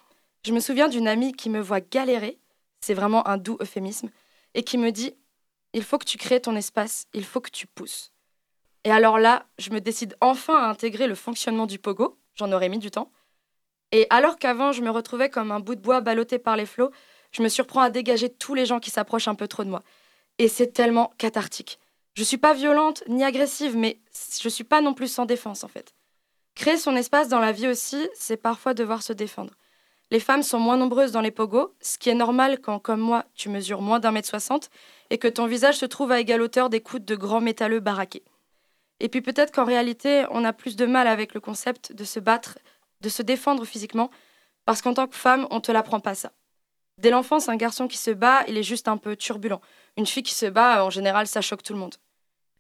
je 0.47 0.53
me 0.53 0.61
souviens 0.61 0.89
d'une 0.89 1.09
amie 1.09 1.33
qui 1.33 1.51
me 1.51 1.61
voit 1.61 1.81
galérer, 1.81 2.39
c'est 2.81 2.95
vraiment 2.95 3.27
un 3.29 3.37
doux 3.37 3.59
euphémisme, 3.61 4.11
et 4.55 4.63
qui 4.63 4.79
me 4.79 4.91
dit 4.91 5.15
il 5.73 5.85
faut 5.85 5.99
que 5.99 6.05
tu 6.05 6.19
crées 6.19 6.41
ton 6.41 6.57
espace, 6.57 7.07
il 7.13 7.25
faut 7.25 7.41
que 7.41 7.51
tu 7.51 7.67
pousses. 7.67 8.13
Et 8.85 8.91
alors 8.91 9.19
là, 9.19 9.47
je 9.59 9.71
me 9.71 9.81
décide 9.81 10.17
enfin 10.21 10.57
à 10.57 10.69
intégrer 10.69 11.07
le 11.07 11.15
fonctionnement 11.15 11.67
du 11.67 11.79
pogo, 11.79 12.19
j'en 12.35 12.53
aurais 12.53 12.69
mis 12.69 12.79
du 12.79 12.91
temps. 12.91 13.13
Et 13.93 14.07
alors 14.11 14.39
qu'avant, 14.39 14.73
je 14.73 14.83
me 14.83 14.91
retrouvais 14.91 15.31
comme 15.31 15.51
un 15.51 15.61
bout 15.61 15.75
de 15.75 15.81
bois 15.81 16.01
ballotté 16.01 16.39
par 16.39 16.57
les 16.57 16.67
flots, 16.67 16.91
je 17.33 17.43
me 17.43 17.49
surprends 17.49 17.83
à 17.83 17.91
dégager 17.91 18.29
tous 18.29 18.55
les 18.55 18.67
gens 18.67 18.81
qui 18.81 18.91
s'approchent 18.91 19.29
un 19.29 19.35
peu 19.35 19.49
trop 19.49 19.65
de 19.65 19.71
moi. 19.71 19.83
Et 20.39 20.49
c'est 20.49 20.73
tellement 20.73 21.13
cathartique. 21.19 21.79
Je 22.15 22.25
suis 22.25 22.39
pas 22.39 22.55
violente 22.55 23.03
ni 23.09 23.25
agressive, 23.25 23.77
mais 23.77 24.01
je 24.41 24.49
suis 24.49 24.65
pas 24.65 24.81
non 24.81 24.95
plus 24.95 25.09
sans 25.09 25.27
défense 25.27 25.65
en 25.65 25.69
fait. 25.69 25.95
Créer 26.55 26.77
son 26.77 26.97
espace 26.97 27.29
dans 27.29 27.39
la 27.39 27.53
vie 27.53 27.69
aussi, 27.69 28.09
c'est 28.15 28.37
parfois 28.37 28.75
devoir 28.75 29.03
se 29.03 29.13
défendre. 29.13 29.55
Les 30.13 30.19
femmes 30.19 30.43
sont 30.43 30.59
moins 30.59 30.77
nombreuses 30.77 31.13
dans 31.13 31.21
les 31.21 31.31
pogos, 31.31 31.73
ce 31.81 31.97
qui 31.97 32.11
est 32.11 32.15
normal 32.15 32.61
quand, 32.61 32.81
comme 32.81 33.01
moi, 33.01 33.27
tu 33.35 33.49
mesures 33.49 33.81
moins 33.81 34.01
d'un 34.01 34.11
mètre 34.11 34.29
soixante 34.29 34.69
et 35.11 35.19
que 35.19 35.29
ton 35.29 35.47
visage 35.47 35.77
se 35.77 35.87
trouve 35.87 36.11
à 36.11 36.19
égale 36.19 36.43
hauteur 36.43 36.69
des 36.69 36.81
coudes 36.81 37.05
de 37.05 37.15
grands 37.15 37.41
métalleux 37.41 37.79
baraqués. 37.79 38.25
Et 38.99 39.09
puis 39.09 39.23
peut-être 39.23 39.53
qu'en 39.53 39.65
réalité, 39.65 40.25
on 40.31 40.45
a 40.45 40.53
plus 40.53 40.75
de 40.75 40.85
mal 40.85 41.07
avec 41.07 41.33
le 41.33 41.41
concept 41.41 41.93
de 41.93 42.03
se 42.03 42.19
battre, 42.19 42.59
de 43.01 43.09
se 43.09 43.23
défendre 43.23 43.65
physiquement, 43.65 44.11
parce 44.67 44.83
qu'en 44.83 44.95
tant 44.95 45.07
que 45.07 45.15
femme, 45.15 45.47
on 45.51 45.61
te 45.61 45.71
l'apprend 45.71 46.01
pas 46.01 46.17
ça. 46.17 46.33
Dès 46.99 47.11
l'enfance, 47.11 47.49
un 47.49 47.57
garçon 47.57 47.87
qui 47.87 47.97
se 47.97 48.11
bat, 48.11 48.43
il 48.49 48.59
est 48.59 48.65
juste 48.65 48.89
un 48.89 48.97
peu 48.97 49.15
turbulent. 49.15 49.61
Une 49.97 50.07
fille 50.07 50.25
qui 50.25 50.35
se 50.35 50.47
bat, 50.47 50.85
en 50.85 50.91
général, 50.91 51.29
ça 51.29 51.41
choque 51.41 51.63
tout 51.63 51.73
le 51.73 51.79
monde. 51.79 51.95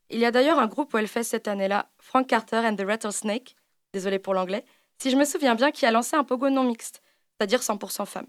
Il 0.09 0.19
y 0.19 0.25
a 0.25 0.31
d'ailleurs 0.31 0.59
un 0.61 0.67
groupe 0.67 0.95
où 0.95 0.99
elle 0.99 1.09
fait 1.09 1.25
cette 1.25 1.49
année-là, 1.49 1.91
Frank 1.99 2.27
Carter 2.27 2.63
and 2.65 2.77
the 2.77 2.87
Rattlesnake, 2.87 3.57
désolé 3.93 4.19
pour 4.21 4.35
l'anglais, 4.35 4.65
si 4.99 5.11
je 5.11 5.17
me 5.17 5.25
souviens 5.25 5.57
bien, 5.57 5.73
qui 5.73 5.85
a 5.85 5.91
lancé 5.91 6.17
un 6.17 6.25
pogo 6.25 6.49
non 6.49 6.63
mixte 6.63 7.03
c'est-à-dire 7.41 7.61
100% 7.61 8.05
femmes, 8.05 8.27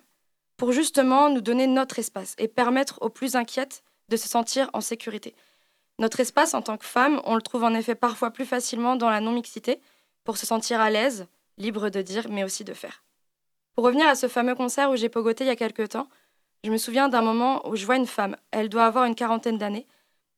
pour 0.55 0.71
justement 0.71 1.29
nous 1.29 1.41
donner 1.41 1.67
notre 1.67 1.99
espace 1.99 2.33
et 2.37 2.47
permettre 2.47 2.97
aux 3.01 3.09
plus 3.09 3.35
inquiètes 3.35 3.83
de 4.07 4.15
se 4.15 4.29
sentir 4.29 4.69
en 4.71 4.79
sécurité. 4.79 5.35
Notre 5.99 6.21
espace 6.21 6.53
en 6.53 6.61
tant 6.61 6.77
que 6.77 6.85
femme, 6.85 7.21
on 7.25 7.35
le 7.35 7.41
trouve 7.41 7.65
en 7.65 7.73
effet 7.73 7.93
parfois 7.93 8.31
plus 8.31 8.45
facilement 8.45 8.95
dans 8.95 9.09
la 9.09 9.19
non-mixité, 9.19 9.81
pour 10.23 10.37
se 10.37 10.45
sentir 10.45 10.79
à 10.79 10.89
l'aise, 10.89 11.27
libre 11.57 11.89
de 11.89 12.01
dire, 12.01 12.27
mais 12.29 12.45
aussi 12.45 12.63
de 12.63 12.73
faire. 12.73 13.03
Pour 13.73 13.83
revenir 13.83 14.07
à 14.07 14.15
ce 14.15 14.29
fameux 14.29 14.55
concert 14.55 14.89
où 14.89 14.95
j'ai 14.95 15.09
pogoté 15.09 15.43
il 15.43 15.47
y 15.47 15.51
a 15.51 15.57
quelques 15.57 15.89
temps, 15.89 16.07
je 16.63 16.71
me 16.71 16.77
souviens 16.77 17.09
d'un 17.09 17.21
moment 17.21 17.67
où 17.67 17.75
je 17.75 17.85
vois 17.85 17.97
une 17.97 18.07
femme, 18.07 18.37
elle 18.51 18.69
doit 18.69 18.85
avoir 18.85 19.03
une 19.03 19.15
quarantaine 19.15 19.57
d'années, 19.57 19.87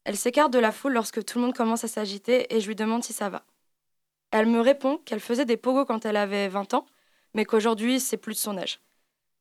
elle 0.04 0.18
s'écarte 0.18 0.52
de 0.52 0.60
la 0.60 0.72
foule 0.72 0.94
lorsque 0.94 1.24
tout 1.24 1.38
le 1.38 1.46
monde 1.46 1.56
commence 1.56 1.84
à 1.84 1.88
s'agiter 1.88 2.56
et 2.56 2.60
je 2.60 2.68
lui 2.68 2.76
demande 2.76 3.04
si 3.04 3.14
ça 3.14 3.30
va. 3.30 3.44
Elle 4.32 4.48
me 4.48 4.62
répond 4.62 4.98
qu'elle 4.98 5.20
faisait 5.20 5.46
des 5.46 5.58
pogos 5.58 5.86
quand 5.86 6.08
elle 6.08 6.18
avait 6.18 6.48
20 6.48 6.74
ans 6.74 6.88
mais 7.34 7.46
qu'aujourd'hui, 7.46 8.00
c'est 8.00 8.18
plus 8.18 8.34
de 8.34 8.40
son 8.40 8.58
âge. 8.58 8.80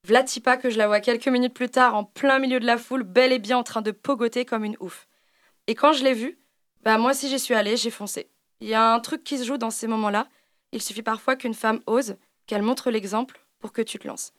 Vlatipa 0.04 0.56
que 0.56 0.70
je 0.70 0.78
la 0.78 0.88
vois 0.88 1.00
quelques 1.00 1.28
minutes 1.28 1.54
plus 1.54 1.68
tard 1.68 1.94
en 1.94 2.04
plein 2.04 2.38
milieu 2.38 2.58
de 2.58 2.66
la 2.66 2.76
foule, 2.76 3.04
bel 3.04 3.32
et 3.32 3.38
bien 3.38 3.58
en 3.58 3.62
train 3.62 3.82
de 3.82 3.92
pogoter 3.92 4.44
comme 4.44 4.64
une 4.64 4.76
ouf. 4.80 5.06
Et 5.68 5.74
quand 5.74 5.92
je 5.92 6.02
l'ai 6.02 6.14
vue, 6.14 6.38
bah 6.82 6.98
moi 6.98 7.14
si 7.14 7.28
j'y 7.28 7.38
suis 7.38 7.54
allée, 7.54 7.76
j'ai 7.76 7.90
foncé. 7.90 8.28
Il 8.60 8.68
y 8.68 8.74
a 8.74 8.92
un 8.92 9.00
truc 9.00 9.22
qui 9.22 9.38
se 9.38 9.44
joue 9.44 9.58
dans 9.58 9.70
ces 9.70 9.86
moments-là. 9.86 10.28
Il 10.72 10.82
suffit 10.82 11.02
parfois 11.02 11.36
qu'une 11.36 11.54
femme 11.54 11.80
ose, 11.86 12.16
qu'elle 12.46 12.62
montre 12.62 12.90
l'exemple 12.90 13.40
pour 13.60 13.72
que 13.72 13.82
tu 13.82 13.98
te 13.98 14.08
lances. 14.08 14.32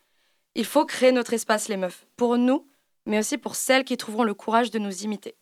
Il 0.55 0.65
faut 0.65 0.85
créer 0.85 1.11
notre 1.11 1.33
espace, 1.33 1.69
les 1.69 1.77
meufs, 1.77 2.05
pour 2.17 2.37
nous, 2.37 2.67
mais 3.05 3.19
aussi 3.19 3.37
pour 3.37 3.55
celles 3.55 3.85
qui 3.85 3.97
trouveront 3.97 4.23
le 4.23 4.33
courage 4.33 4.69
de 4.69 4.79
nous 4.79 5.03
imiter. 5.03 5.35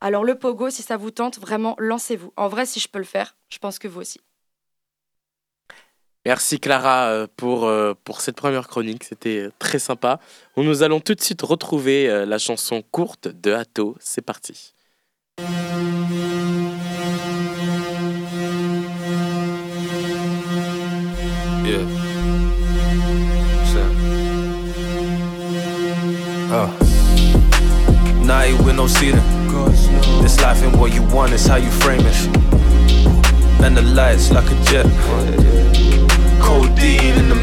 Alors 0.00 0.24
le 0.24 0.38
pogo, 0.38 0.70
si 0.70 0.82
ça 0.82 0.96
vous 0.96 1.10
tente, 1.10 1.38
vraiment, 1.38 1.74
lancez-vous. 1.78 2.32
En 2.36 2.48
vrai, 2.48 2.66
si 2.66 2.78
je 2.78 2.88
peux 2.88 2.98
le 2.98 3.04
faire, 3.04 3.36
je 3.48 3.58
pense 3.58 3.78
que 3.78 3.88
vous 3.88 4.00
aussi. 4.00 4.20
Merci 6.26 6.58
Clara 6.58 7.08
euh, 7.08 7.26
pour, 7.36 7.66
euh, 7.66 7.92
pour 8.04 8.22
cette 8.22 8.36
première 8.36 8.66
chronique, 8.66 9.04
c'était 9.04 9.40
euh, 9.40 9.52
très 9.58 9.78
sympa. 9.78 10.20
Nous 10.56 10.82
allons 10.82 11.00
tout 11.00 11.14
de 11.14 11.20
suite 11.20 11.42
retrouver 11.42 12.24
la 12.26 12.38
chanson 12.38 12.82
courte 12.90 13.28
de 13.28 13.52
Hato, 13.52 13.96
c'est 14.00 14.22
parti. 14.22 14.72
Ah. 26.56 26.70
This 30.22 30.40
life 30.40 30.62
what 30.78 30.88
you 30.88 31.02
want, 31.12 31.30
how 31.48 31.56
you 31.56 31.70
frame 31.70 32.04
like 34.30 34.50
a 34.50 34.64
jet. 34.64 35.63
Codeine 36.54 37.18
in 37.18 37.28
the. 37.28 37.34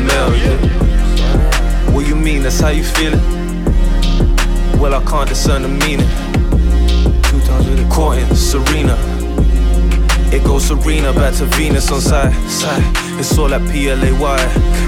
What 1.91 2.07
you 2.07 2.16
mean, 2.16 2.43
that's 2.43 2.62
how 2.62 2.70
you 2.70 2.82
feel 2.84 3.14
it? 3.14 3.20
Well, 4.80 4.95
I 4.95 5.03
can't 5.03 5.28
discern 5.28 5.64
the 5.64 5.68
meaning. 5.68 6.07
Courting 7.89 8.34
Serena. 8.34 8.95
It 10.32 10.45
goes 10.45 10.64
Serena 10.64 11.12
back 11.12 11.34
to 11.36 11.45
Venus 11.57 11.91
on 11.91 11.99
side, 11.99 12.34
side. 12.49 12.82
It's 13.20 13.38
all 13.38 13.49
that 13.49 13.59
PLAY. 13.70 14.14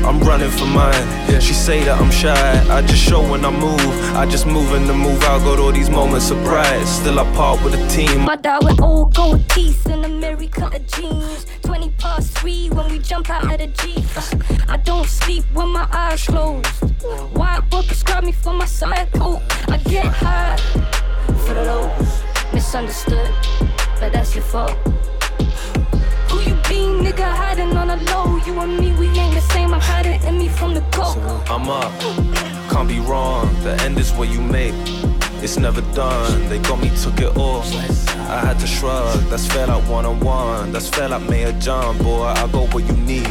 I'm 0.07 0.21
running 0.21 0.51
for 0.51 0.67
mine. 0.67 1.41
She 1.41 1.53
say 1.53 1.83
that 1.83 1.99
I'm 1.99 2.09
shy. 2.09 2.65
I 2.73 2.81
just 2.81 3.03
show 3.03 3.29
when 3.29 3.43
I 3.43 3.51
move. 3.51 3.81
I 4.15 4.25
just 4.25 4.47
move 4.47 4.73
in 4.73 4.87
the 4.87 4.93
move. 4.93 5.21
I 5.23 5.37
got 5.39 5.59
all 5.59 5.73
these 5.73 5.89
moments 5.89 6.31
of 6.31 6.41
pride. 6.45 6.87
Still 6.87 7.19
I 7.19 7.25
part 7.35 7.61
with 7.61 7.73
a 7.73 7.87
team. 7.89 8.21
My 8.21 8.37
dad 8.37 8.63
with 8.63 8.79
old 8.79 9.13
gold 9.13 9.49
teeth 9.49 9.85
and 9.87 10.05
American 10.05 10.71
jeans. 10.87 11.45
20 12.03 12.15
past 12.15 12.37
three 12.37 12.69
when 12.69 12.91
we 12.91 12.99
jump 12.99 13.29
out 13.29 13.43
of 13.45 13.57
the 13.57 13.67
Jeep. 13.67 14.69
I 14.69 14.77
don't 14.77 15.07
sleep 15.07 15.45
when 15.53 15.69
my 15.69 15.87
eyes 15.91 16.25
closed. 16.25 16.67
White 17.33 17.61
book 17.69 17.87
prescribe 17.87 18.23
me 18.25 18.31
for 18.31 18.53
my 18.53 18.65
cycle. 18.65 19.41
I 19.67 19.77
get 19.77 20.05
high 20.05 20.57
for 21.45 21.53
the 21.53 21.63
lows. 21.63 22.23
Misunderstood, 22.53 23.31
but 23.99 24.11
that's 24.11 24.35
your 24.35 24.43
fault. 24.43 24.77
Who 26.29 26.41
you 26.41 26.55
be, 26.69 26.81
nigga, 27.05 27.29
hiding 27.41 27.75
on 27.77 27.89
a 27.89 27.97
low? 28.11 28.37
You 28.45 28.59
and 28.59 28.77
me, 28.77 28.91
we 28.93 29.07
ain't 29.07 29.33
the 29.33 29.41
same. 29.53 29.73
I'm 29.73 30.05
it 30.05 30.23
in 30.25 30.37
me 30.37 30.49
from 30.49 30.73
the 30.73 30.81
go. 30.91 31.05
I'm 31.47 31.69
up, 31.69 31.91
can't 32.69 32.87
be 32.87 32.99
wrong. 32.99 33.47
The 33.63 33.81
end 33.83 33.97
is 33.97 34.11
what 34.11 34.29
you 34.29 34.41
make. 34.41 34.75
It's 35.41 35.57
never 35.57 35.81
done. 35.93 36.49
They 36.49 36.59
got 36.59 36.79
me, 36.81 36.89
took 37.01 37.19
it 37.19 37.35
off. 37.37 37.65
I 38.33 38.39
had 38.39 38.59
to 38.61 38.67
shrug. 38.67 39.19
That's 39.29 39.45
fair 39.45 39.67
like 39.67 39.87
one 39.87 40.07
on 40.07 40.19
one. 40.19 40.71
That's 40.71 40.89
fair 40.89 41.07
like 41.07 41.21
Mayor 41.29 41.51
John, 41.59 41.99
boy. 41.99 42.23
I 42.23 42.47
got 42.51 42.73
what 42.73 42.83
you 42.83 42.93
need, 42.93 43.29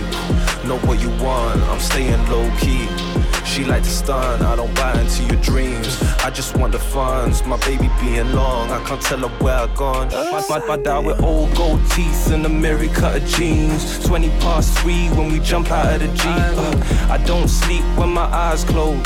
know 0.64 0.78
what 0.86 1.00
you 1.02 1.10
want. 1.22 1.60
I'm 1.62 1.80
staying 1.80 2.24
low 2.30 2.48
key. 2.60 2.86
She 3.44 3.64
like 3.64 3.82
to 3.82 3.90
stun, 3.90 4.42
I 4.42 4.54
don't 4.54 4.72
buy 4.76 4.98
into 5.00 5.24
your 5.24 5.42
dreams. 5.42 6.00
I 6.24 6.30
just 6.30 6.56
want 6.56 6.70
the 6.72 6.78
funds, 6.78 7.44
my 7.44 7.56
baby 7.66 7.90
being 8.00 8.32
long. 8.32 8.70
I 8.70 8.82
can't 8.84 9.02
tell 9.02 9.18
her 9.18 9.44
where 9.44 9.56
I 9.56 9.66
gone. 9.74 10.08
My, 10.08 10.42
my, 10.48 10.66
my 10.66 10.76
dad 10.76 11.04
with 11.04 11.20
old 11.20 11.52
gold 11.56 11.80
teeth 11.90 12.30
and 12.30 12.46
a 12.46 12.88
cut 12.94 13.16
of 13.16 13.26
jeans. 13.26 14.06
20 14.06 14.28
past 14.38 14.78
three 14.78 15.08
when 15.10 15.32
we 15.32 15.40
jump 15.40 15.72
out 15.72 16.00
of 16.00 16.00
the 16.00 16.08
Jeep. 16.16 16.26
Uh, 16.26 17.08
I 17.10 17.18
don't 17.26 17.48
sleep 17.48 17.82
when 17.98 18.10
my 18.10 18.24
eyes 18.24 18.62
close. 18.62 19.04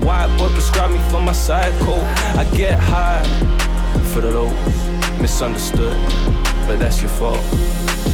White 0.00 0.34
boy 0.38 0.48
prescribe 0.48 0.90
me 0.90 0.98
for 1.10 1.20
my 1.20 1.32
psycho. 1.32 1.96
I 2.40 2.48
get 2.56 2.80
high 2.80 3.22
for 4.14 4.22
the 4.22 4.30
lows. 4.30 4.87
Misunderstood, 5.20 5.96
but 6.66 6.78
that's 6.78 7.00
your 7.02 7.10
fault. 7.10 8.07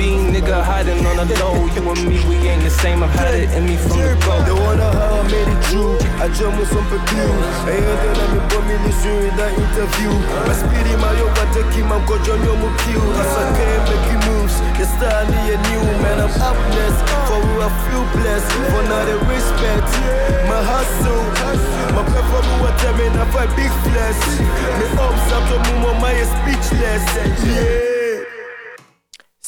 Who 0.00 0.08
be, 0.08 0.32
nigga, 0.32 0.64
hiding 0.64 1.04
on 1.04 1.28
the 1.28 1.36
low? 1.44 1.68
You 1.76 1.84
and 1.84 2.08
me, 2.08 2.16
we 2.24 2.36
ain't 2.48 2.64
the 2.64 2.70
same. 2.70 3.02
I've 3.04 3.12
had 3.12 3.36
it 3.36 3.52
in 3.52 3.68
me 3.68 3.76
from 3.76 4.00
the 4.00 4.16
go. 4.24 4.32
They 4.48 4.56
wonder 4.56 4.88
how 4.96 5.20
I 5.20 5.28
made 5.28 5.44
it 5.44 5.60
true. 5.68 6.00
I 6.16 6.32
jump 6.32 6.56
with 6.56 6.72
some. 6.72 6.88
Et 6.88 7.76
eux 7.76 7.96
de 8.00 8.10
la 8.16 8.26
me 8.32 8.40
bombe 8.48 8.72
les 8.80 8.96
yeux 9.04 9.28
interview. 9.28 10.12
My 10.48 10.56
spirit, 10.56 10.96
my 11.04 11.12
yoga, 11.20 11.44
take 11.52 11.76
him, 11.76 11.92
I'm 11.92 12.00
going 12.08 12.22
to 12.24 12.32
your 12.32 12.56
kill. 12.80 13.04
As 13.20 13.34
I 13.36 13.44
came, 13.60 13.82
making 13.92 14.20
moves. 14.24 14.56
The 14.80 14.88
style 14.88 15.28
is 15.28 15.60
new, 15.68 15.84
man. 16.00 16.24
I'm 16.24 16.32
up 16.48 16.56
next. 16.72 17.00
For 17.28 17.36
who 17.36 17.60
I 17.60 17.68
feel 17.84 18.04
blessed. 18.16 18.48
For 18.72 18.82
not 18.88 19.04
the 19.04 19.20
respect. 19.28 19.90
My 20.48 20.64
hustle. 20.64 21.28
My 21.92 22.04
performance, 22.08 22.56
what 22.64 22.80
I 22.88 22.96
mean, 22.96 23.12
I 23.20 23.24
fight 23.32 23.52
big 23.52 23.72
flesh. 23.84 24.20
Me 24.80 24.86
ups 24.96 25.28
up 25.36 25.44
to 25.52 25.56
move, 25.68 26.00
my 26.00 26.16
speechless. 26.24 27.04
Yeah. 27.44 27.89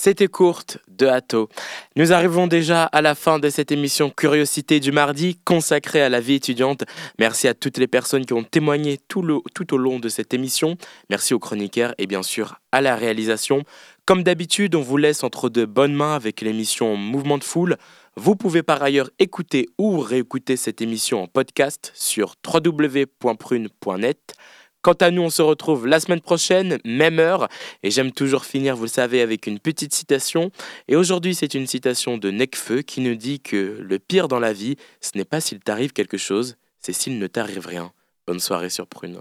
C'était 0.04 0.26
courte 0.26 0.78
de 0.88 1.06
Hato. 1.06 1.48
Nous 1.94 2.12
arrivons 2.12 2.48
déjà 2.48 2.82
à 2.86 3.02
la 3.02 3.14
fin 3.14 3.38
de 3.38 3.48
cette 3.48 3.70
émission 3.70 4.10
Curiosité 4.10 4.80
du 4.80 4.90
mardi 4.90 5.38
consacrée 5.44 6.02
à 6.02 6.08
la 6.08 6.18
vie 6.18 6.34
étudiante. 6.34 6.82
Merci 7.20 7.46
à 7.46 7.54
toutes 7.54 7.78
les 7.78 7.86
personnes 7.86 8.26
qui 8.26 8.32
ont 8.32 8.42
témoigné 8.42 8.98
tout, 9.06 9.22
le, 9.22 9.38
tout 9.54 9.72
au 9.72 9.76
long 9.76 10.00
de 10.00 10.08
cette 10.08 10.34
émission. 10.34 10.76
Merci 11.08 11.34
aux 11.34 11.38
chroniqueurs 11.38 11.94
et 11.98 12.08
bien 12.08 12.24
sûr 12.24 12.56
à 12.72 12.80
la 12.80 12.96
réalisation. 12.96 13.62
Comme 14.04 14.24
d'habitude, 14.24 14.74
on 14.74 14.82
vous 14.82 14.96
laisse 14.96 15.22
entre 15.22 15.48
de 15.48 15.64
bonnes 15.64 15.94
mains 15.94 16.16
avec 16.16 16.40
l'émission 16.40 16.96
Mouvement 16.96 17.38
de 17.38 17.44
Foule. 17.44 17.76
Vous 18.16 18.34
pouvez 18.34 18.64
par 18.64 18.82
ailleurs 18.82 19.08
écouter 19.20 19.68
ou 19.78 20.00
réécouter 20.00 20.56
cette 20.56 20.82
émission 20.82 21.22
en 21.22 21.28
podcast 21.28 21.92
sur 21.94 22.34
www.prune.net. 22.44 24.34
Quant 24.82 24.94
à 24.94 25.12
nous, 25.12 25.22
on 25.22 25.30
se 25.30 25.42
retrouve 25.42 25.86
la 25.86 26.00
semaine 26.00 26.20
prochaine, 26.20 26.78
même 26.84 27.20
heure. 27.20 27.48
Et 27.84 27.92
j'aime 27.92 28.10
toujours 28.10 28.44
finir, 28.44 28.74
vous 28.74 28.82
le 28.82 28.88
savez, 28.88 29.20
avec 29.20 29.46
une 29.46 29.60
petite 29.60 29.94
citation. 29.94 30.50
Et 30.88 30.96
aujourd'hui, 30.96 31.36
c'est 31.36 31.54
une 31.54 31.68
citation 31.68 32.18
de 32.18 32.32
Necfeu 32.32 32.82
qui 32.82 33.00
nous 33.00 33.14
dit 33.14 33.38
que 33.38 33.78
le 33.80 33.98
pire 34.00 34.26
dans 34.26 34.40
la 34.40 34.52
vie, 34.52 34.74
ce 35.00 35.16
n'est 35.16 35.24
pas 35.24 35.40
s'il 35.40 35.60
t'arrive 35.60 35.92
quelque 35.92 36.18
chose, 36.18 36.56
c'est 36.80 36.92
s'il 36.92 37.20
ne 37.20 37.28
t'arrive 37.28 37.64
rien. 37.64 37.92
Bonne 38.26 38.40
soirée 38.40 38.70
sur 38.70 38.88
Prune. 38.88 39.20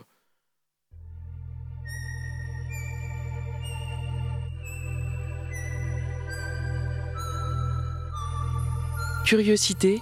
Curiosité 9.27 10.01